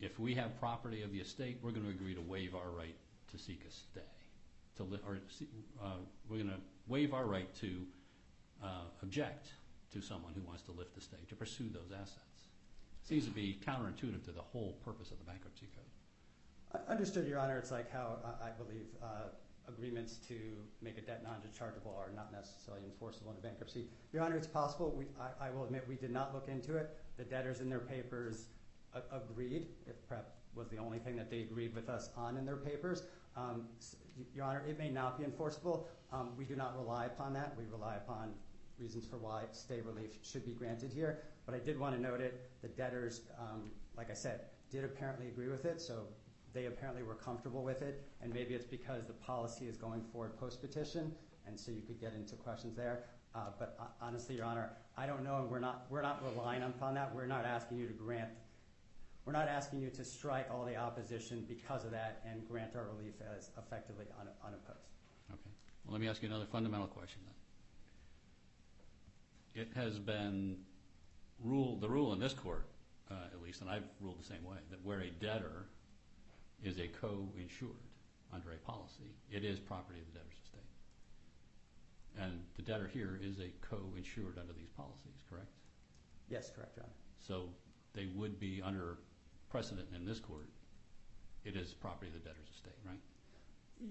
if 0.00 0.18
we 0.18 0.34
have 0.34 0.58
property 0.58 1.02
of 1.02 1.12
the 1.12 1.18
estate, 1.18 1.58
we're 1.62 1.70
going 1.70 1.84
to 1.84 1.90
agree 1.90 2.14
to 2.14 2.20
waive 2.20 2.54
our 2.54 2.70
right 2.70 2.96
to 3.30 3.38
seek 3.38 3.62
a 3.66 3.70
stay. 3.70 4.00
Uh, 4.80 5.86
we're 6.28 6.36
going 6.36 6.48
to 6.48 6.60
waive 6.86 7.14
our 7.14 7.24
right 7.24 7.52
to 7.56 7.86
uh, 8.62 8.84
object 9.02 9.48
to 9.92 10.00
someone 10.00 10.32
who 10.34 10.42
wants 10.42 10.62
to 10.62 10.72
lift 10.72 10.94
the 10.94 11.00
stay, 11.00 11.16
to 11.28 11.34
pursue 11.34 11.68
those 11.72 11.92
assets. 11.92 12.48
Seems 13.02 13.24
to 13.24 13.30
be 13.30 13.58
counterintuitive 13.64 14.24
to 14.24 14.32
the 14.32 14.42
whole 14.42 14.76
purpose 14.84 15.10
of 15.10 15.18
the 15.18 15.24
Bankruptcy 15.24 15.66
Code. 15.74 16.82
I 16.88 16.90
understood, 16.90 17.26
Your 17.26 17.38
Honor. 17.38 17.58
It's 17.58 17.70
like 17.70 17.90
how 17.90 18.18
uh, 18.24 18.44
I 18.44 18.50
believe 18.50 18.86
agreements 19.68 20.16
to 20.28 20.36
make 20.80 20.96
a 20.96 21.00
debt 21.00 21.24
non-dischargeable 21.24 21.96
are 21.96 22.10
not 22.14 22.32
necessarily 22.32 22.84
enforceable 22.84 23.32
in 23.32 23.36
a 23.36 23.40
bankruptcy. 23.40 23.86
Your 24.12 24.22
Honor, 24.22 24.36
it's 24.36 24.46
possible. 24.46 25.02
I 25.40 25.50
will 25.50 25.64
admit 25.64 25.84
we 25.88 25.96
did 25.96 26.10
not 26.10 26.34
look 26.34 26.48
into 26.48 26.76
it. 26.76 26.96
The 27.16 27.24
debtors 27.24 27.60
in 27.60 27.68
their 27.68 27.80
papers 27.80 28.46
agreed. 29.12 29.68
if 29.86 30.06
prep 30.08 30.36
was 30.54 30.68
the 30.68 30.78
only 30.78 30.98
thing 30.98 31.16
that 31.16 31.30
they 31.30 31.40
agreed 31.40 31.74
with 31.74 31.88
us 31.88 32.10
on 32.16 32.36
in 32.36 32.46
their 32.46 32.56
papers. 32.56 33.02
Um, 33.36 33.66
Your 34.34 34.44
Honor, 34.44 34.62
it 34.66 34.78
may 34.78 34.90
not 34.90 35.18
be 35.18 35.24
enforceable. 35.24 35.88
Um, 36.12 36.30
we 36.36 36.44
do 36.44 36.56
not 36.56 36.76
rely 36.76 37.06
upon 37.06 37.34
that. 37.34 37.54
We 37.56 37.64
rely 37.70 37.96
upon 37.96 38.32
reasons 38.78 39.06
for 39.06 39.16
why 39.16 39.44
stay 39.52 39.80
relief 39.80 40.18
should 40.22 40.44
be 40.44 40.52
granted 40.52 40.92
here. 40.92 41.22
But 41.44 41.54
I 41.54 41.58
did 41.58 41.78
want 41.78 41.94
to 41.94 42.00
note 42.00 42.20
it. 42.20 42.50
The 42.62 42.68
debtors, 42.68 43.22
um, 43.38 43.70
like 43.96 44.10
I 44.10 44.14
said, 44.14 44.42
did 44.70 44.84
apparently 44.84 45.28
agree 45.28 45.48
with 45.48 45.64
it, 45.64 45.80
so 45.80 46.06
they 46.52 46.66
apparently 46.66 47.02
were 47.02 47.14
comfortable 47.14 47.62
with 47.62 47.82
it. 47.82 48.02
And 48.22 48.32
maybe 48.32 48.54
it's 48.54 48.66
because 48.66 49.04
the 49.06 49.12
policy 49.12 49.66
is 49.66 49.76
going 49.76 50.02
forward 50.12 50.38
post-petition, 50.38 51.12
and 51.46 51.58
so 51.58 51.70
you 51.70 51.82
could 51.82 52.00
get 52.00 52.14
into 52.14 52.36
questions 52.36 52.74
there. 52.74 53.04
Uh, 53.34 53.50
but 53.58 53.76
uh, 53.78 53.84
honestly, 54.00 54.36
Your 54.36 54.46
Honor, 54.46 54.70
I 54.96 55.06
don't 55.06 55.22
know, 55.22 55.36
and 55.36 55.50
we're 55.50 55.58
not 55.58 55.86
relying 55.90 56.62
upon 56.62 56.94
that. 56.94 57.14
We're 57.14 57.26
not 57.26 57.44
asking 57.44 57.78
you 57.78 57.86
to 57.86 57.92
grant– 57.92 58.30
we're 59.26 59.32
not 59.32 59.48
asking 59.48 59.80
you 59.80 59.90
to 59.90 60.04
strike 60.04 60.46
all 60.52 60.64
the 60.64 60.76
opposition 60.76 61.44
because 61.48 61.84
of 61.84 61.90
that 61.90 62.22
and 62.30 62.48
grant 62.48 62.76
our 62.76 62.84
relief 62.84 63.14
as 63.36 63.50
effectively 63.58 64.06
unopposed. 64.44 64.94
Okay. 65.32 65.50
Well, 65.84 65.92
let 65.92 66.00
me 66.00 66.08
ask 66.08 66.22
you 66.22 66.28
another 66.28 66.46
fundamental 66.46 66.86
question 66.86 67.20
then. 69.54 69.64
It 69.64 69.72
has 69.74 69.98
been 69.98 70.58
ruled– 71.42 71.80
the 71.82 71.88
rule 71.88 72.12
in 72.12 72.20
this 72.20 72.34
court, 72.34 72.68
uh, 73.10 73.14
at 73.32 73.42
least, 73.42 73.62
and 73.62 73.70
I've 73.70 73.88
ruled 74.00 74.20
the 74.20 74.24
same 74.24 74.44
way, 74.44 74.58
that 74.70 74.84
where 74.84 75.00
a 75.00 75.10
debtor 75.10 75.66
is 76.62 76.78
a 76.78 76.86
co-insured 76.86 77.72
under 78.32 78.52
a 78.52 78.56
policy, 78.58 79.10
it 79.30 79.44
is 79.44 79.58
property 79.58 79.98
of 79.98 80.06
the 80.06 80.18
debtor's 80.20 80.38
estate. 80.44 80.60
And 82.18 82.44
the 82.54 82.62
debtor 82.62 82.88
here 82.92 83.18
is 83.20 83.40
a 83.40 83.50
co-insured 83.68 84.38
under 84.38 84.52
these 84.52 84.70
policies, 84.76 85.24
correct? 85.28 85.50
Yes, 86.28 86.50
correct, 86.54 86.76
Your 86.76 86.84
Honor. 86.84 86.94
So 87.18 87.48
they 87.92 88.06
would 88.14 88.38
be 88.38 88.62
under 88.64 88.98
precedent 89.50 89.88
in 89.94 90.04
this 90.04 90.20
court. 90.20 90.48
It 91.44 91.56
is 91.56 91.72
property 91.72 92.08
of 92.08 92.14
the 92.14 92.28
debtor's 92.28 92.48
estate, 92.54 92.74
right? 92.84 92.98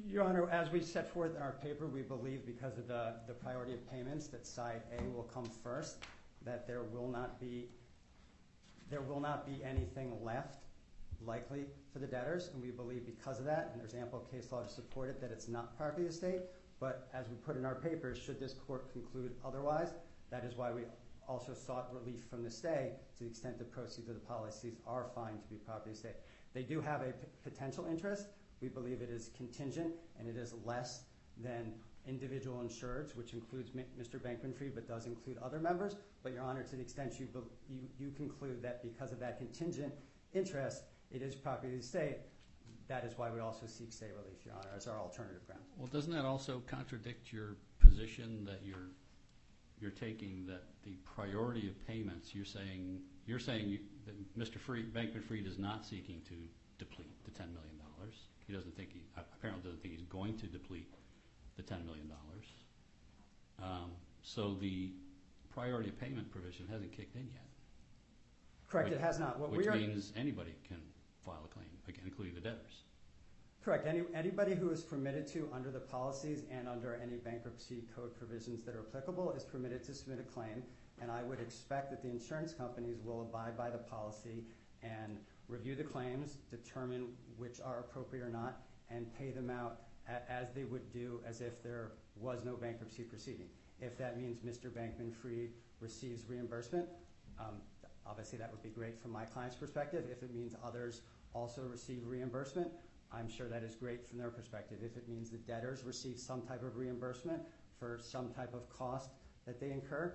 Your 0.08 0.24
Honor, 0.24 0.50
as 0.50 0.72
we 0.72 0.82
set 0.82 1.08
forth 1.08 1.36
in 1.36 1.42
our 1.42 1.56
paper, 1.64 1.86
we 1.86 2.02
believe 2.02 2.46
because 2.46 2.78
of 2.78 2.88
the 2.88 3.34
priority 3.42 3.74
of 3.74 3.92
payments 3.92 4.28
that 4.28 4.46
side 4.46 4.82
A 4.98 5.04
will 5.16 5.24
come 5.24 5.46
first, 5.46 5.98
that 6.44 6.68
there 6.68 6.84
will 6.84 7.08
not 7.08 7.40
be 7.40 7.70
there 8.90 9.02
will 9.02 9.20
not 9.20 9.48
be 9.48 9.64
anything 9.64 10.14
left 10.24 10.60
likely 11.26 11.66
for 11.92 11.98
the 11.98 12.06
debtors. 12.06 12.52
And 12.54 12.62
we 12.62 12.70
believe 12.70 13.04
because 13.06 13.40
of 13.40 13.46
that, 13.46 13.72
and 13.72 13.82
there's 13.82 13.96
ample 13.96 14.20
case 14.32 14.52
law 14.52 14.62
to 14.62 14.70
support 14.70 15.10
it, 15.10 15.20
that 15.22 15.32
it's 15.32 15.48
not 15.48 15.76
property 15.76 16.06
of 16.06 16.10
the 16.10 16.14
estate. 16.14 16.42
But 16.80 17.08
as 17.14 17.28
we 17.28 17.36
put 17.36 17.58
in 17.58 17.66
our 17.66 17.76
papers, 17.76 18.18
should 18.18 18.40
this 18.40 18.54
court 18.54 18.92
conclude 18.92 19.32
otherwise, 19.44 19.94
that 20.30 20.44
is 20.44 20.56
why 20.56 20.72
we 20.72 20.84
also 21.28 21.54
sought 21.54 21.94
relief 21.94 22.24
from 22.30 22.44
the 22.44 22.50
stay 22.50 22.92
to 23.18 23.24
the 23.24 23.30
extent 23.30 23.58
the 23.58 23.64
proceeds 23.64 24.10
of 24.10 24.16
the 24.16 24.22
policies 24.22 24.76
are 24.88 25.08
fine 25.14 25.40
to 25.42 25.48
be 25.50 25.56
property 25.56 25.92
of 25.92 26.02
the 26.02 26.10
estate. 26.10 26.22
They 26.54 26.64
do 26.64 26.82
have 26.82 27.02
a 27.02 27.14
potential 27.44 27.86
interest. 27.90 28.28
We 28.62 28.70
believe 28.70 29.02
it 29.02 29.10
is 29.10 29.32
contingent, 29.36 29.94
and 30.20 30.30
it 30.30 30.38
is 30.38 30.54
less 30.64 31.04
than 31.44 31.74
individual 32.08 32.64
insureds, 32.64 33.16
which 33.16 33.34
includes 33.34 33.72
Mr. 33.72 34.20
Bankman-Fried 34.20 34.74
but 34.74 34.88
does 34.88 35.08
include 35.08 35.38
other 35.40 35.60
members. 35.60 35.96
But, 36.24 36.34
Your 36.34 36.44
Honor, 36.44 36.64
to 36.64 36.76
the 36.76 36.82
extent 36.82 37.20
you 37.20 38.12
conclude 38.16 38.62
that 38.62 38.82
because 38.84 39.12
of 39.12 39.20
that 39.20 39.38
contingent 39.38 39.94
interest, 40.34 40.84
it 41.12 41.22
is 41.22 41.36
property 41.36 41.68
of 41.68 41.74
the 41.74 41.80
estate, 41.80 42.18
that 42.88 43.04
is 43.04 43.18
why 43.18 43.32
we 43.32 43.40
also 43.40 43.66
seek 43.66 43.92
stay 43.92 44.08
relief, 44.16 44.46
Your 44.46 44.54
Honor, 44.56 44.70
as 44.76 44.88
our 44.88 45.00
alternative 45.00 45.46
ground. 45.48 45.64
Well, 45.78 45.88
doesn't 45.88 46.14
that 46.14 46.26
also 46.26 46.62
contradict 46.68 47.34
your 47.34 47.58
position 47.80 48.46
that 48.46 48.62
you're 49.80 49.92
taking 49.92 50.46
that 50.48 50.64
the 50.84 50.96
priority 51.04 51.68
of 51.68 51.88
payments, 51.88 52.34
you're 52.34 52.46
saying 52.46 53.02
you're 53.26 53.40
saying 53.40 53.80
that 54.06 54.38
Mr. 54.38 54.58
Bankman-Fried 54.94 55.48
is 55.48 55.58
not 55.58 55.86
seeking 55.86 56.22
to 56.28 56.36
deplete 56.78 57.12
the 57.26 57.32
$10 57.32 57.54
million. 57.54 57.76
He 58.46 58.54
doesn't 58.54 58.76
think 58.76 58.92
he 58.94 59.02
uh, 59.18 59.22
apparently 59.34 59.64
doesn't 59.64 59.82
think 59.82 59.96
he's 59.96 60.04
going 60.04 60.38
to 60.38 60.46
deplete 60.46 60.94
the 61.56 61.64
$10 61.64 61.86
million. 61.86 62.12
Um, 63.62 63.92
so 64.22 64.56
the 64.60 64.92
priority 65.50 65.90
of 65.90 66.00
payment 66.00 66.30
provision 66.32 66.68
hasn't 66.68 66.92
kicked 66.92 67.16
in 67.16 67.28
yet. 67.28 67.42
Correct, 68.70 68.92
it 68.92 69.00
has 69.00 69.20
not. 69.20 69.40
Which 69.40 69.68
means 69.68 70.12
anybody 70.16 70.54
can 70.68 70.82
file 71.26 71.42
a 71.46 71.48
claim, 71.48 71.68
including 72.06 72.36
the 72.36 72.42
debtors. 72.42 72.84
Correct. 73.66 73.88
Anybody 74.14 74.54
who 74.54 74.70
is 74.70 74.84
permitted 74.84 75.26
to 75.30 75.50
under 75.52 75.72
the 75.72 75.80
policies 75.80 76.44
and 76.52 76.70
under 76.70 77.00
any 77.02 77.16
bankruptcy 77.16 77.82
code 77.96 78.16
provisions 78.16 78.64
that 78.64 78.76
are 78.76 78.86
applicable 78.88 79.32
is 79.32 79.44
permitted 79.44 79.84
to 79.86 79.94
submit 79.96 80.20
a 80.20 80.32
claim, 80.32 80.62
and 81.02 81.10
I 81.10 81.24
would 81.24 81.40
expect 81.40 81.90
that 81.90 82.04
the 82.04 82.10
insurance 82.10 82.54
companies 82.54 82.98
will 83.04 83.24
abide 83.24 83.58
by 83.58 83.72
the 83.72 83.80
policy 83.80 84.44
and 84.84 85.18
review 85.48 85.74
the 85.74 85.84
claims, 85.84 86.38
determine 86.52 87.08
which 87.38 87.60
are 87.60 87.80
appropriate 87.80 88.22
or 88.22 88.30
not, 88.30 88.62
and 88.92 89.12
pay 89.18 89.32
them 89.32 89.50
out 89.50 89.80
as 90.30 90.52
they 90.54 90.66
would 90.66 90.94
do 90.94 91.20
as 91.28 91.42
if 91.42 91.64
there 91.64 91.94
was 92.18 92.46
no 92.46 92.54
bankruptcy 92.54 93.02
proceeding. 93.02 93.48
If 93.82 93.98
that 93.98 94.16
means 94.16 94.42
Mr. 94.42 94.70
Bankman-Fried 94.70 95.50
receives 95.80 96.30
reimbursement, 96.30 96.88
um, 97.40 97.56
obviously 98.06 98.38
that 98.38 98.52
would 98.52 98.62
be 98.62 98.70
great 98.70 99.02
from 99.02 99.10
my 99.10 99.26
client's 99.26 99.56
perspective. 99.56 100.06
If 100.12 100.22
it 100.22 100.36
means 100.36 100.54
others 100.64 101.02
also 101.34 101.64
receive 101.64 102.04
reimbursement, 102.06 102.70
I'm 103.16 103.30
sure 103.30 103.48
that 103.48 103.64
is 103.64 103.76
great 103.76 104.08
from 104.08 104.18
their 104.18 104.30
perspective. 104.30 104.80
If 104.84 104.98
it 104.98 105.08
means 105.08 105.30
the 105.30 105.38
debtors 105.38 105.84
receive 105.84 106.20
some 106.20 106.42
type 106.42 106.64
of 106.64 106.76
reimbursement 106.76 107.42
for 107.80 107.98
some 108.02 108.30
type 108.32 108.54
of 108.54 108.70
cost 108.70 109.12
that 109.46 109.60
they 109.60 109.72
incur, 109.72 110.14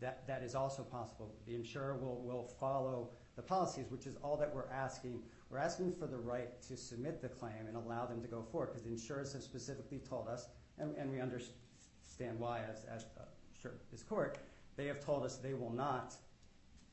that 0.00 0.42
is 0.42 0.54
also 0.54 0.82
possible. 0.82 1.34
The 1.46 1.54
insurer 1.54 1.94
will 1.96 2.50
follow 2.58 3.10
the 3.36 3.42
policies, 3.42 3.90
which 3.90 4.06
is 4.06 4.16
all 4.22 4.36
that 4.38 4.54
we're 4.54 4.68
asking 4.70 5.22
We're 5.50 5.58
asking 5.58 5.92
for 5.92 6.06
the 6.06 6.16
right 6.16 6.62
to 6.62 6.76
submit 6.76 7.20
the 7.20 7.28
claim 7.28 7.66
and 7.66 7.76
allow 7.76 8.06
them 8.06 8.22
to 8.22 8.28
go 8.28 8.42
forward 8.42 8.68
because 8.68 8.84
the 8.84 8.90
insurers 8.90 9.32
have 9.32 9.42
specifically 9.42 9.98
told 9.98 10.28
us, 10.28 10.48
and 10.78 11.10
we 11.10 11.20
understand 11.20 12.38
why 12.38 12.62
as 12.70 13.04
uh 13.18 13.24
sure 13.60 13.72
this 13.90 14.02
court, 14.02 14.38
they 14.76 14.86
have 14.86 15.04
told 15.04 15.24
us 15.24 15.36
they 15.36 15.54
will 15.54 15.72
not 15.72 16.14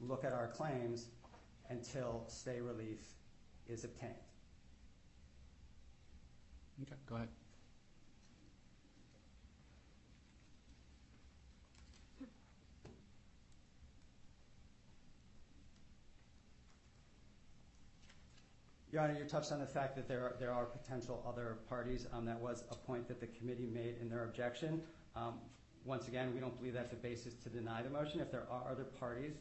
look 0.02 0.26
at 0.26 0.34
our 0.34 0.48
claims 0.48 1.08
until 1.70 2.26
stay 2.28 2.60
relief 2.60 3.00
is 3.68 3.84
obtained. 3.84 4.27
Okay, 6.82 6.94
go 7.10 7.16
ahead. 7.16 7.28
Your 18.92 19.02
Honor, 19.02 19.18
you 19.20 19.26
touched 19.26 19.52
on 19.52 19.60
the 19.60 19.66
fact 19.66 19.96
that 19.96 20.08
there 20.08 20.54
are 20.54 20.66
potential 20.66 21.24
other 21.28 21.58
parties. 21.68 22.08
Um, 22.14 22.26
that 22.26 22.40
was 22.40 22.64
a 22.72 22.76
point 22.76 23.08
that 23.10 23.20
the 23.20 23.28
committee 23.28 23.68
made 23.68 23.96
in 24.00 24.10
their 24.10 24.24
objection. 24.24 24.82
Um, 25.16 25.36
once 25.84 26.08
again, 26.08 26.34
we 26.34 26.40
don't 26.40 26.56
believe 26.58 26.74
that's 26.74 26.94
a 26.94 26.96
basis 26.96 27.34
to 27.44 27.50
deny 27.50 27.82
the 27.82 27.90
motion. 27.90 28.22
If 28.22 28.32
there 28.32 28.46
are 28.50 28.72
other 28.72 28.86
parties 28.86 29.34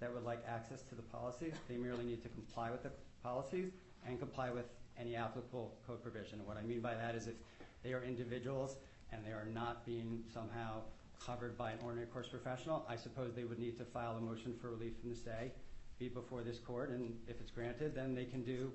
that 0.00 0.12
would 0.12 0.24
like 0.24 0.44
access 0.46 0.82
to 0.82 0.94
the 0.94 1.02
policies, 1.02 1.54
they 1.68 1.76
merely 1.76 2.04
need 2.04 2.22
to 2.22 2.28
comply 2.28 2.70
with 2.70 2.82
the 2.82 2.90
policies 3.22 3.70
and 4.06 4.18
comply 4.18 4.50
with 4.50 4.66
any 5.00 5.16
applicable 5.16 5.74
code 5.86 6.02
provision. 6.02 6.40
What 6.44 6.56
I 6.56 6.62
mean 6.62 6.80
by 6.80 6.94
that 6.94 7.14
is 7.14 7.26
if 7.26 7.34
they 7.82 7.92
are 7.92 8.02
individuals 8.02 8.76
and 9.12 9.24
they 9.24 9.30
are 9.30 9.46
not 9.52 9.86
being 9.86 10.22
somehow 10.32 10.82
covered 11.24 11.56
by 11.56 11.72
an 11.72 11.78
ordinary 11.84 12.06
course 12.06 12.28
professional, 12.28 12.84
I 12.88 12.96
suppose 12.96 13.34
they 13.34 13.44
would 13.44 13.58
need 13.58 13.78
to 13.78 13.84
file 13.84 14.16
a 14.16 14.20
motion 14.20 14.54
for 14.60 14.70
relief 14.70 14.92
from 15.00 15.10
the 15.10 15.16
stay, 15.16 15.52
be 15.98 16.08
before 16.08 16.42
this 16.42 16.58
court, 16.58 16.90
and 16.90 17.14
if 17.28 17.40
it's 17.40 17.50
granted, 17.50 17.94
then 17.94 18.14
they 18.14 18.24
can 18.24 18.42
do, 18.42 18.72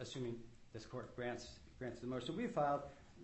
assuming 0.00 0.36
this 0.72 0.84
court 0.84 1.14
grants 1.16 1.48
the 1.78 2.06
motion 2.06 2.36
we 2.36 2.46
filed, 2.46 2.82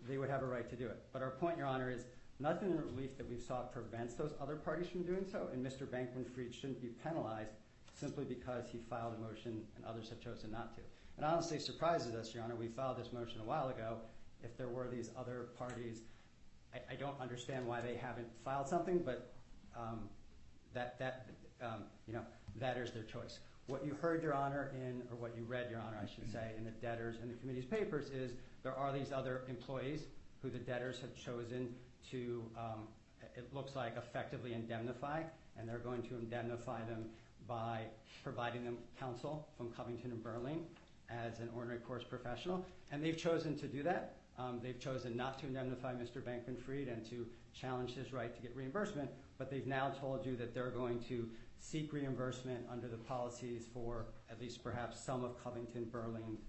they 0.09 0.19
would 0.19 0.31
have 0.31 0.43
a 0.43 0.47
right 0.47 0.69
to 0.69 0.77
do 0.77 0.87
it. 0.87 1.03
But 1.13 1.23
our 1.23 1.31
point, 1.31 1.57
Your 1.57 1.67
Honor, 1.67 1.91
is 1.91 2.05
nothing 2.39 2.71
in 2.71 2.77
the 2.77 2.83
relief 2.83 3.17
that 3.17 3.29
we've 3.29 3.43
sought 3.43 3.73
prevents 3.73 4.15
those 4.15 4.33
other 4.41 4.57
parties 4.57 4.89
from 4.89 5.03
doing 5.03 5.27
so, 5.31 5.49
and 5.53 5.65
Mr. 5.65 5.87
Bankman-Fried 5.87 6.55
shouldn't 6.55 6.81
be 6.81 6.89
penalized 6.89 7.53
simply 7.95 8.25
because 8.25 8.65
he 8.71 8.79
filed 8.89 9.15
a 9.19 9.21
motion 9.21 9.63
and 9.77 9.85
others 9.85 10.09
have 10.09 10.21
chosen 10.21 10.51
not 10.51 10.75
to. 10.75 10.81
It 11.19 11.25
honestly 11.25 11.59
surprises 11.59 12.15
us, 12.15 12.35
Your 12.35 12.45
Honor. 12.45 12.55
We 12.55 12.69
filed 12.69 12.99
this 12.99 13.13
motion 13.13 13.41
a 13.41 13.45
while 13.45 13.69
ago. 13.69 13.99
If 14.43 14.57
there 14.57 14.69
were 14.69 14.89
these 14.89 15.11
other 15.19 15.49
parties, 15.59 16.03
I 16.75 16.95
don't 16.95 17.21
understand 17.21 17.67
why 17.67 17.81
they 17.81 17.97
haven't 17.97 18.29
filed 18.45 18.69
something, 18.69 19.03
but 19.05 19.33
um, 19.77 20.09
um, 21.63 21.85
that 22.59 22.77
is 22.77 22.93
their 22.93 23.03
choice. 23.03 23.41
What 23.67 23.85
you 23.85 23.95
heard, 24.01 24.23
Your 24.23 24.35
Honor, 24.35 24.73
or 25.11 25.17
what 25.17 25.37
you 25.37 25.45
read, 25.45 25.71
Your 25.71 25.81
Honor, 25.81 25.99
I 26.03 26.07
should 26.07 26.31
say, 26.33 26.53
in 26.57 26.65
the 26.65 26.71
debtors 26.71 27.17
and 27.21 27.31
the 27.31 27.35
committee's 27.35 27.67
papers 27.67 28.09
is 28.11 28.33
there 28.63 28.75
are 28.75 28.93
these 28.93 29.13
other 29.13 29.43
employees 29.49 30.05
who 30.43 30.49
the 30.49 30.59
debtors 30.59 31.01
have 31.01 31.15
chosen 31.15 31.75
to, 32.11 32.43
um, 32.57 32.89
it 33.37 33.53
looks 33.53 33.77
like, 33.77 33.97
effectively 33.97 34.55
indemnify, 34.55 35.23
and 35.59 35.69
they're 35.69 35.79
going 35.79 36.03
to 36.03 36.15
indemnify 36.15 36.83
them 36.85 37.05
by 37.47 37.83
providing 38.23 38.65
them 38.65 38.79
counsel 38.99 39.49
from 39.57 39.71
Covington 39.73 40.13
and 40.13 40.23
Burling 40.23 40.65
as 41.11 41.41
an 41.41 41.49
ordinary 41.55 41.81
course 41.81 42.05
professional, 42.05 42.65
and 42.91 43.03
they've 43.03 43.17
chosen 43.17 43.57
to 43.59 43.67
do 43.67 43.83
that. 43.83 44.17
Um, 44.39 44.61
they've 44.63 44.79
chosen 44.79 45.17
not 45.17 45.39
to 45.41 45.47
indemnify 45.47 45.93
Mr. 45.95 46.23
Bankman-Fried 46.23 46.89
and 46.89 47.05
to 47.11 47.27
challenge 47.53 47.95
his 47.95 48.13
right 48.13 48.35
to 48.35 48.41
get 48.41 48.57
reimbursement, 48.57 49.11
but 49.37 49.51
they've 49.51 49.67
now 49.67 49.91
told 49.91 50.25
you 50.25 50.37
that 50.37 50.55
they're 50.55 50.71
going 50.71 51.01
to 51.05 51.29
seek 51.59 51.93
reimbursement 51.93 52.65
under 52.71 52.89
the 52.89 52.97
policies 52.97 53.67
for 53.75 54.07
at 54.31 54.41
least 54.41 54.63
perhaps 54.63 54.99
some 54.99 55.25
of 55.25 55.43
Covington-Burling's 55.43 56.41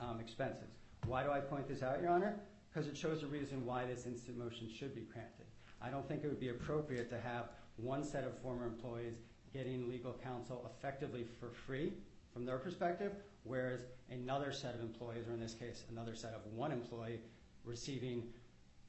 um, 0.00 0.20
expenses. 0.20 0.78
Why 1.06 1.22
do 1.22 1.30
I 1.30 1.40
point 1.40 1.68
this 1.68 1.82
out, 1.82 2.00
Your 2.00 2.10
Honor? 2.10 2.36
Because 2.72 2.88
it 2.88 2.96
shows 2.96 3.22
a 3.22 3.26
reason 3.26 3.66
why 3.66 3.84
this 3.84 4.06
instant 4.06 4.38
motion 4.38 4.70
should 4.74 4.94
be 4.94 5.02
granted. 5.02 5.46
I 5.82 5.90
don't 5.90 6.08
think 6.08 6.24
it 6.24 6.28
would 6.28 6.40
be 6.40 6.48
appropriate 6.48 7.10
to 7.10 7.20
have 7.20 7.50
one 7.76 8.02
set 8.02 8.24
of 8.24 8.38
former 8.38 8.66
employees 8.66 9.16
getting 9.52 9.88
legal 9.88 10.18
counsel 10.24 10.70
effectively 10.74 11.26
for 11.38 11.50
free 11.50 11.92
from 12.32 12.44
their 12.44 12.58
perspective, 12.58 13.12
whereas 13.44 13.80
another 14.10 14.52
set 14.52 14.74
of 14.74 14.80
employees, 14.80 15.26
or 15.28 15.32
in 15.32 15.40
this 15.40 15.54
case 15.54 15.84
another 15.90 16.14
set 16.14 16.34
of 16.34 16.40
one 16.52 16.72
employee, 16.72 17.20
receiving, 17.64 18.24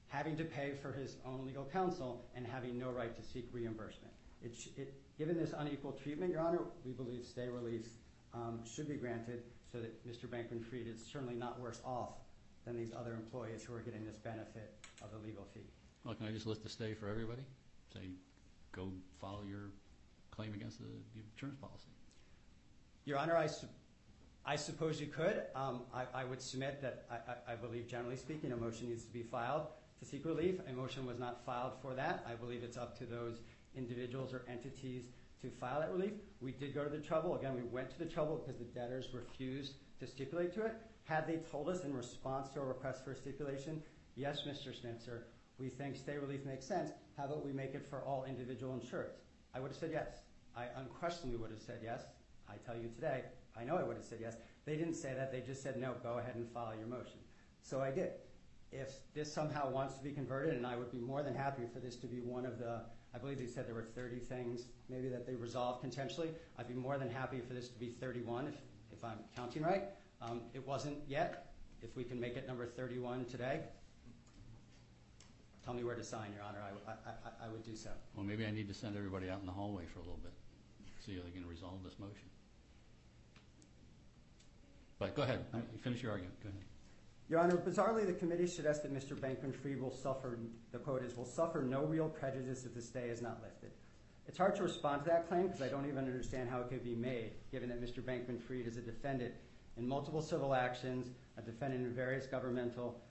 having 0.08 0.38
to 0.38 0.44
pay 0.44 0.74
for 0.82 0.92
his 0.92 1.18
own 1.26 1.46
legal 1.46 1.66
counsel 1.66 2.26
and 2.36 2.46
having 2.46 2.78
no 2.78 2.92
right 2.92 3.16
to 3.16 3.24
seek 3.24 3.48
reimbursement. 3.52 4.14
Given 5.18 5.38
this 5.38 5.54
unequal 5.58 5.94
treatment, 5.94 6.32
Your 6.32 6.42
Honor, 6.42 6.60
we 6.84 6.92
believe 6.92 7.26
stay 7.26 7.48
relief 7.48 7.88
um, 8.34 8.60
should 8.66 8.88
be 8.88 8.96
granted 8.96 9.44
so 9.72 9.80
that 9.80 10.06
Mr. 10.08 10.28
Bankman-Fried 10.28 10.88
is 10.88 11.04
certainly 11.04 11.36
not 11.36 11.60
worse 11.60 11.82
off 11.86 12.14
than 12.66 12.76
these 12.76 12.92
other 12.98 13.14
employees 13.14 13.64
who 13.64 13.74
are 13.74 13.80
getting 13.80 14.06
this 14.06 14.18
benefit 14.18 14.74
of 15.02 15.12
the 15.12 15.26
legal 15.26 15.46
fee. 15.54 15.68
Well, 16.04 16.16
can 16.16 16.28
I 16.28 16.32
just 16.32 16.46
list 16.46 16.64
the 16.64 16.70
stay 16.70 16.94
for 16.94 17.08
everybody? 17.08 17.42
Say, 17.94 18.10
go 18.72 18.90
follow 19.20 19.42
your 19.48 19.72
claim 20.32 20.54
against 20.54 20.80
the 20.80 20.88
insurance 21.34 21.58
policy. 21.60 21.90
Your 23.06 23.18
Honor, 23.18 23.38
I 24.48 24.56
suppose 24.56 25.02
you 25.02 25.08
could. 25.08 25.42
Um, 25.56 25.82
I 25.92 26.24
would 26.24 26.42
submit 26.42 26.82
that 26.82 27.06
I 27.48 27.56
believe, 27.56 27.88
generally 27.88 28.16
speaking, 28.16 28.52
a 28.52 28.58
motion 28.58 28.90
needs 28.90 29.04
to 29.04 29.12
be 29.12 29.24
filed 29.24 29.68
to 30.00 30.06
seek 30.06 30.24
relief. 30.26 30.60
A 30.70 30.74
motion 30.74 31.06
was 31.06 31.18
not 31.18 31.44
filed 31.46 31.74
for 31.82 31.96
that. 31.96 32.26
I 32.30 32.36
believe 32.36 32.64
it's 32.64 32.78
up 32.78 32.98
to 33.00 33.06
those 33.06 33.40
individuals 33.76 34.34
or 34.34 34.46
entities 34.48 35.06
to 35.42 35.50
file 35.50 35.80
that 35.80 35.92
relief. 35.92 36.14
We 36.42 36.52
did 36.52 36.76
go 36.76 36.84
to 36.84 36.90
the 36.90 37.00
trouble. 37.00 37.36
Again, 37.36 37.56
we 37.56 37.64
went 37.64 37.90
to 37.92 38.00
the 38.00 38.06
trouble 38.06 38.38
because 38.38 38.60
the 38.60 38.66
debtors 38.66 39.08
refused 39.14 39.74
to 40.00 40.06
stipulate 40.06 40.54
to 40.54 40.66
it. 40.66 40.76
Had 41.06 41.28
they 41.28 41.38
told 41.52 41.70
us 41.70 41.84
in 41.84 41.96
response 41.96 42.50
to 42.50 42.60
our 42.60 42.68
request 42.68 43.04
for 43.04 43.12
a 43.12 43.16
stipulation, 43.16 43.82
yes, 44.16 44.44
Mr. 44.48 44.74
Schnitzer, 44.80 45.28
we 45.58 45.70
think 45.70 45.96
stay 45.96 46.18
relief 46.18 46.46
makes 46.46 46.66
sense. 46.66 46.92
How 47.18 47.26
about 47.26 47.46
we 47.46 47.52
make 47.52 47.74
it 47.74 47.86
for 47.90 48.02
all 48.04 48.26
individual 48.26 48.74
insurers? 48.74 49.14
I 49.54 49.60
would 49.60 49.70
have 49.72 49.78
said 49.78 49.92
yes. 49.92 50.08
I 50.56 50.66
unquestionably 50.78 51.38
would 51.38 51.52
have 51.52 51.62
said 51.62 51.80
yes. 51.84 52.02
I 52.50 52.56
tell 52.66 52.76
you 52.76 52.90
today, 52.90 53.24
I 53.58 53.64
know 53.64 53.78
I 53.78 53.84
would 53.84 53.96
have 53.96 54.06
said 54.06 54.20
yes. 54.22 54.36
They 54.66 54.76
didn't 54.76 54.96
say 54.96 55.14
that. 55.14 55.32
They 55.32 55.42
just 55.42 55.64
said, 55.64 55.78
no, 55.78 55.94
go 56.04 56.18
ahead 56.18 56.36
and 56.36 56.48
file 56.50 56.74
your 56.78 56.88
motion. 56.88 57.20
So 57.62 57.82
I 57.82 57.92
did. 57.92 58.12
If 58.72 58.94
this 59.14 59.32
somehow 59.32 59.70
wants 59.70 59.96
to 59.96 60.04
be 60.04 60.12
converted, 60.12 60.56
and 60.56 60.68
I 60.68 60.76
would 60.76 60.92
be 60.92 61.00
more 61.00 61.24
than 61.24 61.34
happy 61.34 61.64
for 61.72 61.80
this 61.80 61.96
to 61.98 62.08
be 62.08 62.20
one 62.20 62.46
of 62.46 62.60
the, 62.60 62.82
I 63.14 63.18
believe 63.18 63.38
they 63.38 63.46
said 63.46 63.68
there 63.68 63.76
were 63.76 63.84
30 63.84 64.20
things 64.20 64.66
maybe 64.90 65.08
that 65.10 65.26
they 65.26 65.36
resolved 65.36 65.82
potentially. 65.82 66.30
I'd 66.58 66.68
be 66.68 66.74
more 66.74 66.98
than 66.98 67.10
happy 67.10 67.40
for 67.40 67.54
this 67.54 67.70
to 67.70 67.80
be 67.80 67.90
31 67.90 68.54
if 68.92 69.04
I'm 69.04 69.20
counting 69.36 69.64
right. 69.64 69.84
Um, 70.22 70.42
it 70.54 70.66
wasn't 70.66 70.98
yet. 71.08 71.54
If 71.82 71.96
we 71.96 72.04
can 72.04 72.20
make 72.20 72.36
it 72.36 72.48
number 72.48 72.66
31 72.66 73.26
today, 73.26 73.62
tell 75.64 75.74
me 75.74 75.84
where 75.84 75.96
to 75.96 76.04
sign, 76.04 76.34
Your 76.34 76.44
Honor. 76.44 76.60
I 77.42 77.50
would 77.50 77.64
do 77.64 77.76
so. 77.76 77.92
Well, 78.16 78.26
maybe 78.26 78.46
I 78.46 78.52
need 78.52 78.68
to 78.68 78.74
send 78.74 78.98
everybody 78.98 79.30
out 79.30 79.40
in 79.40 79.46
the 79.46 79.52
hallway 79.52 79.86
for 79.86 80.00
a 80.00 80.04
little 80.04 80.20
bit, 80.24 80.34
see 81.06 81.14
if 81.14 81.24
they 81.24 81.32
can 81.32 81.48
resolve 81.48 81.84
this 81.84 82.00
motion. 82.00 82.28
But 85.00 85.16
go 85.16 85.24
ahead. 85.24 85.46
Finish 85.82 86.02
your 86.02 86.12
argument. 86.12 86.42
Go 86.42 86.50
ahead. 86.50 86.62
Your 87.28 87.40
Honor, 87.40 87.58
bizarrely, 87.58 88.06
the 88.06 88.14
committee 88.14 88.48
suggests 88.48 88.84
that 88.84 88.94
Mr. 88.94 89.20
Bankman-Fried 89.20 89.82
will 89.82 89.92
suffer, 89.92 90.38
the 90.72 90.78
quote 90.78 91.04
is, 91.04 91.18
will 91.18 91.26
suffer 91.26 91.62
no 91.62 91.84
real 91.84 92.08
prejudice 92.08 92.66
if 92.66 92.76
the 92.76 92.82
stay 92.82 93.10
is 93.10 93.22
not 93.22 93.42
lifted. 93.42 93.72
It's 94.28 94.38
hard 94.38 94.56
to 94.58 94.64
respond 94.64 95.04
to 95.04 95.10
that 95.10 95.28
claim 95.28 95.48
because 95.48 95.62
I 95.62 95.68
don't 95.68 95.88
even 95.88 96.06
understand 96.06 96.50
how 96.50 96.62
it 96.62 96.70
could 96.70 96.84
be 96.84 96.96
made, 96.96 97.32
given 97.52 97.70
that 97.70 97.82
Mr. 97.82 98.02
Bankman-Fried 98.02 98.68
is 98.68 98.78
a 98.78 98.82
defendant 98.82 99.34
in 99.78 99.88
multiple 99.88 100.22
civil 100.22 100.54
actions, 100.54 101.08
a 101.38 101.42
defendant 101.42 101.86
in 101.86 101.94
various 101.94 102.26
governmental 102.28 103.02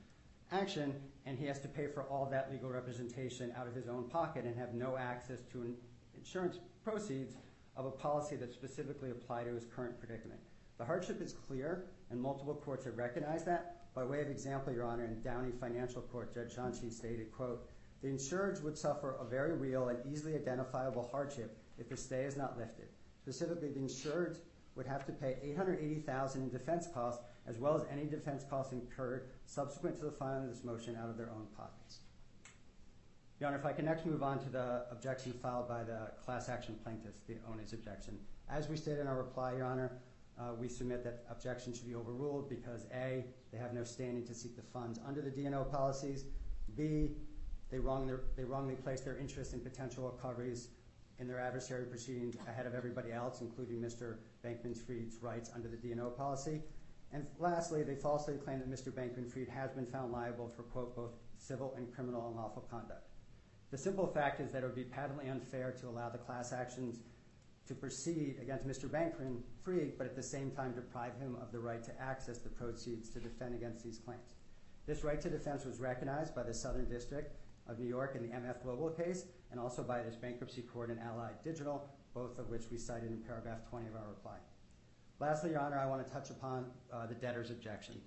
action, 0.52 0.94
and 1.26 1.38
he 1.38 1.46
has 1.46 1.58
to 1.60 1.68
pay 1.68 1.88
for 1.88 2.04
all 2.04 2.26
that 2.26 2.50
legal 2.52 2.70
representation 2.70 3.52
out 3.56 3.66
of 3.66 3.74
his 3.74 3.88
own 3.88 4.04
pocket 4.04 4.44
and 4.44 4.56
have 4.56 4.74
no 4.74 4.96
access 4.96 5.40
to 5.52 5.74
insurance 6.16 6.58
proceeds 6.84 7.34
of 7.76 7.86
a 7.86 7.90
policy 7.90 8.36
that 8.36 8.52
specifically 8.52 9.10
applied 9.10 9.44
to 9.44 9.54
his 9.54 9.64
current 9.64 9.98
predicament. 9.98 10.40
The 10.78 10.84
hardship 10.84 11.20
is 11.20 11.32
clear, 11.32 11.86
and 12.10 12.20
multiple 12.20 12.54
courts 12.54 12.84
have 12.84 12.98
recognized 12.98 13.46
that. 13.46 13.86
By 13.94 14.04
way 14.04 14.20
of 14.20 14.28
example, 14.28 14.72
Your 14.72 14.84
Honor, 14.84 15.04
in 15.04 15.20
Downey 15.22 15.52
Financial 15.60 16.02
Court, 16.02 16.34
Judge 16.34 16.56
Janshi 16.56 16.92
stated, 16.92 17.30
quote, 17.30 17.68
the 18.02 18.08
insurers 18.08 18.60
would 18.60 18.76
suffer 18.76 19.16
a 19.20 19.24
very 19.24 19.54
real 19.56 19.88
and 19.88 19.98
easily 20.12 20.34
identifiable 20.34 21.08
hardship 21.10 21.56
if 21.78 21.88
the 21.88 21.96
stay 21.96 22.24
is 22.24 22.36
not 22.36 22.58
lifted. 22.58 22.88
Specifically, 23.22 23.70
the 23.70 23.80
insurers 23.80 24.40
would 24.74 24.86
have 24.86 25.06
to 25.06 25.12
pay 25.12 25.38
880,000 25.42 26.42
in 26.42 26.50
defense 26.50 26.88
costs 26.92 27.22
as 27.46 27.58
well 27.58 27.76
as 27.76 27.86
any 27.90 28.04
defense 28.04 28.44
costs 28.50 28.72
incurred 28.72 29.30
subsequent 29.46 29.96
to 29.96 30.04
the 30.04 30.10
filing 30.10 30.44
of 30.44 30.50
this 30.50 30.64
motion 30.64 30.96
out 30.96 31.08
of 31.08 31.16
their 31.16 31.30
own 31.30 31.46
pockets. 31.56 32.00
Your 33.40 33.48
Honor, 33.48 33.58
if 33.58 33.64
I 33.64 33.72
can 33.72 33.84
next 33.84 34.06
move 34.06 34.22
on 34.22 34.38
to 34.40 34.48
the 34.50 34.86
objection 34.90 35.32
filed 35.32 35.68
by 35.68 35.84
the 35.84 36.12
class 36.24 36.48
action 36.48 36.76
plaintiffs, 36.82 37.20
the 37.26 37.36
owner's 37.50 37.72
objection. 37.72 38.18
As 38.50 38.68
we 38.68 38.76
stated 38.76 39.00
in 39.00 39.06
our 39.06 39.16
reply, 39.16 39.54
Your 39.54 39.64
Honor, 39.64 39.92
Uh, 40.38 40.54
we 40.58 40.68
submit 40.68 41.04
that 41.04 41.24
objections 41.30 41.76
should 41.76 41.86
be 41.86 41.94
overruled 41.94 42.48
because 42.48 42.86
A, 42.92 43.24
they 43.52 43.58
have 43.58 43.72
no 43.72 43.84
standing 43.84 44.26
to 44.26 44.34
seek 44.34 44.56
the 44.56 44.62
funds 44.62 44.98
under 45.06 45.22
the 45.22 45.30
D&O 45.30 45.64
policies. 45.64 46.24
B, 46.76 47.10
they 47.70 47.78
wrongly 47.78 48.74
place 48.76 49.00
their 49.00 49.16
interest 49.16 49.52
in 49.52 49.60
potential 49.60 50.10
recoveries 50.10 50.68
in 51.18 51.28
their 51.28 51.38
adversary 51.40 51.84
proceedings 51.84 52.36
ahead 52.48 52.66
of 52.66 52.74
everybody 52.74 53.12
else, 53.12 53.40
including 53.40 53.80
Mr. 53.80 54.16
Bankman-Fried's 54.44 55.22
rights 55.22 55.50
under 55.54 55.68
the 55.68 55.76
D&O 55.76 56.10
policy. 56.10 56.60
And 57.12 57.26
lastly, 57.38 57.84
they 57.84 57.94
falsely 57.94 58.34
claim 58.36 58.58
that 58.58 58.70
Mr. 58.70 58.92
Bankman-Fried 58.92 59.48
has 59.48 59.70
been 59.70 59.86
found 59.86 60.12
liable 60.12 60.48
for, 60.48 60.64
quote, 60.64 60.96
both 60.96 61.12
civil 61.38 61.74
and 61.76 61.92
criminal 61.94 62.28
unlawful 62.28 62.66
conduct. 62.68 63.08
The 63.70 63.78
simple 63.78 64.06
fact 64.06 64.40
is 64.40 64.50
that 64.52 64.62
it 64.62 64.66
would 64.66 64.74
be 64.74 64.84
patently 64.84 65.28
unfair 65.28 65.72
to 65.80 65.88
allow 65.88 66.08
the 66.08 66.18
class 66.18 66.52
actions 66.52 66.98
to 67.66 67.74
proceed 67.74 68.36
against 68.40 68.66
Mr. 68.66 68.88
Bankman-Fried, 68.88 69.96
but 69.96 70.06
at 70.06 70.16
the 70.16 70.22
same 70.22 70.50
time 70.50 70.72
deprive 70.72 71.16
him 71.18 71.36
of 71.40 71.50
the 71.50 71.58
right 71.58 71.82
to 71.82 72.00
access 72.00 72.38
the 72.38 72.48
proceeds 72.48 73.08
to 73.10 73.20
defend 73.20 73.54
against 73.54 73.82
these 73.82 73.98
claims. 73.98 74.34
This 74.86 75.02
right 75.02 75.20
to 75.20 75.30
defense 75.30 75.64
was 75.64 75.80
recognized 75.80 76.34
by 76.34 76.42
the 76.42 76.52
Southern 76.52 76.88
District 76.88 77.34
of 77.66 77.78
New 77.78 77.88
York 77.88 78.16
in 78.16 78.22
the 78.22 78.36
MF 78.36 78.62
Global 78.62 78.90
case, 78.90 79.24
and 79.50 79.58
also 79.58 79.82
by 79.82 80.02
this 80.02 80.14
bankruptcy 80.14 80.62
court 80.62 80.90
in 80.90 80.98
Allied 80.98 81.42
Digital, 81.42 81.88
both 82.12 82.38
of 82.38 82.50
which 82.50 82.64
we 82.70 82.76
cited 82.76 83.10
in 83.10 83.18
paragraph 83.18 83.60
20 83.70 83.86
of 83.88 83.96
our 83.96 84.08
reply. 84.08 84.36
Lastly, 85.20 85.50
Your 85.50 85.60
Honor, 85.60 85.78
I 85.78 85.86
want 85.86 86.06
to 86.06 86.12
touch 86.12 86.30
upon 86.30 86.66
uh, 86.92 87.06
the 87.06 87.14
debtor's 87.14 87.50
objection. 87.50 88.00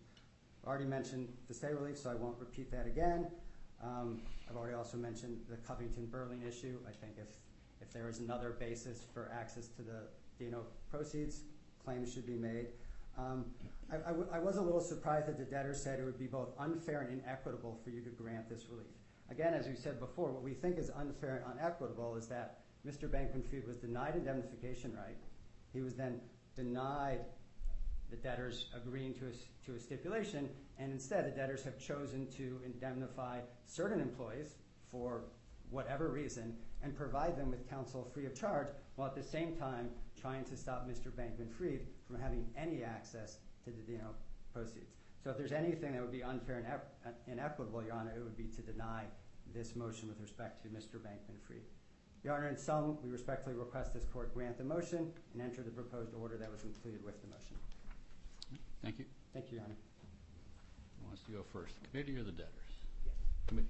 I've 0.62 0.70
already 0.70 0.86
mentioned 0.86 1.30
the 1.48 1.54
stay 1.54 1.74
relief, 1.74 1.98
so 1.98 2.12
I 2.12 2.16
won't 2.16 2.38
repeat 2.40 2.70
that 2.72 2.86
again. 2.86 3.28
Um, 3.84 4.22
I've 4.50 4.56
already 4.56 4.76
also 4.76 4.98
mentioned 4.98 5.40
the 5.50 5.58
Covington-Burling 5.58 6.44
issue. 6.48 6.78
I 6.88 6.92
think 6.92 7.14
if 7.18 7.28
there 7.98 8.10
is 8.10 8.20
another 8.20 8.56
basis 8.60 9.06
for 9.14 9.32
access 9.34 9.68
to 9.70 9.82
the 9.82 10.08
D&O 10.38 10.62
proceeds, 10.90 11.42
claims 11.84 12.14
should 12.14 12.28
be 12.28 12.36
made. 12.36 12.68
Um, 13.18 13.46
I 13.92 14.40
was 14.40 14.58
a 14.58 14.62
little 14.62 14.82
surprised 14.82 15.28
that 15.28 15.38
the 15.38 15.46
debtor 15.46 15.74
said 15.74 16.00
it 16.00 16.04
would 16.04 16.20
be 16.20 16.28
both 16.28 16.50
unfair 16.60 17.02
and 17.02 17.22
inequitable 17.22 17.80
for 17.84 17.90
you 17.90 18.02
to 18.02 18.10
grant 18.10 18.50
this 18.50 18.66
relief. 18.70 18.88
Again, 19.32 19.54
as 19.54 19.68
we 19.68 19.76
said 19.76 20.00
before, 20.00 20.32
what 20.32 20.44
we 20.44 20.54
think 20.54 20.78
is 20.78 20.92
unfair 20.92 21.44
and 21.46 21.60
inequitable 21.60 22.16
is 22.16 22.28
that 22.28 22.60
Mr. 22.86 23.10
Bankman-Fried 23.10 23.66
was 23.68 23.78
denied 23.78 24.16
indemnification 24.16 24.94
right. 24.94 25.18
He 25.74 25.82
was 25.82 25.96
then 25.96 26.20
denied 26.56 27.22
the 28.10 28.18
debtors 28.18 28.68
agreeing 28.76 29.14
to 29.66 29.74
a 29.74 29.80
stipulation, 29.80 30.50
and 30.78 30.92
instead 30.92 31.26
the 31.26 31.36
debtors 31.36 31.64
have 31.64 31.78
chosen 31.80 32.28
to 32.38 32.60
indemnify 32.66 33.40
certain 33.66 34.00
employees 34.00 34.56
for 34.92 35.24
whatever 35.70 36.10
reason 36.10 36.56
and 36.84 36.96
provide 36.96 37.38
them 37.38 37.50
with 37.50 37.70
counsel 37.70 38.10
free 38.14 38.26
of 38.26 38.36
charge, 38.36 38.68
while 38.96 39.08
at 39.08 39.16
the 39.16 39.24
same 39.24 39.56
time 39.56 39.90
trying 40.20 40.44
to 40.46 40.58
stop 40.58 40.88
Mr. 40.88 41.12
Bankman-Fried 41.12 41.82
from 42.06 42.20
having 42.20 42.46
any 42.58 42.84
access 42.84 43.38
to 43.64 43.72
the 43.72 43.82
D&O 43.82 44.10
proceeds. 44.54 44.94
So 45.24 45.32
if 45.32 45.38
there's 45.38 45.52
anything 45.52 45.94
that 45.94 46.02
would 46.02 46.12
be 46.12 46.24
unfair 46.24 46.64
and 47.06 47.14
inequitable, 47.28 47.84
Your 47.84 47.94
Honor, 47.94 48.14
it 48.16 48.24
would 48.24 48.38
be 48.38 48.48
to 48.56 48.62
deny 48.62 49.04
this 49.54 49.76
motion 49.76 50.08
with 50.08 50.20
respect 50.22 50.62
to 50.64 50.70
Mr. 50.70 51.00
Bankman-Fried. 51.00 51.62
Your 52.24 52.34
Honor, 52.36 52.50
in 52.50 52.58
sum, 52.58 52.98
we 53.04 53.10
respectfully 53.10 53.56
request 53.56 53.94
this 53.94 54.06
court 54.06 54.34
grant 54.34 54.58
the 54.58 54.64
motion 54.64 55.12
and 55.34 55.42
enter 55.42 55.62
the 55.62 55.72
proposed 55.72 56.14
order 56.14 56.38
that 56.38 56.52
was 56.52 56.64
included 56.64 57.04
with 57.04 57.22
the 57.22 57.28
motion. 57.28 57.56
Thank 58.84 59.00
you. 59.00 59.06
Thank 59.34 59.52
you, 59.52 59.58
Your 59.58 59.66
Honor. 59.66 59.76
Who 61.02 61.08
wants 61.08 61.24
to 61.24 61.32
go 61.32 61.44
first, 61.52 61.76
the 61.82 61.88
committee 61.88 62.18
or 62.18 62.24
the 62.24 62.32
debtors? 62.32 62.52
Yes. 63.06 63.16
Committee. 63.48 63.68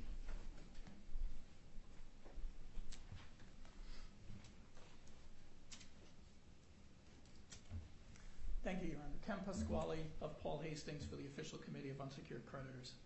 Thank 8.68 8.84
you, 8.84 8.90
Your 8.90 9.00
Honor. 9.00 9.16
Ken 9.24 9.40
Pasquale 9.48 10.04
of 10.20 10.36
Paul 10.44 10.60
Hastings 10.60 11.08
for 11.08 11.16
the 11.16 11.24
Official 11.24 11.56
Committee 11.56 11.88
of 11.88 12.04
Unsecured 12.04 12.44
Creditors. 12.52 13.00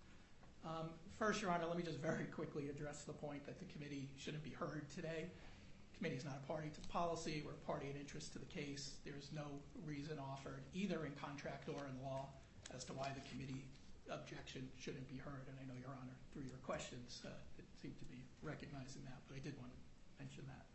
Um, 0.65 0.89
first, 1.21 1.37
Your 1.37 1.53
Honor, 1.53 1.69
let 1.69 1.77
me 1.77 1.85
just 1.85 2.01
very 2.01 2.25
quickly 2.33 2.69
address 2.73 3.03
the 3.05 3.13
point 3.13 3.45
that 3.45 3.61
the 3.61 3.69
committee 3.69 4.09
shouldn't 4.17 4.41
be 4.41 4.49
heard 4.49 4.89
today. 4.89 5.29
The 5.29 5.97
committee 6.01 6.17
is 6.17 6.25
not 6.25 6.41
a 6.41 6.47
party 6.49 6.73
to 6.73 6.81
policy. 6.89 7.43
We're 7.45 7.53
a 7.53 7.65
party 7.69 7.93
in 7.93 7.95
interest 7.95 8.33
to 8.33 8.39
the 8.39 8.49
case. 8.49 8.97
There 9.05 9.13
is 9.13 9.29
no 9.29 9.45
reason 9.85 10.17
offered, 10.17 10.65
either 10.73 11.05
in 11.05 11.13
contract 11.13 11.69
or 11.69 11.85
in 11.85 11.93
law, 12.01 12.25
as 12.73 12.81
to 12.89 12.93
why 12.93 13.13
the 13.13 13.21
committee 13.29 13.61
objection 14.09 14.65
shouldn't 14.81 15.05
be 15.13 15.21
heard. 15.21 15.45
And 15.45 15.61
I 15.61 15.63
know, 15.69 15.77
Your 15.77 15.93
Honor, 15.93 16.17
through 16.33 16.49
your 16.49 16.57
questions, 16.65 17.21
uh, 17.21 17.37
it 17.61 17.69
seemed 17.77 18.01
to 18.01 18.05
be 18.09 18.17
recognizing 18.41 19.05
that, 19.05 19.21
but 19.29 19.37
I 19.37 19.45
did 19.45 19.53
want 19.61 19.69
to 19.69 19.77
mention 20.17 20.41
that. 20.49 20.65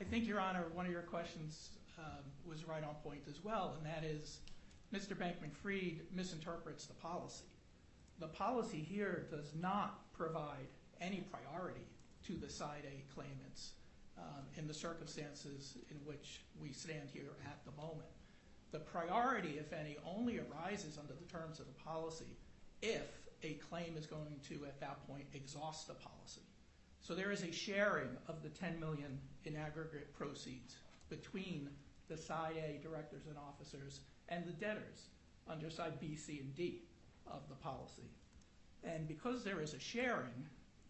I 0.00 0.08
think, 0.08 0.24
Your 0.24 0.40
Honor, 0.40 0.64
one 0.72 0.86
of 0.86 0.92
your 0.92 1.04
questions 1.04 1.76
Um, 1.98 2.24
was 2.48 2.66
right 2.66 2.84
on 2.84 2.94
point 3.02 3.22
as 3.28 3.42
well, 3.42 3.74
and 3.76 3.84
that 3.84 4.04
is 4.04 4.38
Mr. 4.94 5.16
Bankman-Fried 5.16 6.00
misinterprets 6.14 6.86
the 6.86 6.94
policy. 6.94 7.44
The 8.20 8.28
policy 8.28 8.78
here 8.78 9.26
does 9.30 9.52
not 9.60 10.12
provide 10.12 10.68
any 11.00 11.24
priority 11.30 11.86
to 12.26 12.34
the 12.34 12.48
Side 12.48 12.84
A 12.86 13.14
claimants 13.14 13.72
um, 14.16 14.44
in 14.56 14.66
the 14.66 14.74
circumstances 14.74 15.76
in 15.90 15.96
which 16.04 16.40
we 16.60 16.72
stand 16.72 17.08
here 17.12 17.36
at 17.44 17.58
the 17.64 17.72
moment. 17.80 18.08
The 18.70 18.80
priority, 18.80 19.58
if 19.58 19.72
any, 19.72 19.96
only 20.06 20.38
arises 20.38 20.98
under 20.98 21.14
the 21.14 21.26
terms 21.26 21.58
of 21.58 21.66
the 21.66 21.84
policy 21.84 22.36
if 22.80 23.20
a 23.42 23.54
claim 23.54 23.96
is 23.96 24.06
going 24.06 24.40
to, 24.48 24.66
at 24.66 24.80
that 24.80 25.06
point, 25.06 25.24
exhaust 25.34 25.88
the 25.88 25.94
policy. 25.94 26.42
So 27.00 27.14
there 27.14 27.30
is 27.30 27.42
a 27.42 27.52
sharing 27.52 28.08
of 28.28 28.42
the 28.42 28.50
10 28.50 28.78
million 28.78 29.18
in 29.44 29.56
aggregate 29.56 30.12
proceeds 30.14 30.76
between 31.08 31.68
the 32.08 32.16
Side 32.16 32.56
A 32.56 32.82
directors 32.82 33.26
and 33.28 33.36
officers 33.36 34.00
and 34.28 34.46
the 34.46 34.52
debtors 34.52 35.08
under 35.48 35.70
Side 35.70 36.00
B, 36.00 36.16
C, 36.16 36.40
and 36.40 36.54
D 36.54 36.82
of 37.26 37.48
the 37.48 37.54
policy. 37.54 38.10
And 38.84 39.06
because 39.08 39.44
there 39.44 39.60
is 39.60 39.74
a 39.74 39.78
sharing, 39.78 40.46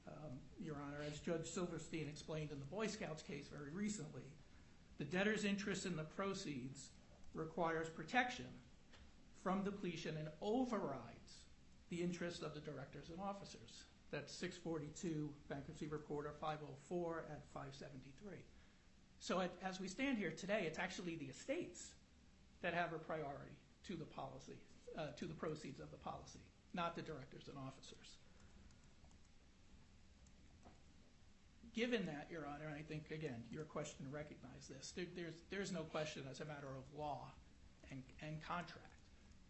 um, 0.07 0.33
Your 0.61 0.77
Honor, 0.77 1.05
as 1.11 1.19
Judge 1.21 1.47
Silverstein 1.47 2.09
explained 2.09 2.51
in 2.51 2.59
the 2.59 2.65
Boy 2.67 2.87
Scouts 2.87 3.23
case 3.23 3.49
very 3.49 3.71
recently, 3.73 4.23
the 4.99 5.05
debtor's 5.05 5.45
interest 5.45 5.87
in 5.87 5.97
the 5.97 6.05
proceeds 6.05 6.91
requires 7.35 7.89
protection 7.89 8.47
from 9.43 9.63
depletion 9.63 10.17
and 10.17 10.29
overrides 10.43 11.45
the 11.91 12.03
interest 12.03 12.43
of 12.43 12.55
the 12.55 12.61
directors 12.61 13.09
and 13.09 13.21
officers. 13.21 13.85
That's 14.11 14.33
642 14.33 15.31
Bankruptcy 15.49 15.87
Reporter 15.87 16.33
504 16.41 17.25
at 17.31 17.45
573. 17.53 18.39
So 19.21 19.43
as 19.63 19.81
we 19.81 19.89
stand 19.89 20.19
here 20.19 20.31
today, 20.31 20.65
it's 20.67 20.79
actually 20.79 21.17
the 21.17 21.27
estates 21.27 21.93
that 22.63 22.75
have 22.75 22.93
a 22.93 22.99
priority 22.99 23.57
to 23.87 23.95
the 23.95 24.05
policy, 24.05 24.59
uh, 24.97 25.09
to 25.17 25.27
the 25.27 25.35
proceeds 25.35 25.81
of 25.81 25.91
the 25.91 25.97
policy, 25.97 26.41
not 26.75 26.95
the 26.95 27.03
directors 27.03 27.49
and 27.49 27.57
officers. 27.59 28.17
Given 31.75 32.07
that, 32.07 32.29
Your 32.31 32.47
Honor, 32.47 32.73
I 32.77 32.83
think, 32.83 33.11
again, 33.11 33.43
your 33.51 33.65
question 33.65 34.07
recognized 34.11 34.69
this, 34.69 34.95
there's 35.51 35.73
no 35.73 35.83
question 35.83 36.23
as 36.31 36.41
a 36.41 36.45
matter 36.45 36.69
of 36.69 36.99
law 36.99 37.29
and 37.91 38.03
contract 38.47 39.05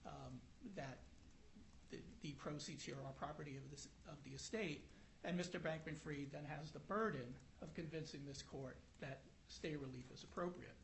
um, 0.06 0.40
that 0.76 0.98
the 2.22 2.32
proceeds 2.32 2.84
here 2.84 2.96
are 3.06 3.12
property 3.12 3.56
of 3.56 4.16
the 4.24 4.34
estate, 4.34 4.84
and 5.24 5.38
Mr. 5.38 5.60
Bankman-Fried 5.60 6.28
then 6.32 6.44
has 6.44 6.70
the 6.70 6.80
burden 6.80 7.34
of 7.62 7.72
convincing 7.74 8.20
this 8.26 8.42
court 8.42 8.76
that 9.00 9.20
stay 9.48 9.74
relief 9.76 10.04
is 10.12 10.22
appropriate. 10.22 10.76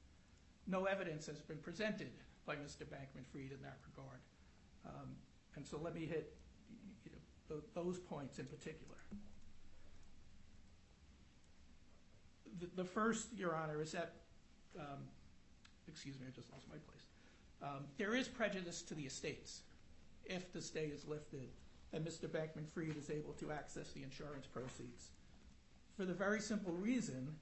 No 0.66 0.84
evidence 0.84 1.26
has 1.26 1.40
been 1.40 1.58
presented 1.58 2.10
by 2.46 2.56
Mr. 2.56 2.84
Bankman-Fried 2.84 3.52
in 3.52 3.62
that 3.62 3.78
regard. 3.90 4.20
Um, 4.86 5.10
and 5.56 5.66
so 5.66 5.78
let 5.82 5.94
me 5.94 6.06
hit 6.06 6.34
those 7.74 7.98
points 7.98 8.38
in 8.38 8.46
particular. 8.46 8.96
The 12.76 12.84
first, 12.84 13.28
Your 13.36 13.54
Honor, 13.54 13.82
is 13.82 13.92
that, 13.92 14.12
um, 14.78 15.04
excuse 15.88 16.18
me, 16.18 16.26
I 16.26 16.30
just 16.34 16.50
lost 16.52 16.66
my 16.68 16.78
place. 16.78 17.06
Um, 17.62 17.84
there 17.98 18.14
is 18.14 18.28
prejudice 18.28 18.82
to 18.82 18.94
the 18.94 19.02
estates 19.02 19.62
if 20.24 20.52
the 20.52 20.60
stay 20.60 20.86
is 20.86 21.06
lifted 21.06 21.48
and 21.92 22.04
Mr. 22.04 22.28
Bankman-Fried 22.28 22.96
is 22.96 23.10
able 23.10 23.32
to 23.34 23.52
access 23.52 23.92
the 23.92 24.02
insurance 24.02 24.46
proceeds 24.46 25.10
for 25.96 26.04
the 26.04 26.14
very 26.14 26.40
simple 26.40 26.72
reason 26.72 27.36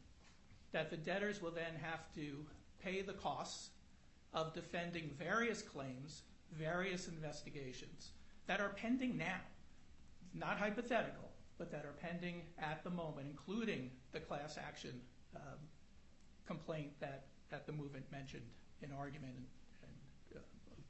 that 0.72 0.90
the 0.90 0.96
debtors 0.96 1.40
will 1.40 1.50
then 1.50 1.74
have 1.80 2.12
to 2.14 2.44
pay 2.82 3.02
the 3.02 3.12
costs 3.12 3.70
of 4.34 4.54
defending 4.54 5.10
various 5.18 5.62
claims, 5.62 6.22
various 6.52 7.08
investigations 7.08 8.10
that 8.46 8.60
are 8.60 8.70
pending 8.70 9.16
now, 9.16 9.40
not 10.34 10.58
hypothetical, 10.58 11.30
but 11.58 11.70
that 11.70 11.84
are 11.84 11.94
pending 12.00 12.42
at 12.58 12.82
the 12.82 12.90
moment, 12.90 13.26
including 13.30 13.90
the 14.12 14.20
class 14.20 14.58
action 14.58 15.00
um, 15.36 15.58
complaint 16.46 16.90
that 17.00 17.26
the 17.66 17.72
movant 17.72 18.10
mentioned 18.10 18.42
in 18.80 18.90
argument 18.92 19.34
and 19.82 20.36
uh, 20.36 20.40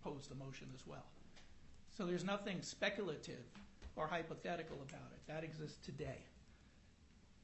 opposed 0.00 0.30
the 0.30 0.34
motion 0.34 0.68
as 0.74 0.86
well. 0.86 1.04
So 1.96 2.06
there's 2.06 2.24
nothing 2.24 2.62
speculative 2.62 3.44
or 3.96 4.06
hypothetical 4.06 4.76
about 4.76 5.10
it. 5.12 5.20
That 5.26 5.44
exists 5.44 5.84
today. 5.84 6.24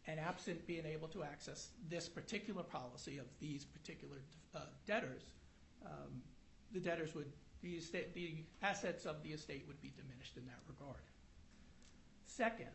And 0.09 0.19
absent 0.19 0.67
being 0.67 0.87
able 0.87 1.07
to 1.09 1.23
access 1.23 1.69
this 1.89 2.09
particular 2.09 2.63
policy 2.63 3.19
of 3.19 3.27
these 3.41 3.65
particular 3.65 4.17
uh, 4.55 4.61
debtors, 4.87 5.23
um, 5.85 6.23
the 6.73 6.81
debtors 6.81 7.15
would, 7.15 7.31
the 7.63 8.45
assets 8.63 9.05
of 9.05 9.23
the 9.23 9.29
estate 9.29 9.65
would 9.69 9.81
be 9.83 9.93
diminished 9.95 10.37
in 10.37 10.47
that 10.47 10.61
regard. 10.67 11.03
Second, 12.25 12.71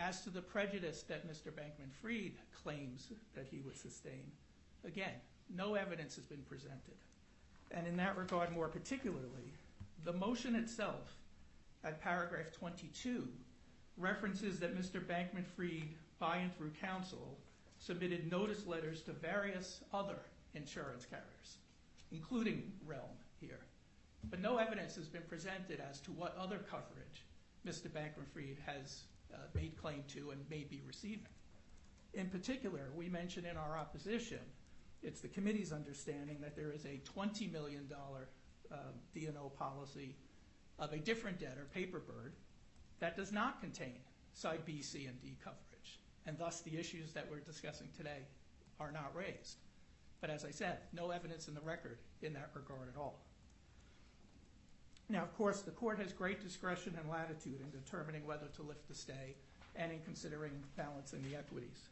as 0.00 0.22
to 0.22 0.30
the 0.30 0.42
prejudice 0.42 1.02
that 1.04 1.28
Mr. 1.28 1.52
Bankman-Fried 1.52 2.34
claims 2.62 3.12
that 3.34 3.46
he 3.48 3.60
would 3.60 3.76
sustain, 3.76 4.30
again, 4.84 5.14
no 5.54 5.74
evidence 5.76 6.16
has 6.16 6.26
been 6.26 6.42
presented. 6.42 6.96
And 7.70 7.86
in 7.86 7.96
that 7.98 8.16
regard, 8.18 8.52
more 8.52 8.68
particularly, 8.68 9.52
The 10.04 10.12
motion 10.12 10.54
itself, 10.54 11.16
at 11.84 12.00
paragraph 12.00 12.52
22, 12.52 13.28
references 13.96 14.60
that 14.60 14.76
Mr. 14.76 15.04
Bankman-Fried, 15.04 15.88
by 16.18 16.38
and 16.38 16.56
through 16.56 16.72
counsel, 16.80 17.38
submitted 17.78 18.30
notice 18.30 18.66
letters 18.66 19.02
to 19.02 19.12
various 19.12 19.80
other 19.92 20.18
insurance 20.54 21.06
carriers, 21.06 21.58
including 22.10 22.72
Realm 22.86 23.02
here. 23.40 23.60
But 24.30 24.40
no 24.40 24.58
evidence 24.58 24.96
has 24.96 25.08
been 25.08 25.22
presented 25.28 25.80
as 25.80 26.00
to 26.00 26.10
what 26.12 26.36
other 26.36 26.58
coverage 26.58 27.24
Mr. 27.66 27.88
Bankman-Fried 27.88 28.58
has 28.66 29.02
uh, 29.32 29.38
made 29.54 29.76
claim 29.76 30.02
to 30.08 30.30
and 30.30 30.40
may 30.50 30.64
be 30.64 30.82
receiving. 30.86 31.28
In 32.14 32.28
particular, 32.28 32.90
we 32.96 33.08
mentioned 33.08 33.46
in 33.46 33.56
our 33.56 33.76
opposition, 33.76 34.40
it's 35.02 35.20
the 35.20 35.28
committee's 35.28 35.72
understanding 35.72 36.38
that 36.40 36.56
there 36.56 36.72
is 36.72 36.84
a 36.84 37.00
$20 37.16 37.52
million 37.52 37.86
D&O 39.14 39.30
um, 39.30 39.50
policy 39.56 40.16
of 40.78 40.92
a 40.92 40.98
different 40.98 41.38
debtor, 41.38 41.66
Paperbird, 41.74 42.32
that 43.00 43.16
does 43.16 43.32
not 43.32 43.60
contain 43.60 43.94
side 44.32 44.64
B, 44.64 44.82
C, 44.82 45.06
and 45.06 45.20
D 45.20 45.36
coverage. 45.42 45.67
And 46.28 46.36
thus, 46.36 46.60
the 46.60 46.78
issues 46.78 47.14
that 47.14 47.26
we're 47.30 47.40
discussing 47.40 47.88
today 47.96 48.20
are 48.78 48.92
not 48.92 49.16
raised. 49.16 49.56
But 50.20 50.28
as 50.28 50.44
I 50.44 50.50
said, 50.50 50.76
no 50.92 51.10
evidence 51.10 51.48
in 51.48 51.54
the 51.54 51.60
record 51.62 51.96
in 52.20 52.34
that 52.34 52.50
regard 52.54 52.86
at 52.94 53.00
all. 53.00 53.18
Now, 55.08 55.22
of 55.22 55.34
course, 55.38 55.62
the 55.62 55.70
court 55.70 55.98
has 55.98 56.12
great 56.12 56.42
discretion 56.42 56.94
and 57.00 57.10
latitude 57.10 57.62
in 57.62 57.70
determining 57.70 58.26
whether 58.26 58.46
to 58.56 58.62
lift 58.62 58.86
the 58.88 58.94
stay 58.94 59.36
and 59.74 59.90
in 59.90 60.00
considering 60.04 60.52
balancing 60.76 61.24
the 61.30 61.34
equities. 61.34 61.88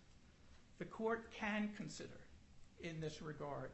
The 0.79 0.85
court 0.85 1.33
can 1.33 1.71
consider, 1.75 2.21
in 2.83 3.01
this 3.01 3.23
regard, 3.23 3.71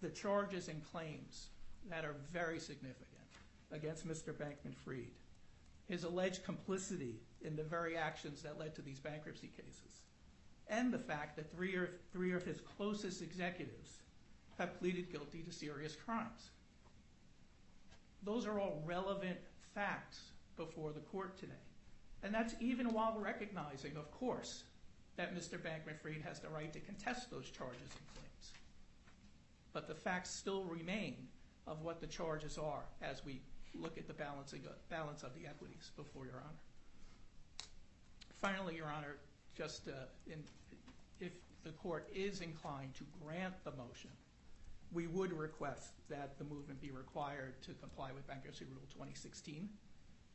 the 0.00 0.08
charges 0.08 0.68
and 0.68 0.82
claims 0.90 1.48
that 1.90 2.06
are 2.06 2.14
very 2.32 2.58
significant 2.58 3.08
against 3.70 4.08
Mr. 4.08 4.32
Bankman-Fried, 4.32 5.12
his 5.86 6.04
alleged 6.04 6.44
complicity 6.44 7.16
in 7.44 7.56
the 7.56 7.62
very 7.62 7.96
actions 7.96 8.42
that 8.42 8.58
led 8.58 8.74
to 8.74 8.82
these 8.82 9.00
bankruptcy 9.00 9.50
cases, 9.56 10.02
and 10.68 10.92
the 10.92 10.98
fact 10.98 11.36
that 11.36 11.52
three 11.52 12.32
of 12.32 12.42
his 12.44 12.60
closest 12.76 13.22
executives 13.22 13.98
have 14.58 14.78
pleaded 14.78 15.10
guilty 15.10 15.42
to 15.42 15.52
serious 15.52 15.96
crimes. 15.96 16.50
Those 18.22 18.46
are 18.46 18.60
all 18.60 18.82
relevant 18.84 19.38
facts 19.74 20.20
before 20.56 20.92
the 20.92 21.00
court 21.00 21.36
today. 21.38 21.52
And 22.22 22.32
that's 22.32 22.54
even 22.60 22.92
while 22.92 23.18
recognizing, 23.18 23.96
of 23.96 24.10
course, 24.12 24.62
that 25.16 25.34
Mr. 25.34 25.58
Bankman-Fried 25.58 26.22
has 26.24 26.38
the 26.38 26.48
right 26.48 26.72
to 26.72 26.80
contest 26.80 27.30
those 27.30 27.50
charges 27.50 27.80
and 27.80 28.14
claims. 28.14 28.52
But 29.72 29.88
the 29.88 29.94
facts 29.94 30.30
still 30.30 30.64
remain 30.64 31.28
of 31.66 31.82
what 31.82 32.00
the 32.00 32.06
charges 32.06 32.58
are 32.58 32.84
as 33.00 33.24
we 33.24 33.40
look 33.74 33.98
at 33.98 34.06
the 34.06 34.14
balance 34.14 34.52
of 34.52 35.34
the 35.34 35.46
equities 35.48 35.90
before 35.96 36.26
Your 36.26 36.36
Honor. 36.36 36.71
Finally, 38.42 38.74
Your 38.74 38.88
Honor, 38.88 39.18
just 39.56 39.86
uh, 39.86 39.92
if 41.20 41.32
the 41.62 41.70
court 41.70 42.08
is 42.12 42.40
inclined 42.40 42.92
to 42.94 43.04
grant 43.24 43.54
the 43.64 43.70
motion, 43.70 44.10
we 44.92 45.06
would 45.06 45.32
request 45.32 45.92
that 46.10 46.36
the 46.38 46.44
movant 46.44 46.80
be 46.80 46.90
required 46.90 47.54
to 47.62 47.72
comply 47.74 48.10
with 48.12 48.26
Bankruptcy 48.26 48.64
Rule 48.64 48.82
2016 48.92 49.68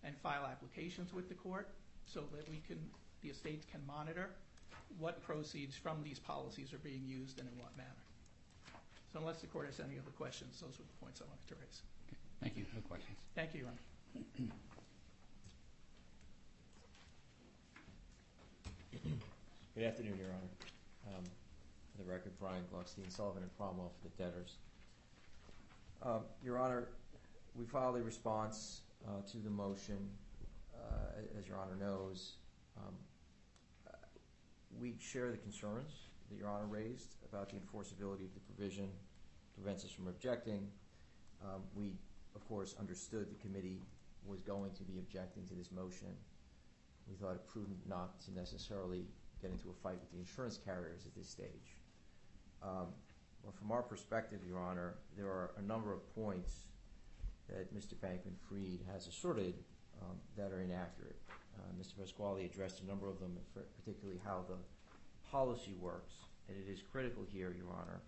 and 0.05 0.18
file 0.18 0.45
applications 0.49 1.14
with 1.14 1.28
the 1.28 1.36
court 1.36 1.68
so 2.05 2.24
that 2.34 2.47
the 3.22 3.30
estates 3.30 3.66
can 3.70 3.82
monitor 3.86 4.30
what 4.99 5.22
proceeds 5.22 5.76
from 5.76 6.01
these 6.01 6.18
policies 6.18 6.72
are 6.72 6.78
being 6.78 7.03
used 7.05 7.39
and 7.39 7.49
in 7.49 7.60
what 7.60 7.76
manner. 7.76 7.89
So 9.12 9.20
unless 9.20 9.41
the 9.41 9.47
court 9.47 9.66
has 9.66 9.82
any 9.82 9.99
other 9.99 10.12
questions, 10.18 10.62
those 10.62 10.76
are 10.80 10.88
the 10.88 10.97
points 11.03 11.22
I 11.22 11.26
wanted 11.28 11.47
to 11.49 11.55
raise. 11.60 11.82
Thank 12.41 12.55
you. 12.55 12.66
No 12.74 12.80
questions. 12.88 13.18
Thank 13.36 13.53
you, 13.53 13.62
Your 13.62 13.70
Honor. 13.70 14.51
Good 19.04 19.84
afternoon, 19.84 20.18
Your 20.18 20.30
Honor. 20.30 21.16
Um, 21.16 21.24
for 21.91 22.04
the 22.04 22.10
record, 22.10 22.32
Brian 22.39 22.64
Glueckstein, 22.74 23.12
Sullivan 23.12 23.43
& 23.54 23.58
Cromwell 23.58 23.91
for 24.02 24.10
the 24.10 24.24
debtors. 24.24 24.56
Um, 26.02 26.22
Your 26.43 26.58
Honor, 26.58 26.88
we 27.56 27.66
filed 27.66 27.98
a 27.98 28.02
response 28.02 28.82
uh, 29.08 29.22
to 29.32 29.38
the 29.38 29.50
motion. 29.50 30.10
Uh, 30.76 31.22
as 31.38 31.48
Your 31.48 31.58
Honor 31.58 31.76
knows, 31.80 32.38
um, 32.78 32.93
we 34.80 34.95
share 35.00 35.32
the 35.32 35.38
concerns 35.38 35.91
that 36.32 36.38
Your 36.38 36.50
Honor 36.50 36.68
raised 36.68 37.16
about 37.32 37.50
the 37.50 37.56
enforceability 37.56 38.26
of 38.26 38.34
the 38.34 38.41
provision 38.52 38.89
prevents 39.54 39.86
us 39.86 39.91
from 39.91 40.08
objecting. 40.08 40.68
We, 41.76 41.93
of 42.36 42.48
course, 42.48 42.76
understood 42.80 43.30
the 43.30 43.48
committee 43.48 43.80
was 44.26 44.41
going 44.41 44.72
to 44.74 44.84
be 44.84 44.98
objecting 44.98 45.45
to 45.48 45.54
this 45.54 45.72
motion. 45.72 46.08
We 47.10 47.16
thought 47.16 47.36
it 47.36 47.47
prudent 47.47 47.80
not 47.88 48.20
to 48.22 48.34
necessarily 48.34 49.05
get 49.41 49.51
into 49.51 49.70
a 49.70 49.74
fight 49.74 49.99
with 49.99 50.12
the 50.12 50.20
insurance 50.20 50.60
carriers 50.64 51.05
at 51.05 51.16
this 51.16 51.30
stage. 51.30 51.78
Um, 52.64 52.88
from 53.58 53.72
our 53.72 53.82
perspective, 53.82 54.39
Your 54.47 54.60
Honor, 54.60 54.95
there 55.16 55.28
are 55.28 55.51
a 55.58 55.62
number 55.62 55.93
of 55.93 56.14
points 56.14 56.68
that 57.49 57.74
Mr. 57.74 57.93
Bankman-Fried 57.95 58.82
has 58.91 59.08
asserted 59.08 59.53
um, 60.01 60.18
that 60.36 60.51
are 60.51 60.62
inaccurate. 60.62 61.18
Uh, 61.58 61.82
Mr. 61.82 61.97
Pasquale 61.97 62.45
addressed 62.45 62.82
a 62.82 62.86
number 62.86 63.10
of 63.10 63.20
them, 63.20 63.38
particularly 63.78 64.20
how 64.26 64.43
the 64.47 64.55
policy 65.32 65.74
works. 65.80 66.14
And 66.47 66.58
it 66.58 66.70
is 66.70 66.82
critical 66.82 67.24
here, 67.32 67.55
Your 67.58 67.72
Honor, 67.72 68.01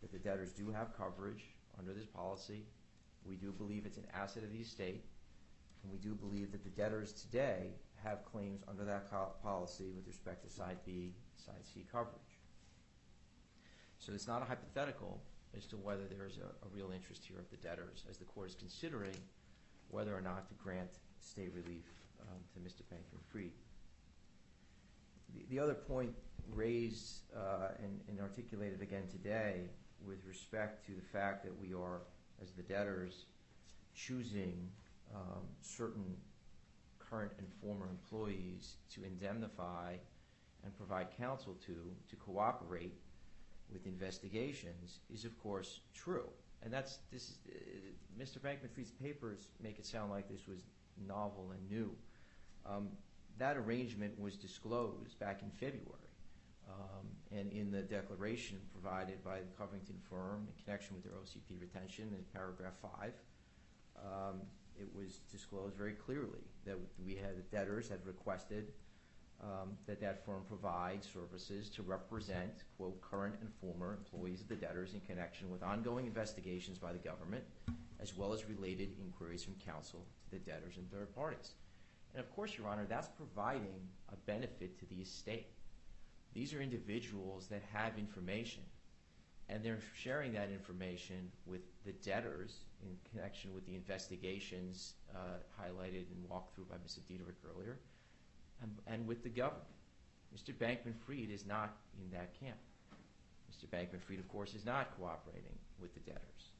that 0.00 0.12
the 0.12 0.18
debtors 0.18 0.52
do 0.52 0.70
have 0.70 0.96
coverage 0.96 1.44
under 1.78 1.92
this 1.92 2.06
policy. 2.06 2.64
We 3.24 3.36
do 3.36 3.52
believe 3.52 3.84
it's 3.86 3.98
an 3.98 4.06
asset 4.14 4.44
of 4.44 4.52
the 4.52 4.60
estate. 4.60 5.04
And 5.82 5.92
we 5.92 5.98
do 5.98 6.14
believe 6.14 6.52
that 6.52 6.64
the 6.64 6.70
debtors 6.70 7.12
today 7.12 7.74
have 8.02 8.24
claims 8.24 8.62
under 8.68 8.84
that 8.84 9.10
policy 9.42 9.90
with 9.94 10.06
respect 10.06 10.44
to 10.44 10.50
Side 10.50 10.78
B, 10.84 11.12
Side 11.36 11.64
C 11.64 11.84
coverage. 11.90 12.38
So 13.98 14.12
it's 14.12 14.26
not 14.26 14.42
a 14.42 14.44
hypothetical 14.44 15.22
as 15.56 15.66
to 15.66 15.76
whether 15.76 16.04
there 16.04 16.26
is 16.26 16.38
a 16.38 16.68
real 16.74 16.90
interest 16.92 17.24
here 17.24 17.38
of 17.38 17.50
the 17.50 17.56
debtors 17.56 18.04
as 18.10 18.18
the 18.18 18.24
court 18.24 18.50
is 18.50 18.54
considering 18.54 19.16
whether 19.88 20.14
or 20.14 20.20
not 20.20 20.46
to 20.48 20.54
grant 20.54 20.98
stay 21.20 21.48
relief 21.48 21.86
um, 22.20 22.38
to 22.52 22.60
Mr. 22.60 22.82
Bankman-Fried. 22.92 23.52
The 25.50 25.58
other 25.58 25.74
point 25.74 26.14
raised 26.54 27.22
uh, 27.34 27.68
and 27.78 28.20
articulated 28.20 28.82
again 28.82 29.04
today 29.10 29.68
with 30.06 30.24
respect 30.26 30.86
to 30.86 30.92
the 30.92 31.02
fact 31.02 31.42
that 31.44 31.52
we 31.60 31.74
are, 31.74 32.02
as 32.42 32.52
the 32.52 32.62
debtors, 32.62 33.26
choosing 33.94 34.68
um, 35.14 35.42
certain 35.60 36.16
current 37.10 37.32
and 37.38 37.46
former 37.60 37.88
employees 37.88 38.76
to 38.94 39.04
indemnify 39.04 39.94
and 40.64 40.76
provide 40.76 41.08
counsel 41.16 41.54
to, 41.66 41.74
to 42.08 42.16
cooperate 42.16 42.94
with 43.72 43.86
investigations 43.86 45.00
is, 45.12 45.24
of 45.24 45.38
course, 45.42 45.80
true. 45.94 46.28
And 46.62 46.72
that's 46.72 46.98
this. 47.12 47.38
Uh, 47.48 47.52
Mr. 48.20 48.38
Bankman-Fried's 48.38 48.90
papers 48.90 49.48
make 49.62 49.78
it 49.78 49.86
sound 49.86 50.10
like 50.10 50.28
this 50.28 50.46
was 50.46 50.60
novel 51.06 51.52
and 51.52 51.70
new. 51.70 51.94
Um, 52.64 52.88
that 53.38 53.56
arrangement 53.56 54.18
was 54.18 54.36
disclosed 54.36 55.18
back 55.18 55.42
in 55.42 55.50
February. 55.50 56.00
Um, 56.68 57.06
and 57.30 57.52
in 57.52 57.70
the 57.70 57.82
declaration 57.82 58.58
provided 58.72 59.22
by 59.22 59.38
the 59.38 59.52
Covington 59.56 59.96
firm 60.10 60.48
in 60.48 60.64
connection 60.64 60.96
with 60.96 61.04
their 61.04 61.12
OCP 61.12 61.60
retention 61.60 62.08
in 62.16 62.24
paragraph 62.32 62.74
5, 62.82 63.12
um, 64.04 64.40
it 64.78 64.88
was 64.94 65.20
disclosed 65.30 65.76
very 65.76 65.92
clearly 65.92 66.42
that 66.66 66.76
we 67.04 67.14
had, 67.14 67.36
the 67.36 67.56
debtors 67.56 67.88
had 67.88 68.04
requested 68.04 68.72
um, 69.42 69.76
that 69.86 70.00
that 70.00 70.24
firm 70.24 70.42
provide 70.48 71.04
services 71.04 71.68
to 71.70 71.82
represent, 71.82 72.64
quote, 72.76 73.00
current 73.00 73.34
and 73.40 73.50
former 73.60 73.94
employees 73.94 74.40
of 74.40 74.48
the 74.48 74.56
debtors 74.56 74.94
in 74.94 75.00
connection 75.00 75.50
with 75.50 75.62
ongoing 75.62 76.06
investigations 76.06 76.78
by 76.78 76.92
the 76.92 76.98
government 76.98 77.44
as 78.00 78.16
well 78.16 78.32
as 78.32 78.46
related 78.48 78.90
inquiries 79.00 79.42
from 79.42 79.54
counsel 79.64 80.04
to 80.24 80.30
the 80.30 80.38
debtors 80.38 80.76
and 80.76 80.90
third 80.90 81.14
parties. 81.14 81.52
And, 82.14 82.22
of 82.22 82.34
course, 82.34 82.56
Your 82.56 82.68
Honor, 82.68 82.86
that's 82.88 83.08
providing 83.08 83.88
a 84.10 84.16
benefit 84.26 84.78
to 84.78 84.86
the 84.86 85.02
estate. 85.02 85.48
These 86.34 86.54
are 86.54 86.60
individuals 86.60 87.46
that 87.48 87.62
have 87.72 87.98
information. 87.98 88.62
And 89.48 89.62
they're 89.62 89.78
sharing 89.94 90.32
that 90.32 90.50
information 90.50 91.30
with 91.46 91.60
the 91.84 91.92
debtors 91.92 92.56
in 92.82 92.96
connection 93.10 93.54
with 93.54 93.66
the 93.66 93.74
investigations 93.74 94.94
highlighted 95.60 96.06
and 96.14 96.28
walked 96.28 96.54
through 96.54 96.66
by 96.66 96.76
Mr. 96.76 97.00
Dietderich 97.00 97.40
earlier 97.54 97.78
and 98.86 99.06
with 99.06 99.22
the 99.22 99.28
government. 99.28 99.64
Mr. 100.34 100.54
Bankman-Fried 100.54 101.30
is 101.30 101.46
not 101.46 101.76
in 102.02 102.10
that 102.10 102.38
camp. 102.38 102.56
Mr. 103.50 103.66
Bankman-Fried, 103.68 104.18
of 104.18 104.28
course, 104.28 104.54
is 104.54 104.64
not 104.64 104.96
cooperating 104.98 105.56
with 105.80 105.94
the 105.94 106.00
debtors. 106.00 106.52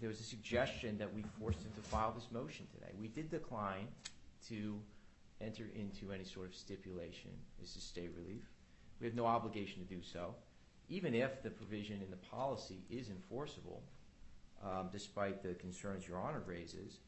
There 0.00 0.08
was 0.08 0.20
a 0.20 0.24
suggestion 0.24 0.96
that 0.98 1.12
we 1.12 1.22
forced 1.38 1.60
him 1.60 1.72
to 1.76 1.82
file 1.82 2.12
this 2.12 2.28
motion 2.32 2.66
today. 2.72 2.92
We 2.98 3.08
did 3.08 3.30
decline 3.30 3.88
to 4.48 4.80
enter 5.40 5.64
into 5.74 6.12
any 6.12 6.24
sort 6.24 6.46
of 6.46 6.54
stipulation 6.54 7.30
as 7.62 7.74
to 7.74 7.80
stay 7.80 8.08
relief. 8.08 8.42
We 8.98 9.06
have 9.06 9.14
no 9.14 9.26
obligation 9.26 9.86
to 9.86 9.94
do 9.94 10.02
so. 10.02 10.34
Even 10.88 11.14
if 11.14 11.42
the 11.42 11.50
provision 11.50 12.00
in 12.02 12.10
the 12.10 12.16
policy 12.16 12.82
is 12.90 13.10
enforceable, 13.10 13.82
um, 13.82 13.99
despite 14.92 15.42
the 15.42 15.54
concerns 15.54 16.06
Your 16.06 16.18
Honor 16.18 16.42
raises, 16.46 16.98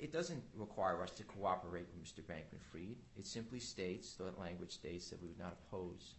it 0.00 0.12
doesn't 0.12 0.42
require 0.54 1.02
us 1.02 1.10
to 1.10 1.24
cooperate 1.24 1.86
with 1.94 2.02
Mr. 2.02 2.24
Bankman-Fried. 2.24 2.96
It 3.18 3.26
simply 3.26 3.60
states, 3.60 4.14
the 4.14 4.32
language 4.40 4.72
states, 4.72 5.10
that 5.10 5.20
we 5.20 5.28
would 5.28 5.38
not 5.38 5.56
oppose 5.66 6.14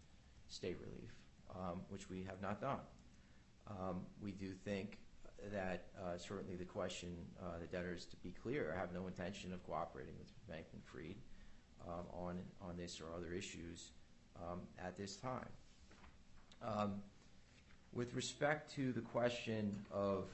state 0.47 0.77
relief, 0.79 1.11
um, 1.55 1.81
which 1.89 2.09
we 2.09 2.23
have 2.23 2.41
not 2.41 2.61
done. 2.61 2.79
Um, 3.67 4.01
we 4.21 4.31
do 4.31 4.51
think 4.53 4.99
that 5.51 5.85
uh, 5.97 6.17
certainly 6.17 6.55
the 6.55 6.65
question, 6.65 7.15
uh, 7.41 7.57
the 7.59 7.65
debtors, 7.65 8.05
to 8.05 8.15
be 8.17 8.31
clear, 8.43 8.75
have 8.77 8.93
no 8.93 9.07
intention 9.07 9.51
of 9.51 9.65
cooperating 9.65 10.13
with 10.19 10.29
Bankman-Fried 10.47 11.15
um, 11.87 12.05
on, 12.13 12.77
this 12.77 13.01
or 13.01 13.05
other 13.17 13.33
issues 13.33 13.91
um, 14.37 14.59
at 14.77 14.95
this 14.97 15.15
time. 15.15 15.47
Um, 16.61 17.01
with 17.93 18.13
respect 18.13 18.73
to 18.75 18.91
the 18.93 19.01
question 19.01 19.75
of 19.91 20.25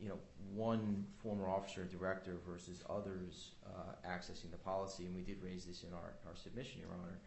you 0.00 0.08
know, 0.08 0.18
one 0.54 1.04
former 1.22 1.48
officer 1.48 1.82
or 1.82 1.84
director 1.84 2.38
versus 2.48 2.82
others 2.88 3.50
uh, 3.66 4.08
accessing 4.08 4.50
the 4.50 4.56
policy, 4.56 5.04
and 5.04 5.14
we 5.14 5.22
did 5.22 5.36
raise 5.42 5.64
this 5.64 5.84
in 5.84 5.92
our, 5.92 6.14
submission, 6.34 6.80
Your 6.80 6.90
Honor, 6.92 7.18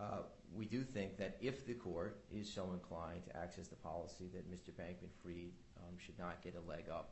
uh, 0.00 0.22
we 0.54 0.64
do 0.64 0.82
think 0.82 1.16
that 1.16 1.36
if 1.40 1.66
the 1.66 1.74
court 1.74 2.18
is 2.34 2.52
so 2.52 2.70
inclined 2.72 3.24
to 3.24 3.36
access 3.36 3.68
the 3.68 3.76
policy, 3.76 4.24
that 4.34 4.50
Mr. 4.50 4.70
Bankman-Fried 4.70 5.52
um, 5.78 5.96
should 5.98 6.18
not 6.18 6.42
get 6.42 6.54
a 6.56 6.68
leg 6.68 6.84
up 6.90 7.10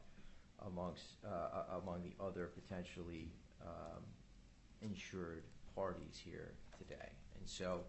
amongst 0.67 1.05
uh, 1.25 1.79
among 1.83 2.03
the 2.03 2.13
other 2.23 2.51
potentially 2.55 3.31
um, 3.63 4.03
insured 4.83 5.45
parties 5.75 6.21
here 6.23 6.53
today. 6.77 7.11
And 7.39 7.49
so 7.49 7.81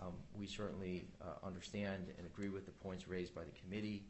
um, 0.00 0.12
we 0.36 0.46
certainly 0.46 1.06
understand 1.44 2.06
and 2.18 2.26
agree 2.26 2.48
with 2.48 2.66
the 2.66 2.72
points 2.72 3.08
raised 3.08 3.34
by 3.34 3.42
the 3.42 3.52
committee, 3.62 4.04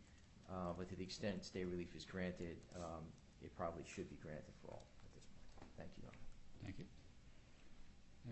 uh, 0.51 0.73
but 0.77 0.89
to 0.89 0.97
the 0.97 1.03
extent 1.03 1.45
state 1.45 1.67
relief 1.67 1.95
is 1.97 2.05
granted, 2.05 2.57
um, 2.77 3.05
it 3.43 3.55
probably 3.57 3.85
should 3.87 4.09
be 4.11 4.17
granted 4.23 4.55
for 4.63 4.73
all 4.73 4.87
at 5.05 5.15
this 5.15 5.25
point. 5.59 5.71
Thank 5.77 5.91
you, 5.97 6.03
Your 6.03 6.11
Honor. 6.11 6.25
Thank 6.65 6.79
you. 6.79 6.85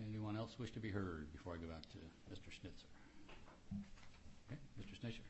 Anyone 0.09 0.37
else 0.37 0.57
wish 0.57 0.71
to 0.71 0.79
be 0.79 0.89
heard 0.89 1.31
before 1.31 1.53
I 1.53 1.57
go 1.57 1.67
back 1.67 1.83
to 1.83 1.97
Mr. 2.33 2.49
Schnitzer? 2.49 2.87
Okay, 4.49 4.59
Mr. 4.79 4.99
Schnitzer. 4.99 5.21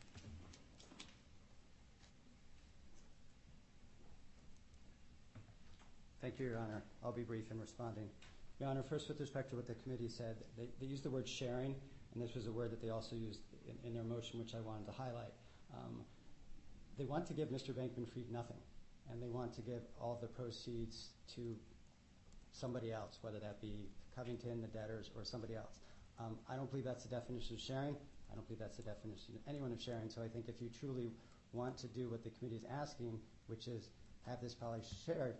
Thank 6.21 6.39
you, 6.39 6.45
Your 6.45 6.57
Honor. 6.57 6.81
I'll 7.03 7.11
be 7.11 7.23
brief 7.23 7.51
in 7.51 7.59
responding. 7.59 8.07
Your 8.59 8.69
Honor, 8.69 8.83
first 8.83 9.09
with 9.09 9.19
respect 9.19 9.49
to 9.49 9.57
what 9.57 9.67
the 9.67 9.75
committee 9.75 10.07
said, 10.07 10.37
they, 10.57 10.69
they 10.79 10.85
used 10.85 11.03
the 11.03 11.09
word 11.09 11.27
sharing, 11.27 11.75
and 12.13 12.23
this 12.23 12.33
was 12.33 12.47
a 12.47 12.51
word 12.51 12.71
that 12.71 12.81
they 12.81 12.91
also 12.91 13.17
used 13.17 13.41
in, 13.67 13.75
in 13.85 13.93
their 13.93 14.05
motion, 14.05 14.39
which 14.39 14.55
I 14.55 14.61
wanted 14.61 14.85
to 14.85 14.93
highlight. 14.93 15.33
Um, 15.75 16.05
they 16.97 17.05
want 17.05 17.25
to 17.27 17.33
give 17.33 17.49
Mr. 17.49 17.73
Bankman-Fried 17.73 18.31
nothing, 18.31 18.57
and 19.11 19.21
they 19.21 19.29
want 19.29 19.53
to 19.55 19.61
give 19.61 19.81
all 19.99 20.17
the 20.21 20.27
proceeds 20.27 21.09
to 21.35 21.55
somebody 22.51 22.91
else, 22.91 23.17
whether 23.21 23.39
that 23.39 23.61
be 23.61 23.89
Covington, 24.15 24.61
the 24.61 24.67
debtors, 24.67 25.09
or 25.15 25.23
somebody 25.23 25.55
else. 25.55 25.79
Um, 26.19 26.37
I 26.47 26.55
don't 26.55 26.69
believe 26.69 26.85
that's 26.85 27.03
the 27.03 27.09
definition 27.09 27.55
of 27.55 27.61
sharing. 27.61 27.95
I 28.31 28.35
don't 28.35 28.47
believe 28.47 28.59
that's 28.59 28.77
the 28.77 28.83
definition 28.83 29.35
of 29.35 29.41
anyone 29.47 29.71
of 29.71 29.81
sharing. 29.81 30.09
So 30.09 30.21
I 30.21 30.27
think 30.27 30.47
if 30.47 30.61
you 30.61 30.69
truly 30.69 31.11
want 31.51 31.77
to 31.79 31.87
do 31.87 32.09
what 32.09 32.23
the 32.23 32.29
committee 32.31 32.57
is 32.57 32.65
asking, 32.69 33.19
which 33.47 33.67
is 33.67 33.89
have 34.27 34.41
this 34.41 34.53
policy 34.53 34.95
shared, 35.05 35.35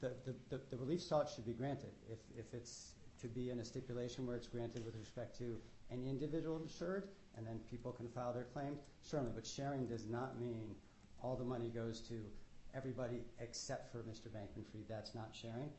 the, 0.00 0.76
relief 0.76 1.02
sought 1.02 1.30
should 1.30 1.46
be 1.46 1.52
granted. 1.52 1.92
If, 2.10 2.18
if 2.38 2.52
it's 2.52 2.94
to 3.20 3.28
be 3.28 3.50
in 3.50 3.60
a 3.60 3.64
stipulation 3.64 4.26
where 4.26 4.36
it's 4.36 4.46
granted 4.46 4.84
with 4.84 4.96
respect 4.96 5.38
to 5.38 5.56
any 5.90 6.08
individual 6.08 6.60
insured, 6.60 7.08
and 7.36 7.46
then 7.46 7.60
people 7.70 7.92
can 7.92 8.08
file 8.08 8.32
their 8.32 8.44
claims, 8.44 8.78
certainly. 9.02 9.32
But 9.34 9.46
sharing 9.46 9.86
does 9.86 10.06
not 10.06 10.40
mean 10.40 10.74
all 11.22 11.36
the 11.36 11.44
money 11.44 11.68
goes 11.68 12.00
to 12.08 12.14
everybody 12.74 13.22
except 13.40 13.90
for 13.92 13.98
Mr. 13.98 14.28
Bankman-Fried. 14.28 14.88
That's 14.88 15.14
not 15.14 15.30
sharing. 15.32 15.70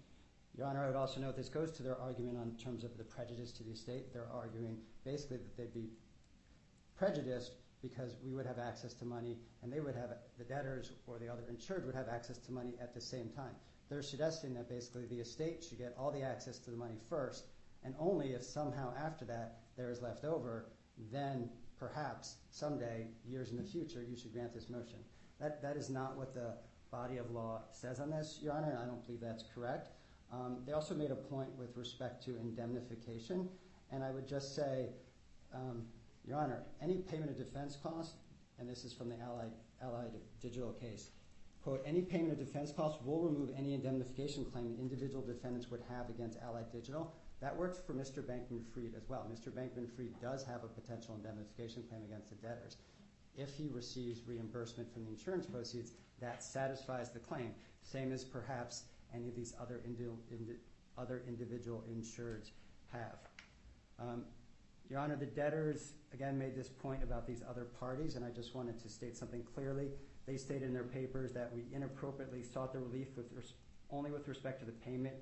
Your 0.58 0.68
Honor, 0.68 0.84
I 0.86 0.88
would 0.88 0.96
also 0.96 1.20
note 1.20 1.36
this 1.36 1.50
goes 1.50 1.72
to 1.74 1.84
their 1.84 2.00
argument 2.00 2.38
on 2.38 2.56
terms 2.56 2.84
of 2.84 2.98
the 2.98 3.04
prejudice 3.04 3.52
to 3.54 3.64
the 3.64 3.72
estate. 3.72 4.14
They're 4.14 4.30
arguing 4.34 4.78
basically 5.04 5.38
that 5.38 5.58
they'd 5.58 5.74
be 5.74 5.90
prejudiced 6.96 7.56
because 7.82 8.16
we 8.24 8.34
would 8.34 8.46
have 8.46 8.58
access 8.58 8.94
to 8.94 9.06
money 9.06 9.38
and 9.62 9.72
they 9.72 9.82
would 9.82 9.96
have, 9.96 10.12
the 10.38 10.46
debtors 10.46 10.94
or 11.08 11.20
the 11.20 11.28
other 11.28 11.44
insured 11.50 11.86
would 11.86 11.96
have 11.96 12.08
access 12.08 12.38
to 12.38 12.52
money 12.52 12.74
at 12.82 12.94
the 12.94 13.02
same 13.02 13.30
time. 13.30 13.54
They're 13.90 14.02
suggesting 14.02 14.54
that 14.56 14.70
basically 14.70 15.06
the 15.06 15.20
estate 15.20 15.64
should 15.68 15.78
get 15.78 15.94
all 16.00 16.12
the 16.12 16.22
access 16.22 16.58
to 16.60 16.72
the 16.72 16.78
money 16.78 16.98
first 17.10 17.46
and 17.84 17.94
only 18.00 18.34
if 18.34 18.44
somehow 18.44 18.94
after 18.98 19.26
that 19.26 19.60
there 19.78 19.92
is 19.92 20.02
left 20.02 20.24
over, 20.24 20.66
then 21.12 21.50
perhaps 21.78 22.36
someday, 22.52 23.08
years 23.28 23.52
in 23.52 23.58
the 23.58 23.64
future, 23.64 24.04
you 24.04 24.16
should 24.16 24.34
grant 24.34 24.54
this 24.54 24.70
motion. 24.70 25.00
That, 25.40 25.76
is 25.76 25.90
not 25.90 26.16
what 26.16 26.34
the 26.34 26.54
body 26.92 27.18
of 27.18 27.30
law 27.32 27.64
says 27.72 28.00
on 28.00 28.10
this, 28.10 28.40
Your 28.42 28.54
Honor, 28.54 28.70
and 28.70 28.80
I 28.80 28.86
don't 28.86 29.06
believe 29.06 29.20
that's 29.20 29.44
correct. 29.54 29.90
Um, 30.32 30.60
they 30.66 30.72
also 30.72 30.96
made 30.96 31.12
a 31.12 31.16
point 31.16 31.50
with 31.58 31.76
respect 31.76 32.24
to 32.26 32.38
indemnification, 32.38 33.50
and 33.92 34.04
I 34.04 34.12
would 34.12 34.28
just 34.28 34.56
say, 34.56 34.88
um, 35.54 35.84
Your 36.26 36.40
Honor, 36.40 36.64
any 36.82 37.00
payment 37.00 37.30
of 37.30 37.38
defense 37.38 37.78
costs, 37.82 38.16
and 38.60 38.70
this 38.70 38.86
is 38.86 38.94
from 38.94 39.10
the 39.10 39.20
Allied, 39.20 39.52
Allied 39.84 40.12
Digital 40.42 40.72
case, 40.72 41.10
quote, 41.62 41.84
any 41.86 42.02
payment 42.02 42.32
of 42.32 42.40
defense 42.40 42.72
costs 42.72 43.04
will 43.04 43.22
remove 43.22 43.50
any 43.58 43.74
indemnification 43.74 44.46
claim 44.46 44.76
individual 44.80 45.22
defendants 45.22 45.70
would 45.70 45.82
have 45.90 46.10
against 46.10 46.40
Allied 46.40 46.72
Digital. 46.72 47.14
That 47.42 47.56
works 47.56 47.80
for 47.86 47.94
Mr. 47.94 48.24
Bankman-Fried 48.24 48.94
as 48.96 49.10
well. 49.10 49.30
Mr. 49.32 49.52
Bankman-Fried 49.52 50.22
does 50.22 50.44
have 50.46 50.64
a 50.64 50.68
potential 50.68 51.16
indemnification 51.16 51.84
claim 51.90 52.04
against 52.04 52.30
the 52.30 52.36
debtors. 52.36 52.78
If 53.38 53.54
he 53.56 53.68
receives 53.68 54.26
reimbursement 54.26 54.92
from 54.94 55.04
the 55.04 55.12
insurance 55.12 55.46
proceeds, 55.46 55.92
that 56.22 56.42
satisfies 56.44 57.12
the 57.12 57.20
claim, 57.20 57.52
same 57.82 58.14
as 58.14 58.24
perhaps 58.24 58.84
any 59.14 59.28
of 59.28 59.36
these 59.36 59.54
other, 59.60 59.82
indi 59.86 60.06
indi 60.32 60.54
other 60.98 61.24
individual 61.28 61.84
insureds 61.92 62.52
have. 62.92 63.18
Um, 64.00 64.24
Your 64.90 65.00
Honor, 65.00 65.18
the 65.18 65.26
debtors, 65.26 65.94
again, 66.14 66.38
made 66.38 66.56
this 66.56 66.70
point 66.70 67.04
about 67.04 67.28
these 67.28 67.44
other 67.48 67.66
parties, 67.66 68.16
and 68.16 68.24
I 68.24 68.30
just 68.30 68.56
wanted 68.56 68.80
to 68.82 68.90
state 68.90 69.18
something 69.18 69.44
clearly. 69.54 69.90
They 70.26 70.38
stated 70.38 70.64
in 70.64 70.74
their 70.74 70.84
papers 70.84 71.34
that 71.34 71.52
we 71.54 71.66
inappropriately 71.74 72.44
sought 72.44 72.72
the 72.72 72.80
relief 72.80 73.10
only 73.92 74.12
with 74.12 74.28
respect 74.28 74.60
to 74.60 74.66
the 74.66 74.72
payment 74.72 75.16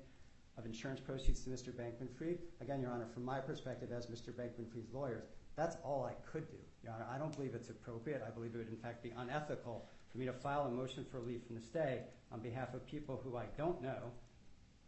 of 0.56 0.66
insurance 0.66 1.00
proceeds 1.00 1.40
to 1.44 1.50
Mr. 1.50 1.72
Bankman-Fried. 1.72 2.38
Again, 2.60 2.80
Your 2.80 2.90
Honor, 2.90 3.06
from 3.12 3.24
my 3.24 3.40
perspective 3.40 3.90
as 3.92 4.06
Mr. 4.06 4.32
Bankman-Fried's 4.32 4.92
lawyers, 4.92 5.24
that's 5.56 5.76
all 5.84 6.04
I 6.04 6.14
could 6.30 6.48
do. 6.50 6.56
Your 6.82 6.92
Honor, 6.92 7.06
I 7.12 7.18
don't 7.18 7.34
believe 7.34 7.54
it's 7.54 7.70
appropriate. 7.70 8.22
I 8.26 8.30
believe 8.30 8.54
it 8.54 8.58
would, 8.58 8.68
in 8.68 8.76
fact, 8.76 9.02
be 9.02 9.12
unethical 9.16 9.88
for 10.10 10.18
me 10.18 10.26
to 10.26 10.32
file 10.32 10.62
a 10.66 10.70
motion 10.70 11.04
for 11.10 11.20
relief 11.20 11.40
from 11.46 11.56
the 11.56 11.62
stay 11.62 12.02
on 12.32 12.40
behalf 12.40 12.74
of 12.74 12.86
people 12.86 13.20
who 13.24 13.36
I 13.36 13.44
don't 13.56 13.82
know, 13.82 14.12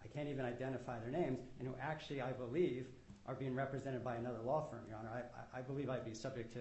I 0.04 0.08
can't 0.08 0.28
even 0.28 0.44
identify 0.44 0.98
their 1.00 1.10
names, 1.10 1.40
and 1.58 1.68
who 1.68 1.74
actually, 1.80 2.20
I 2.20 2.32
believe, 2.32 2.86
are 3.26 3.34
being 3.34 3.54
represented 3.54 4.04
by 4.04 4.16
another 4.16 4.38
law 4.44 4.68
firm, 4.70 4.82
Your 4.88 4.98
Honor. 4.98 5.24
I 5.54 5.60
believe 5.60 5.90
I'd 5.90 6.04
be 6.04 6.14
subject 6.14 6.52
to, 6.54 6.60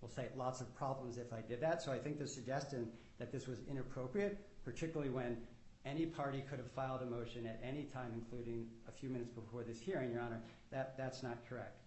we'll 0.00 0.10
say, 0.10 0.26
lots 0.36 0.60
of 0.60 0.74
problems 0.74 1.18
if 1.18 1.32
I 1.32 1.40
did 1.40 1.60
that. 1.60 1.82
So 1.82 1.92
I 1.92 1.98
think 1.98 2.18
the 2.18 2.26
suggestion 2.26 2.88
that 3.18 3.30
this 3.30 3.46
was 3.46 3.60
inappropriate, 3.70 4.38
particularly 4.64 5.10
when 5.10 5.36
any 5.84 6.06
party 6.06 6.42
could 6.48 6.58
have 6.58 6.70
filed 6.70 7.02
a 7.02 7.06
motion 7.06 7.46
at 7.46 7.60
any 7.62 7.84
time, 7.84 8.12
including 8.14 8.66
a 8.88 8.92
few 8.92 9.08
minutes 9.08 9.30
before 9.30 9.64
this 9.64 9.80
hearing, 9.80 10.12
Your 10.12 10.22
Honor, 10.22 10.40
that, 10.70 10.96
that's 10.96 11.22
not 11.22 11.38
correct. 11.48 11.80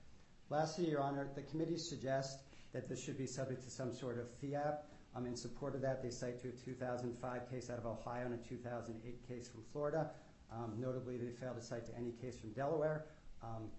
Lastly, 0.49 0.89
Your 0.89 1.01
Honor, 1.01 1.27
the 1.35 1.41
committee 1.43 1.77
suggests 1.77 2.43
that 2.73 2.89
this 2.89 3.01
should 3.01 3.17
be 3.17 3.25
subject 3.25 3.63
to 3.63 3.69
some 3.69 3.93
sort 3.93 4.19
of 4.19 4.29
fee 4.41 4.55
app. 4.55 4.85
In 5.25 5.35
support 5.37 5.75
of 5.75 5.81
that, 5.81 6.03
they 6.03 6.09
cite 6.09 6.41
to 6.41 6.49
a 6.49 6.51
2005 6.51 7.49
case 7.49 7.69
out 7.69 7.77
of 7.77 7.85
Ohio 7.85 8.25
and 8.25 8.33
a 8.33 8.49
2008 8.49 9.27
case 9.27 9.47
from 9.47 9.63
Florida. 9.71 10.11
Um, 10.51 10.73
notably, 10.77 11.17
they 11.17 11.31
failed 11.31 11.55
to 11.55 11.63
cite 11.63 11.85
to 11.85 11.95
any 11.97 12.11
case 12.11 12.37
from 12.37 12.49
Delaware. 12.51 13.05
Um, 13.41 13.69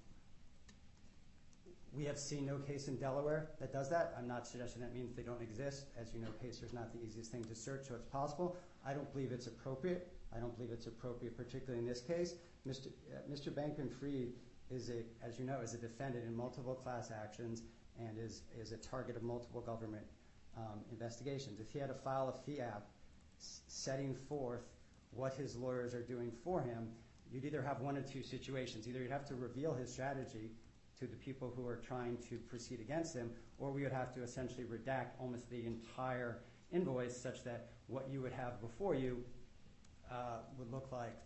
we 1.96 2.04
have 2.04 2.18
seen 2.18 2.44
no 2.44 2.58
case 2.58 2.88
in 2.88 2.96
Delaware 2.96 3.50
that 3.58 3.72
does 3.72 3.88
that. 3.90 4.14
I'm 4.18 4.28
not 4.28 4.46
suggesting 4.46 4.82
that 4.82 4.94
means 4.94 5.14
they 5.14 5.22
don't 5.22 5.40
exist. 5.40 5.86
As 5.98 6.12
you 6.12 6.20
know, 6.20 6.28
PACER 6.42 6.64
is 6.64 6.72
not 6.72 6.92
the 6.92 7.06
easiest 7.06 7.30
thing 7.30 7.44
to 7.44 7.54
search, 7.54 7.88
so 7.88 7.94
it's 7.94 8.04
possible. 8.06 8.56
I 8.86 8.92
don't 8.92 9.10
believe 9.12 9.32
it's 9.32 9.46
appropriate. 9.46 10.12
I 10.34 10.38
don't 10.38 10.54
believe 10.56 10.72
it's 10.72 10.86
appropriate, 10.86 11.36
particularly 11.36 11.78
in 11.78 11.86
this 11.86 12.00
case. 12.00 12.34
Mr. 12.66 12.88
Uh. 12.88 13.50
Bankman-Fried 13.50 14.32
is 14.70 14.90
as 15.24 15.38
you 15.38 15.44
know, 15.44 15.60
is 15.60 15.74
a 15.74 15.78
defendant 15.78 16.24
in 16.26 16.34
multiple 16.34 16.74
class 16.74 17.10
actions 17.10 17.62
and 17.98 18.18
is, 18.18 18.42
a 18.72 18.76
target 18.76 19.16
of 19.16 19.22
multiple 19.22 19.60
government 19.60 20.04
um, 20.56 20.80
investigations. 20.90 21.60
If 21.60 21.70
he 21.72 21.78
had 21.78 21.88
to 21.88 21.94
file 21.94 22.28
a 22.28 22.44
fee 22.44 22.60
app 22.60 22.86
setting 23.38 24.14
forth 24.28 24.62
what 25.10 25.34
his 25.34 25.56
lawyers 25.56 25.94
are 25.94 26.02
doing 26.02 26.32
for 26.42 26.60
him, 26.60 26.88
you'd 27.30 27.44
either 27.44 27.62
have 27.62 27.80
one 27.80 27.96
of 27.96 28.10
two 28.10 28.22
situations. 28.22 28.88
Either 28.88 29.00
you'd 29.00 29.10
have 29.10 29.26
to 29.26 29.34
reveal 29.34 29.72
his 29.72 29.92
strategy 29.92 30.50
to 30.98 31.06
the 31.06 31.16
people 31.16 31.52
who 31.54 31.66
are 31.66 31.76
trying 31.76 32.16
to 32.28 32.36
proceed 32.36 32.80
against 32.80 33.14
him, 33.14 33.30
or 33.58 33.70
we 33.70 33.82
would 33.82 33.92
have 33.92 34.14
to 34.14 34.22
essentially 34.22 34.64
redact 34.64 35.08
almost 35.20 35.48
the 35.50 35.64
entire 35.64 36.38
invoice 36.72 37.16
such 37.16 37.44
that 37.44 37.68
what 37.86 38.08
you 38.10 38.20
would 38.22 38.32
have 38.32 38.60
before 38.60 38.94
you 38.94 39.22
uh, 40.10 40.38
would 40.58 40.70
look 40.72 40.90
like 40.92 41.16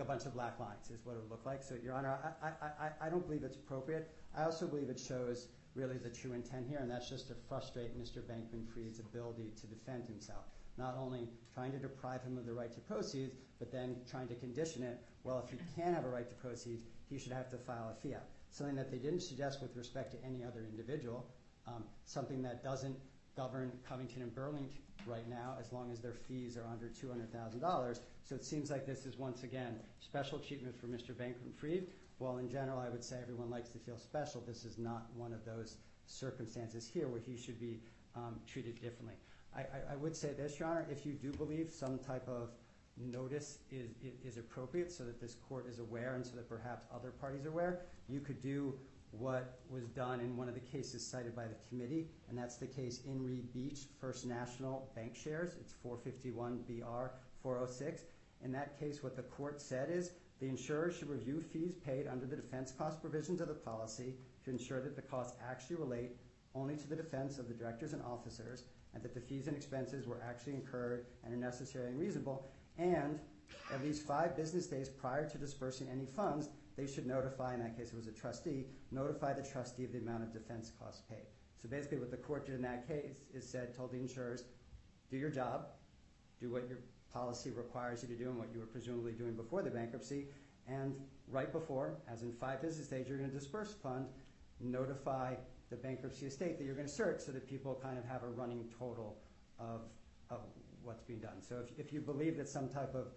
a 0.00 0.04
bunch 0.04 0.26
of 0.26 0.34
black 0.34 0.58
lines 0.58 0.90
is 0.90 1.04
what 1.04 1.12
it 1.12 1.20
would 1.22 1.30
look 1.30 1.44
like. 1.44 1.62
So, 1.62 1.76
Your 1.82 1.94
Honor, 1.94 2.18
I, 2.42 3.08
don't 3.08 3.26
believe 3.26 3.44
it's 3.44 3.56
appropriate. 3.56 4.10
I 4.36 4.44
also 4.44 4.66
believe 4.66 4.88
it 4.88 4.98
shows 4.98 5.48
really 5.74 5.98
the 5.98 6.10
true 6.10 6.32
intent 6.32 6.66
here, 6.68 6.78
and 6.78 6.90
that's 6.90 7.08
just 7.08 7.28
to 7.28 7.34
frustrate 7.48 7.98
Mr. 8.00 8.18
Bankman-Fried's 8.22 8.98
ability 8.98 9.52
to 9.60 9.66
defend 9.66 10.04
himself. 10.06 10.44
Not 10.76 10.96
only 10.98 11.28
trying 11.52 11.72
to 11.72 11.78
deprive 11.78 12.22
him 12.22 12.38
of 12.38 12.46
the 12.46 12.52
right 12.52 12.72
to 12.72 12.80
proceed, 12.80 13.32
but 13.58 13.70
then 13.70 13.96
trying 14.10 14.28
to 14.28 14.34
condition 14.34 14.82
it, 14.82 14.98
well, 15.24 15.44
if 15.44 15.50
he 15.50 15.58
can 15.76 15.94
have 15.94 16.04
a 16.04 16.08
right 16.08 16.28
to 16.28 16.34
proceed, 16.36 16.80
he 17.08 17.18
should 17.18 17.32
have 17.32 17.50
to 17.50 17.58
file 17.58 17.94
a 17.96 18.00
fee 18.00 18.14
app. 18.14 18.28
Something 18.50 18.76
that 18.76 18.90
they 18.90 18.98
didn't 18.98 19.20
suggest 19.20 19.60
with 19.62 19.76
respect 19.76 20.10
to 20.12 20.18
any 20.24 20.42
other 20.42 20.64
individual, 20.68 21.26
something 22.04 22.42
that 22.42 22.64
doesn't 22.64 22.96
govern 23.36 23.72
Covington 23.88 24.22
and 24.22 24.34
Burlington 24.34 24.70
right 25.06 25.28
now, 25.28 25.56
as 25.58 25.72
long 25.72 25.90
as 25.90 26.00
their 26.00 26.14
fees 26.14 26.56
are 26.56 26.66
under 26.70 26.86
$200,000. 26.86 28.00
So 28.24 28.34
it 28.34 28.44
seems 28.44 28.70
like 28.70 28.86
this 28.86 29.06
is, 29.06 29.16
once 29.16 29.42
again, 29.42 29.76
special 30.00 30.38
treatment 30.38 30.78
for 30.78 30.86
Mr. 30.86 31.14
Bankman-Fried. 31.14 31.86
While 32.18 32.38
in 32.38 32.50
general, 32.50 32.78
I 32.78 32.90
would 32.90 33.02
say 33.02 33.16
everyone 33.22 33.50
likes 33.50 33.70
to 33.70 33.78
feel 33.78 33.96
special, 33.96 34.42
this 34.46 34.64
is 34.64 34.78
not 34.78 35.06
one 35.16 35.32
of 35.32 35.44
those 35.44 35.76
circumstances 36.06 36.86
here 36.92 37.08
where 37.08 37.20
he 37.20 37.36
should 37.36 37.58
be 37.58 37.80
um, 38.14 38.36
treated 38.46 38.80
differently. 38.80 39.14
I 39.52 39.96
would 39.96 40.14
say 40.14 40.32
this, 40.32 40.60
Your 40.60 40.68
Honor, 40.68 40.86
if 40.88 41.04
you 41.04 41.12
do 41.12 41.32
believe 41.32 41.70
some 41.72 41.98
type 41.98 42.28
of 42.28 42.50
notice 42.96 43.58
is 43.70 44.36
appropriate 44.36 44.92
so 44.92 45.04
that 45.04 45.20
this 45.20 45.34
court 45.48 45.66
is 45.68 45.80
aware 45.80 46.14
and 46.14 46.24
so 46.24 46.36
that 46.36 46.48
perhaps 46.48 46.86
other 46.94 47.10
parties 47.10 47.44
are 47.46 47.48
aware, 47.48 47.80
you 48.08 48.20
could 48.20 48.40
do 48.40 48.74
what 49.12 49.60
was 49.68 49.88
done 49.88 50.20
in 50.20 50.36
one 50.36 50.48
of 50.48 50.54
the 50.54 50.60
cases 50.60 51.06
cited 51.06 51.34
by 51.34 51.44
the 51.44 51.56
committee, 51.68 52.08
and 52.28 52.38
that's 52.38 52.56
the 52.56 52.66
case 52.66 53.00
in 53.06 53.22
re 53.24 53.42
Beach, 53.52 53.80
First 54.00 54.26
National 54.26 54.90
Bancshares. 54.96 55.58
It's 55.60 55.72
451 55.82 56.64
BR 56.66 57.12
406. 57.42 58.02
In 58.42 58.52
that 58.52 58.78
case, 58.78 59.02
what 59.02 59.16
the 59.16 59.22
court 59.22 59.60
said 59.60 59.90
is 59.90 60.12
the 60.40 60.48
insurer 60.48 60.90
should 60.90 61.10
review 61.10 61.40
fees 61.40 61.74
paid 61.74 62.06
under 62.06 62.24
the 62.24 62.36
defense 62.36 62.72
cost 62.72 63.00
provisions 63.00 63.40
of 63.40 63.48
the 63.48 63.54
policy 63.54 64.14
to 64.44 64.50
ensure 64.50 64.80
that 64.80 64.96
the 64.96 65.02
costs 65.02 65.36
actually 65.46 65.76
relate 65.76 66.16
only 66.54 66.76
to 66.76 66.88
the 66.88 66.96
defense 66.96 67.38
of 67.38 67.48
the 67.48 67.54
directors 67.54 67.92
and 67.92 68.02
officers 68.02 68.64
and 68.94 69.02
that 69.02 69.14
the 69.14 69.20
fees 69.20 69.46
and 69.46 69.56
expenses 69.56 70.06
were 70.06 70.20
actually 70.26 70.54
incurred 70.54 71.06
and 71.24 71.34
are 71.34 71.36
necessary 71.36 71.88
and 71.88 71.98
reasonable. 71.98 72.48
And 72.78 73.20
at 73.72 73.82
least 73.82 74.06
five 74.06 74.36
business 74.36 74.66
days 74.66 74.88
prior 74.88 75.28
to 75.28 75.38
dispersing 75.38 75.88
any 75.88 76.06
funds, 76.06 76.48
they 76.76 76.86
should 76.86 77.06
notify, 77.06 77.54
in 77.54 77.60
that 77.60 77.76
case 77.76 77.88
it 77.88 77.96
was 77.96 78.06
a 78.06 78.12
trustee, 78.12 78.66
notify 78.90 79.32
the 79.32 79.42
trustee 79.42 79.84
of 79.84 79.92
the 79.92 79.98
amount 79.98 80.22
of 80.22 80.32
defense 80.32 80.72
costs 80.78 81.02
paid. 81.08 81.26
So 81.60 81.68
basically 81.68 81.98
what 81.98 82.10
the 82.10 82.16
court 82.16 82.46
did 82.46 82.54
in 82.54 82.62
that 82.62 82.88
case 82.88 83.18
is 83.34 83.46
said, 83.46 83.74
told 83.76 83.92
the 83.92 83.98
insurers, 83.98 84.44
do 85.10 85.16
your 85.16 85.30
job, 85.30 85.66
do 86.40 86.50
what 86.50 86.68
your 86.68 86.78
policy 87.12 87.50
requires 87.50 88.02
you 88.02 88.08
to 88.08 88.14
do 88.14 88.30
and 88.30 88.38
what 88.38 88.48
you 88.52 88.60
were 88.60 88.66
presumably 88.66 89.12
doing 89.12 89.34
before 89.34 89.62
the 89.62 89.70
bankruptcy, 89.70 90.28
and 90.68 90.94
right 91.28 91.52
before, 91.52 91.98
as 92.08 92.22
in 92.22 92.32
five 92.32 92.62
business 92.62 92.86
days, 92.86 93.08
you're 93.08 93.18
going 93.18 93.30
to 93.30 93.36
disperse 93.36 93.74
fund, 93.82 94.06
notify 94.60 95.34
the 95.70 95.76
bankruptcy 95.76 96.26
estate 96.26 96.58
that 96.58 96.64
you're 96.64 96.74
going 96.74 96.86
to 96.86 96.92
search 96.92 97.20
so 97.20 97.32
that 97.32 97.48
people 97.48 97.78
kind 97.82 97.98
of 97.98 98.04
have 98.04 98.22
a 98.22 98.28
running 98.28 98.64
total 98.78 99.18
of 99.58 99.82
what's 100.82 101.02
being 101.02 101.20
done. 101.20 101.42
So 101.46 101.62
if 101.76 101.92
you 101.92 102.00
believe 102.00 102.36
that 102.38 102.48
some 102.48 102.68
type 102.68 102.94
of 102.94 103.08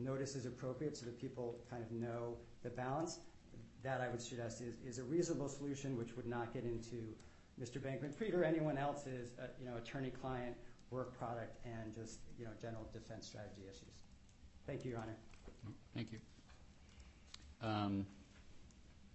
notice 0.00 0.34
is 0.34 0.46
appropriate 0.46 0.96
so 0.96 1.06
that 1.06 1.20
people 1.20 1.56
kind 1.70 1.82
of 1.82 1.90
know 1.92 2.36
the 2.62 2.70
balance, 2.70 3.20
that 3.82 4.00
I 4.00 4.08
would 4.08 4.20
suggest 4.20 4.62
is 4.86 4.98
a 4.98 5.04
reasonable 5.04 5.48
solution 5.48 5.96
which 5.96 6.16
would 6.16 6.26
not 6.26 6.52
get 6.52 6.64
into 6.64 7.14
Mr. 7.60 7.78
Bankman-Fried 7.78 8.34
or 8.34 8.44
anyone 8.44 8.78
else's 8.78 9.30
uh, 9.40 9.76
attorney-client 9.76 10.56
work 10.90 11.16
product 11.16 11.56
and 11.64 11.94
just 11.94 12.20
general 12.60 12.88
defense 12.92 13.26
strategy 13.26 13.62
issues. 13.68 14.04
Thank 14.66 14.84
you, 14.84 14.92
Your 14.92 15.00
Honor. 15.00 15.16
Thank 15.94 16.12
you. 16.12 16.18
Um, 17.62 18.06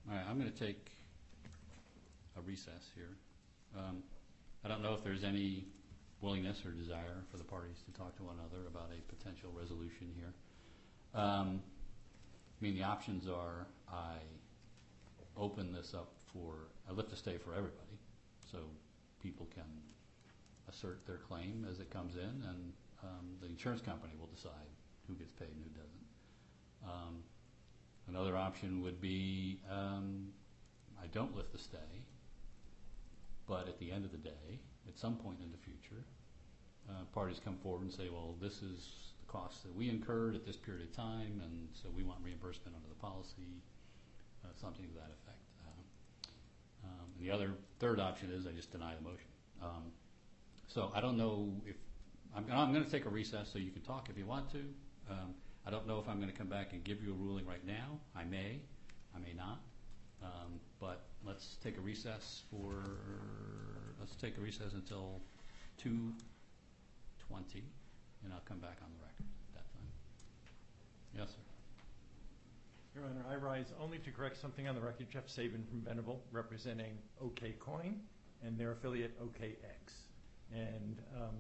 all 0.10 0.16
right, 0.16 0.26
I'm 0.30 0.40
going 0.40 0.52
to 0.52 0.58
take 0.58 0.92
a 2.38 2.42
recess 2.42 2.90
here. 2.94 3.18
Um, 3.78 4.04
I 4.64 4.68
don't 4.68 4.82
know 4.82 4.94
if 4.94 5.04
there's 5.04 5.24
any 5.24 5.66
willingness 6.22 6.66
or 6.66 6.72
desire 6.72 7.24
for 7.32 7.38
the 7.38 7.44
parties 7.44 7.78
to 7.86 7.92
talk 7.92 8.16
to 8.18 8.24
one 8.24 8.36
another 8.36 8.68
about 8.68 8.90
a 8.92 9.02
potential 9.14 9.52
resolution 9.54 10.12
here. 10.16 10.34
Um, 11.16 11.62
I 12.60 12.64
mean, 12.64 12.76
the 12.76 12.84
options 12.84 13.28
are 13.28 13.68
I 13.92 14.18
open 15.38 15.72
this 15.72 15.94
up 15.94 16.12
for, 16.34 16.68
I 16.90 16.94
let 16.94 17.10
the 17.10 17.16
stay 17.16 17.38
for 17.38 17.52
everybody 17.52 18.00
so 18.52 18.60
people 19.22 19.48
can 19.54 19.64
assert 20.70 21.06
their 21.06 21.18
claim 21.18 21.66
as 21.70 21.80
it 21.80 21.90
comes 21.90 22.16
in 22.16 22.22
and 22.22 22.74
um, 23.04 23.38
the 23.42 23.48
insurance 23.48 23.82
company 23.82 24.14
will 24.20 24.28
decide 24.28 24.52
who 25.08 25.14
gets 25.14 25.32
paid 25.32 25.50
and 25.50 25.64
who 25.64 25.70
doesn't. 25.70 26.06
Um, 26.86 27.24
another 28.08 28.36
option 28.36 28.82
would 28.84 29.00
be 29.00 29.60
I 29.70 31.08
don't 31.14 31.36
lift 31.36 31.52
the 31.52 31.60
stay, 31.60 32.04
but 33.48 33.68
at 33.68 33.80
the 33.80 33.92
end 33.92 34.06
of 34.06 34.12
the 34.12 34.18
day, 34.18 34.60
at 34.88 34.98
some 34.98 35.16
point 35.16 35.38
in 35.44 35.52
the 35.52 35.58
future, 35.58 36.04
uh, 36.90 37.04
parties 37.14 37.40
come 37.44 37.58
forward 37.58 37.84
and 37.84 37.92
say, 37.92 38.10
well, 38.10 38.36
this 38.42 38.64
is 38.64 39.14
the 39.26 39.32
cost 39.32 39.64
that 39.64 39.76
we 39.76 39.90
incurred 39.90 40.36
at 40.36 40.46
this 40.46 40.56
period 40.56 40.84
of 40.84 40.96
time 40.96 41.42
and 41.44 41.68
so 41.74 41.90
we 41.96 42.04
want 42.04 42.20
reimbursement 42.24 42.76
under 42.76 42.88
the 42.88 42.96
policy, 42.96 43.62
uh, 44.44 44.48
something 44.60 44.86
to 44.88 44.94
that 44.94 45.12
effect. 45.12 45.46
Uh, 45.66 46.88
um, 46.88 47.08
and 47.18 47.28
the 47.28 47.32
other, 47.32 47.52
third 47.80 48.00
option 48.00 48.32
is 48.32 48.46
I 48.46 48.52
just 48.52 48.72
deny 48.72 48.94
the 48.96 49.02
motion. 49.02 49.30
Um, 49.62 49.92
so 50.68 50.92
I 50.94 51.02
don't 51.02 51.18
know 51.18 51.54
if, 51.66 51.76
I'm 52.36 52.74
going 52.74 52.84
to 52.84 52.92
take 52.92 53.06
a 53.06 53.10
recess 53.10 53.50
so 53.52 53.60
you 53.60 53.72
can 53.72 53.82
talk 53.82 54.10
if 54.10 54.18
you 54.18 54.26
want 54.26 54.52
to. 54.52 54.60
Um, 55.10 55.36
I 55.66 55.72
don't 55.72 55.88
know 55.88 56.00
if 56.00 56.10
I'm 56.10 56.18
going 56.18 56.32
to 56.32 56.38
come 56.38 56.50
back 56.50 56.74
and 56.74 56.84
give 56.84 57.02
you 57.02 57.12
a 57.12 57.16
ruling 57.16 57.46
right 57.46 57.66
now. 57.66 58.00
I 58.16 58.26
may, 58.26 58.60
I 59.16 59.20
may 59.20 59.34
not. 59.34 59.60
But 60.80 61.06
let's 61.26 61.58
take 61.64 61.78
a 61.78 61.82
recess 61.82 62.44
for, 62.52 62.84
let's 64.00 64.16
take 64.16 64.38
a 64.38 64.42
recess 64.42 64.74
until 64.74 65.22
2.20 65.84 67.64
and 68.24 68.34
I'll 68.34 68.46
come 68.48 68.60
back 68.60 68.78
on 68.82 68.90
the 68.94 69.02
record 69.02 69.28
at 69.50 69.54
that 69.56 69.68
time. 69.74 69.90
Yes, 71.18 71.30
sir. 71.30 71.42
Your 72.96 73.04
Honor, 73.10 73.26
I 73.30 73.36
rise 73.36 73.74
only 73.82 73.98
to 74.00 74.12
correct 74.12 74.40
something 74.40 74.68
on 74.68 74.76
the 74.76 74.82
record. 74.82 75.08
Jeff 75.12 75.28
Sabin 75.28 75.66
from 75.70 75.82
Venable 75.82 76.22
representing 76.32 76.98
OKCoin 77.22 77.96
and 78.44 78.58
their 78.58 78.72
affiliate 78.72 79.20
OKX. 79.22 79.94
And 80.54 81.02
um, 81.16 81.36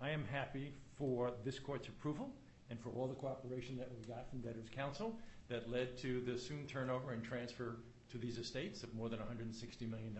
I 0.00 0.10
am 0.10 0.24
happy 0.30 0.72
for 0.96 1.32
this 1.44 1.58
court's 1.58 1.88
approval 1.88 2.30
and 2.70 2.78
for 2.78 2.90
all 2.90 3.08
the 3.08 3.14
cooperation 3.14 3.76
that 3.78 3.90
we 3.90 4.06
got 4.06 4.30
from 4.30 4.40
Debtors 4.40 4.68
Counsel 4.74 5.18
that 5.48 5.68
led 5.68 5.98
to 5.98 6.20
the 6.20 6.38
soon 6.38 6.64
turnover 6.66 7.12
and 7.12 7.24
transfer 7.24 7.76
to 8.12 8.18
these 8.18 8.38
estates 8.38 8.82
of 8.82 8.94
more 8.94 9.08
than 9.08 9.18
$160 9.18 9.90
million. 9.90 10.16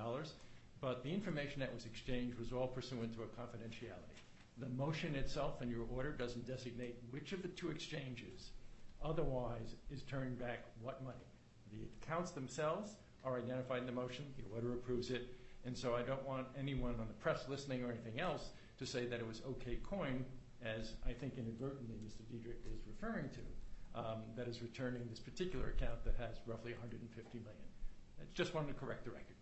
But 0.80 1.04
the 1.04 1.10
information 1.10 1.60
that 1.60 1.72
was 1.72 1.84
exchanged 1.84 2.38
was 2.38 2.52
all 2.52 2.66
pursuant 2.66 3.14
to 3.14 3.22
a 3.22 3.26
confidentiality. 3.26 4.18
The 4.60 4.68
motion 4.68 5.14
itself 5.14 5.62
and 5.62 5.70
your 5.70 5.86
order 5.94 6.12
doesn't 6.12 6.46
designate 6.46 6.96
which 7.10 7.32
of 7.32 7.40
the 7.40 7.48
two 7.48 7.70
exchanges 7.70 8.50
otherwise 9.02 9.74
is 9.90 10.02
turning 10.02 10.34
back 10.34 10.66
what 10.82 11.02
money. 11.02 11.16
The 11.72 11.88
accounts 12.02 12.32
themselves 12.32 12.96
are 13.24 13.38
identified 13.38 13.80
in 13.80 13.86
the 13.86 13.92
motion. 13.92 14.26
The 14.36 14.54
order 14.54 14.74
approves 14.74 15.10
it. 15.10 15.34
And 15.64 15.76
so 15.76 15.94
I 15.94 16.02
don't 16.02 16.26
want 16.26 16.46
anyone 16.58 16.94
on 17.00 17.08
the 17.08 17.14
press 17.14 17.46
listening 17.48 17.82
or 17.82 17.90
anything 17.90 18.20
else 18.20 18.50
to 18.78 18.86
say 18.86 19.06
that 19.06 19.20
it 19.20 19.26
was 19.26 19.40
OKCoin, 19.40 20.24
as 20.62 20.94
I 21.06 21.12
think 21.12 21.38
inadvertently 21.38 21.96
Mr. 22.04 22.22
Dietderich 22.30 22.66
is 22.74 22.80
referring 22.86 23.30
to, 23.30 23.98
um, 23.98 24.22
that 24.36 24.46
is 24.46 24.60
returning 24.62 25.02
this 25.08 25.20
particular 25.20 25.70
account 25.70 26.04
that 26.04 26.16
has 26.16 26.36
roughly 26.46 26.72
150 26.72 27.38
million. 27.38 27.54
I 28.20 28.24
just 28.34 28.54
wanted 28.54 28.68
to 28.68 28.74
correct 28.74 29.04
the 29.04 29.10
record. 29.10 29.36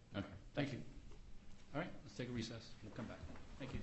Thank 0.55 0.73
you. 0.73 0.79
All 1.75 1.81
right. 1.81 1.91
Let's 2.05 2.17
take 2.17 2.29
a 2.29 2.33
recess. 2.33 2.71
We'll 2.85 2.95
come 2.95 3.07
back. 3.07 3.19
Thank 3.59 3.75
you. 3.75 3.81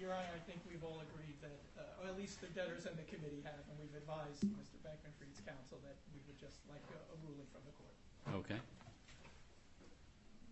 Your 0.00 0.14
Honor, 0.14 0.30
I 0.30 0.38
think 0.46 0.60
we've 0.70 0.84
all 0.84 1.02
agreed 1.02 1.34
that, 1.42 1.58
uh, 1.76 2.02
or 2.02 2.08
at 2.08 2.16
least 2.16 2.40
the 2.40 2.46
debtors 2.46 2.86
and 2.86 2.96
the 2.96 3.02
committee 3.02 3.42
have, 3.42 3.66
and 3.68 3.76
we've 3.82 3.94
advised 3.98 4.46
Mr. 4.46 4.78
Bankman-Fried's 4.86 5.40
counsel 5.44 5.78
that 5.82 5.96
we 6.14 6.20
would 6.28 6.38
just 6.38 6.56
like 6.70 6.80
a 6.94 6.98
a 7.12 7.16
ruling 7.26 7.46
from 7.50 7.62
the 7.66 7.74
court. 7.74 8.46
Okay. 8.46 8.60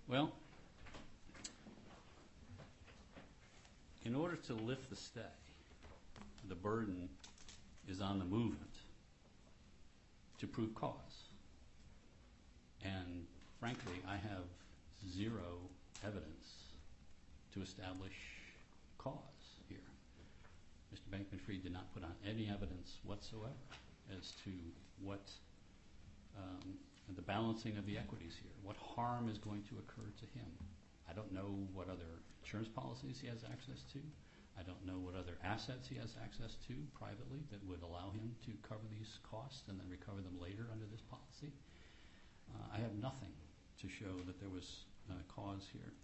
Well, 0.08 0.32
in 4.04 4.16
order 4.16 4.34
to 4.34 4.54
lift 4.54 4.90
the 4.90 4.96
stay, 4.96 5.20
the 6.48 6.56
burden 6.56 7.08
is 7.88 8.00
on 8.00 8.18
the 8.18 8.24
movant 8.24 8.82
to 10.40 10.48
prove 10.48 10.74
cause. 10.74 11.28
And 12.84 13.26
frankly, 13.60 14.02
I 14.08 14.16
have 14.16 14.42
zero 15.08 15.60
evidence 16.04 16.57
to 17.54 17.62
establish 17.62 18.14
cause 18.98 19.60
here. 19.68 19.78
Mr. 20.94 21.08
Bankman-Fried 21.12 21.62
did 21.62 21.72
not 21.72 21.92
put 21.92 22.02
on 22.02 22.14
any 22.26 22.48
evidence 22.48 22.98
whatsoever 23.04 23.52
as 24.16 24.32
to 24.44 24.50
what 25.02 25.30
um, 26.36 26.78
the 27.16 27.22
balancing 27.22 27.76
of 27.76 27.86
the 27.86 27.96
equities 27.96 28.34
here, 28.40 28.52
what 28.62 28.76
harm 28.76 29.28
is 29.28 29.38
going 29.38 29.62
to 29.68 29.76
occur 29.78 30.08
to 30.18 30.26
him. 30.36 30.48
I 31.08 31.12
don't 31.12 31.32
know 31.32 31.56
what 31.72 31.88
other 31.88 32.20
insurance 32.42 32.68
policies 32.68 33.18
he 33.20 33.28
has 33.28 33.44
access 33.44 33.82
to. 33.92 34.00
I 34.58 34.62
don't 34.66 34.82
know 34.84 34.98
what 34.98 35.14
other 35.14 35.38
assets 35.44 35.86
he 35.88 35.96
has 35.96 36.18
access 36.18 36.58
to 36.66 36.74
privately 36.98 37.46
that 37.54 37.62
would 37.64 37.80
allow 37.82 38.10
him 38.10 38.34
to 38.44 38.52
cover 38.66 38.82
these 38.90 39.22
costs 39.22 39.62
and 39.68 39.78
then 39.78 39.86
recover 39.88 40.20
them 40.20 40.34
later 40.40 40.66
under 40.72 40.84
this 40.90 41.00
policy. 41.06 41.54
Uh, 42.50 42.74
I 42.74 42.82
have 42.82 42.94
nothing 42.98 43.32
to 43.80 43.86
show 43.88 44.18
that 44.26 44.40
there 44.40 44.50
was 44.50 44.84
uh, 45.08 45.14
cause 45.30 45.68
here. 45.72 45.94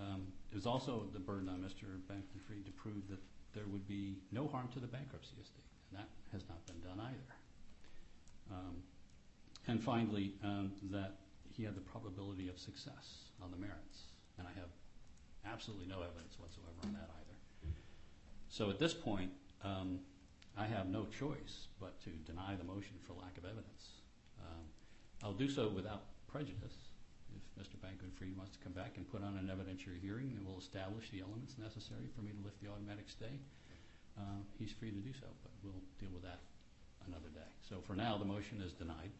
Um, 0.00 0.26
it 0.50 0.54
was 0.54 0.66
also 0.66 1.06
the 1.12 1.20
burden 1.20 1.48
on 1.48 1.60
Mr. 1.60 2.00
Bankman-Fried 2.10 2.64
to 2.64 2.72
prove 2.72 3.08
that 3.08 3.20
there 3.54 3.66
would 3.66 3.86
be 3.86 4.16
no 4.30 4.48
harm 4.48 4.68
to 4.72 4.80
the 4.80 4.86
bankruptcy 4.86 5.36
estate, 5.40 5.68
and 5.90 6.00
that 6.00 6.08
has 6.32 6.42
not 6.48 6.64
been 6.66 6.80
done 6.80 7.00
either. 7.00 7.34
Um, 8.50 8.82
and 9.68 9.82
finally, 9.82 10.34
um, 10.42 10.72
that 10.90 11.16
he 11.54 11.62
had 11.62 11.76
the 11.76 11.80
probability 11.82 12.48
of 12.48 12.58
success 12.58 13.28
on 13.42 13.50
the 13.50 13.56
merits, 13.56 14.08
and 14.38 14.46
I 14.46 14.52
have 14.58 14.70
absolutely 15.44 15.86
no 15.86 16.02
evidence 16.02 16.38
whatsoever 16.38 16.80
on 16.84 16.92
that 16.94 17.10
either. 17.20 17.72
So 18.48 18.70
at 18.70 18.78
this 18.78 18.94
point, 18.94 19.30
I 20.58 20.66
have 20.66 20.88
no 20.88 21.06
choice 21.06 21.68
but 21.80 22.00
to 22.04 22.10
deny 22.10 22.54
the 22.56 22.64
motion 22.64 22.94
for 23.06 23.14
lack 23.14 23.36
of 23.38 23.44
evidence. 23.44 24.02
I'll 25.24 25.32
do 25.32 25.48
so 25.48 25.68
without 25.68 26.02
prejudice. 26.26 26.74
If 27.32 27.44
Mr. 27.56 27.76
Bankman-Fried 27.80 28.36
wants 28.36 28.52
to 28.56 28.60
come 28.62 28.72
back 28.72 28.96
and 28.96 29.08
put 29.08 29.22
on 29.24 29.36
an 29.36 29.48
evidentiary 29.48 30.00
hearing 30.00 30.34
that 30.36 30.44
will 30.44 30.58
establish 30.58 31.10
the 31.10 31.20
elements 31.20 31.56
necessary 31.58 32.08
for 32.14 32.22
me 32.22 32.32
to 32.32 32.40
lift 32.44 32.60
the 32.60 32.68
automatic 32.68 33.08
stay, 33.08 33.32
uh, 34.18 34.40
he's 34.58 34.72
free 34.72 34.90
to 34.90 35.00
do 35.00 35.12
so, 35.16 35.26
but 35.42 35.52
we'll 35.64 35.82
deal 35.98 36.12
with 36.12 36.22
that 36.22 36.40
another 37.08 37.32
day. 37.32 37.48
So 37.64 37.80
for 37.80 37.96
now, 37.96 38.18
the 38.18 38.28
motion 38.28 38.60
is 38.60 38.72
denied. 38.72 39.10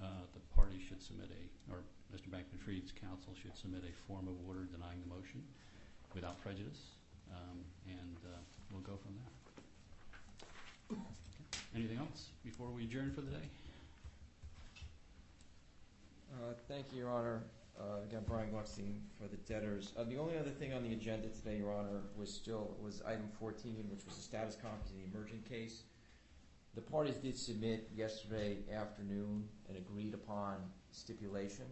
Uh, 0.00 0.26
the 0.34 0.42
party 0.54 0.78
should 0.78 1.02
submit 1.02 1.30
a, 1.30 1.42
or 1.72 1.82
Mr. 2.14 2.30
Bankman-Fried's 2.30 2.92
counsel 2.92 3.34
should 3.34 3.56
submit 3.56 3.82
a 3.84 3.92
form 4.06 4.28
of 4.28 4.34
order 4.46 4.64
denying 4.64 5.00
the 5.02 5.10
motion 5.10 5.42
without 6.14 6.40
prejudice, 6.42 6.96
um, 7.30 7.58
and 7.86 8.18
uh, 8.26 8.38
we'll 8.70 8.82
go 8.82 8.96
from 9.00 9.14
there. 9.16 9.30
Anything 11.74 11.98
else 11.98 12.28
before 12.44 12.68
we 12.68 12.84
adjourn 12.84 13.12
for 13.12 13.22
the 13.22 13.30
day? 13.30 13.48
Uh, 16.42 16.54
Thank 16.68 16.86
you, 16.92 16.98
Your 16.98 17.10
Honor. 17.10 17.42
Uh, 17.80 18.02
Again, 18.04 18.22
Brian 18.26 18.50
Glueckstein 18.50 18.98
for 19.20 19.28
the 19.28 19.36
debtors. 19.48 19.92
Uh, 19.96 20.04
The 20.04 20.16
only 20.18 20.36
other 20.36 20.50
thing 20.50 20.72
on 20.72 20.82
the 20.82 20.92
agenda 20.92 21.28
today, 21.28 21.56
Your 21.58 21.72
Honor, 21.72 22.02
was 22.16 22.32
still, 22.32 22.76
was 22.82 23.02
item 23.02 23.28
14, 23.38 23.86
which 23.90 24.04
was 24.04 24.16
the 24.16 24.22
status 24.22 24.56
conference 24.56 24.90
in 24.90 24.98
the 24.98 25.16
emergent 25.16 25.48
case. 25.48 25.84
The 26.74 26.80
parties 26.80 27.16
did 27.16 27.36
submit 27.38 27.90
yesterday 27.94 28.58
afternoon 28.72 29.48
an 29.68 29.76
agreed-upon 29.76 30.56
stipulation. 30.90 31.66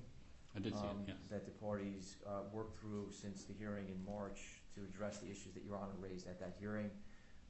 I 0.55 0.61
did 0.61 0.75
see 0.75 0.85
it, 0.85 0.91
um. 0.91 1.07
That 1.31 1.45
the 1.47 1.53
parties 1.53 2.17
uh, 2.27 2.43
worked 2.53 2.79
through 2.81 3.09
since 3.11 3.45
the 3.45 3.55
hearing 3.55 3.87
in 3.89 4.05
March 4.05 4.41
to 4.75 4.83
address 4.83 5.19
the 5.19 5.27
issues 5.27 5.53
that 5.55 5.65
Your 5.65 5.77
Honor 5.77 5.95
raised 6.01 6.29
at 6.29 6.39
that 6.41 6.55
hearing. 6.61 6.91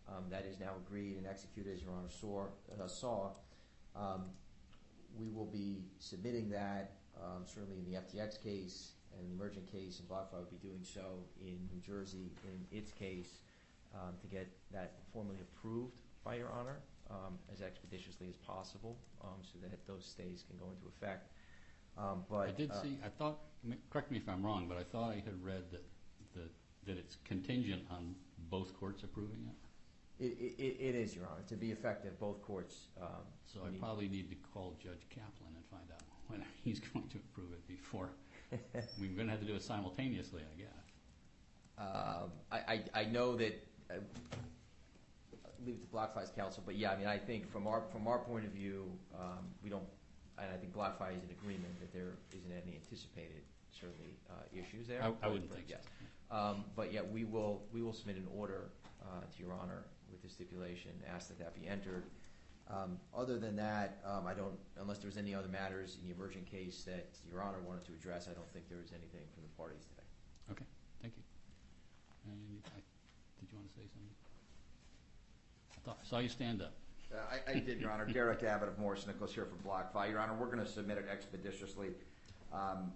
Um, 0.09 0.25
That 0.31 0.45
is 0.45 0.59
now 0.59 0.73
agreed 0.87 1.17
and 1.17 1.27
executed, 1.27 1.75
as 1.75 1.83
Your 1.83 1.93
Honor 1.93 2.09
saw. 2.09 2.47
saw. 2.87 3.31
Um, 3.97 4.25
We 5.19 5.29
will 5.29 5.47
be 5.47 5.83
submitting 5.99 6.51
that 6.51 7.00
um, 7.23 7.45
certainly 7.47 7.79
in 7.79 7.85
the 7.85 7.99
FTX 7.99 8.43
case 8.43 8.93
and 9.19 9.29
the 9.29 9.33
emergent 9.35 9.71
case, 9.71 9.99
and 10.01 10.09
BlockFi 10.09 10.39
would 10.39 10.51
be 10.51 10.67
doing 10.69 10.83
so 10.83 11.25
in 11.41 11.59
New 11.73 11.81
Jersey 11.85 12.31
in 12.45 12.77
its 12.77 12.93
case 12.93 13.41
um, 13.95 14.15
to 14.21 14.27
get 14.27 14.49
that 14.73 14.93
formally 15.13 15.39
approved 15.41 15.95
by 16.25 16.37
Your 16.37 16.51
Honor 16.51 16.79
um, 17.11 17.39
as 17.53 17.61
expeditiously 17.61 18.29
as 18.29 18.37
possible 18.37 18.97
um, 19.25 19.41
so 19.43 19.59
that 19.63 19.87
those 19.87 20.05
stays 20.07 20.45
can 20.49 20.57
go 20.59 20.67
into 20.71 20.87
effect. 20.89 21.29
Um, 21.99 22.25
But 22.31 22.49
I 22.49 22.53
did 22.53 22.71
uh, 22.71 22.83
see, 22.83 22.99
I 23.05 23.09
thought, 23.09 23.39
correct 23.91 24.11
me 24.11 24.19
if 24.19 24.29
I'm 24.29 24.45
wrong, 24.45 24.67
but 24.69 24.79
I 24.79 24.85
thought 24.85 25.11
I 25.11 25.17
had 25.17 25.43
read 25.43 25.65
that, 25.73 25.85
that, 26.35 26.51
that 26.87 26.99
it's 26.99 27.17
contingent 27.25 27.83
on 27.91 28.15
both 28.49 28.79
courts 28.79 29.03
approving 29.03 29.49
it. 29.49 30.25
It, 30.25 30.37
it, 30.59 30.77
it 30.79 30.95
is, 30.95 31.17
Your 31.17 31.27
Honor. 31.27 31.43
To 31.49 31.57
be 31.57 31.73
effective, 31.73 32.19
both 32.21 32.43
courts. 32.43 32.89
um, 33.01 33.25
So 33.47 33.61
I 33.65 33.71
probably 33.79 34.09
need 34.09 34.29
to 34.31 34.37
call 34.53 34.77
Judge 34.79 35.03
Kaplan 35.09 35.57
and 35.57 35.65
find 35.71 35.91
out 35.93 36.03
when 36.31 36.45
he's 36.65 36.81
going 36.81 37.09
to 37.09 37.19
approve 37.19 37.53
it 37.53 37.67
before. 37.67 38.11
We're 39.01 39.09
going 39.09 39.27
to 39.27 39.33
have 39.33 39.41
to 39.41 39.47
do 39.47 39.55
it 39.55 39.63
simultaneously, 39.63 40.43
I 40.43 40.59
guess. 40.59 40.81
Um, 41.79 42.31
I, 42.95 43.05
know 43.05 43.37
that, 43.37 43.67
uh, 43.91 43.95
leave 45.65 45.77
it 45.77 45.81
to 45.81 45.97
BlockFi's 45.97 46.31
counsel, 46.31 46.63
but 46.67 46.77
yeah, 46.77 46.93
I 46.93 46.97
mean, 46.97 47.07
I 47.07 47.17
think 47.17 47.51
from 47.51 47.67
our, 47.67 47.83
from 47.91 48.07
our 48.07 48.19
point 48.19 48.45
of 48.45 48.53
view, 48.53 48.91
um, 49.19 49.47
we 49.63 49.71
don't, 49.71 49.85
and 50.39 50.49
I 50.53 50.57
think 50.59 50.75
BlockFi 50.75 51.17
is 51.17 51.23
in 51.23 51.31
agreement 51.31 51.81
that 51.81 51.93
there 51.93 52.19
isn't 52.37 52.53
any 52.53 52.77
anticipated, 52.77 53.43
certainly, 53.71 54.13
uh, 54.29 54.43
issues 54.53 54.89
there. 54.89 55.03
I, 55.03 55.29
wouldn't 55.29 55.53
think 55.55 55.69
so. 55.71 56.37
Um, 56.37 56.65
But 56.77 56.93
yeah, 56.93 57.01
we 57.03 57.25
will, 57.25 57.63
we 57.73 57.83
will 57.83 57.95
submit 57.95 58.17
an 58.17 58.27
order 58.37 58.71
uh, 59.03 59.21
to 59.21 59.43
Your 59.43 59.53
Honor 59.55 59.85
with 60.11 60.23
the 60.23 60.29
stipulation, 60.29 60.91
ask 61.13 61.29
that 61.29 61.39
that 61.39 61.55
be 61.55 61.67
entered. 61.67 62.05
Um, 62.71 62.99
Other 63.17 63.39
than 63.39 63.57
that, 63.57 63.99
um, 64.07 64.27
I 64.27 64.35
don't, 64.35 64.55
unless 64.81 64.99
there's 64.99 65.17
any 65.17 65.35
other 65.35 65.49
matters 65.49 65.99
in 66.01 66.09
the 66.09 66.15
emergent 66.15 66.47
case 66.47 66.85
that 66.85 67.09
Your 67.29 67.43
Honor 67.43 67.59
wanted 67.67 67.85
to 67.87 67.93
address, 67.93 68.29
I 68.31 68.35
don't 68.35 68.51
think 68.53 68.69
there 68.69 68.79
was 68.79 68.93
anything 68.93 69.27
from 69.35 69.43
the 69.43 69.49
parties 69.57 69.83
today. 69.91 70.07
Okay, 70.53 70.65
thank 71.03 71.15
you. 71.17 71.23
And 72.31 72.63
I, 72.67 72.79
did 73.41 73.51
you 73.51 73.59
want 73.59 73.69
to 73.69 73.75
say 73.75 73.83
something? 73.91 74.15
I 75.75 75.81
thought, 75.85 75.99
I 76.01 76.07
saw 76.09 76.19
you 76.21 76.29
stand 76.29 76.63
up. 76.63 76.75
Uh, 77.13 77.19
I, 77.49 77.51
I 77.51 77.55
did, 77.59 77.81
Your 77.81 77.91
Honor. 77.91 78.07
Derek 78.13 78.45
Abbott 78.45 78.69
of 78.69 78.79
Morris 78.79 79.05
Nichols 79.05 79.35
here 79.35 79.47
for 79.47 79.57
BlockFi. 79.69 80.11
Your 80.11 80.21
Honor, 80.21 80.35
we're 80.39 80.47
going 80.47 80.65
to 80.65 80.71
submit 80.71 80.99
it 80.99 81.07
expeditiously. 81.11 81.89
Um, 82.53 82.93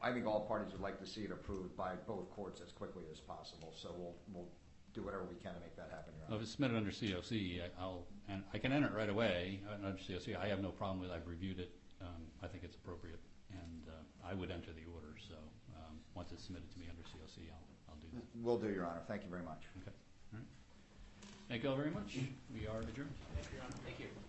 I 0.00 0.12
think 0.12 0.26
all 0.26 0.40
parties 0.40 0.72
would 0.72 0.80
like 0.80 0.98
to 1.00 1.06
see 1.06 1.22
it 1.22 1.30
approved 1.30 1.76
by 1.76 1.94
both 2.06 2.30
courts 2.30 2.62
as 2.64 2.72
quickly 2.72 3.04
as 3.12 3.20
possible, 3.20 3.74
so 3.76 3.90
we'll, 3.96 4.14
we'll 4.32 4.48
do 4.96 5.04
whatever 5.04 5.24
we 5.28 5.36
can 5.36 5.52
to 5.52 5.60
make 5.60 5.76
that 5.76 5.92
happen, 5.92 6.16
Your 6.16 6.24
Well, 6.24 6.26
Honor. 6.32 6.36
If 6.40 6.42
it's 6.48 6.52
submitted 6.56 6.76
under 6.80 6.90
COC, 6.90 7.60
I- 7.60 7.70
I'll, 7.78 8.06
and 8.28 8.42
I 8.52 8.58
can 8.58 8.72
enter 8.72 8.88
it 8.88 8.94
right 8.96 9.10
away 9.12 9.60
uh, 9.68 9.74
under 9.86 10.00
COC. 10.00 10.34
I 10.34 10.48
have 10.48 10.62
no 10.64 10.70
problem 10.72 10.98
with 11.00 11.10
it. 11.10 11.14
I've 11.14 11.28
reviewed 11.28 11.60
it. 11.60 11.70
Um, 12.00 12.32
I 12.42 12.48
think 12.48 12.64
it's 12.64 12.74
appropriate. 12.76 13.20
And 13.52 13.84
uh, 13.88 14.26
I 14.28 14.32
would 14.34 14.50
enter 14.50 14.72
the 14.72 14.88
order, 14.92 15.14
so 15.20 15.36
um, 15.76 16.00
once 16.14 16.32
it's 16.32 16.42
submitted 16.44 16.72
to 16.72 16.78
me 16.80 16.86
under 16.90 17.02
COC, 17.02 17.46
I'll, 17.52 17.68
I'll 17.92 18.00
do 18.00 18.08
that. 18.16 18.24
Will 18.42 18.58
do, 18.58 18.72
Your 18.72 18.84
Honor. 18.86 19.04
Thank 19.06 19.22
you 19.22 19.30
very 19.30 19.44
much. 19.44 19.62
Okay, 19.82 19.94
all 20.32 20.40
right. 20.40 20.48
Thank 21.48 21.62
you 21.62 21.70
all 21.70 21.76
very 21.76 21.90
much. 21.92 22.16
We 22.52 22.66
are 22.66 22.80
adjourned. 22.80 23.14
Thank 23.36 23.52
you, 23.52 23.60
Your 23.60 23.64
Honor. 23.64 24.25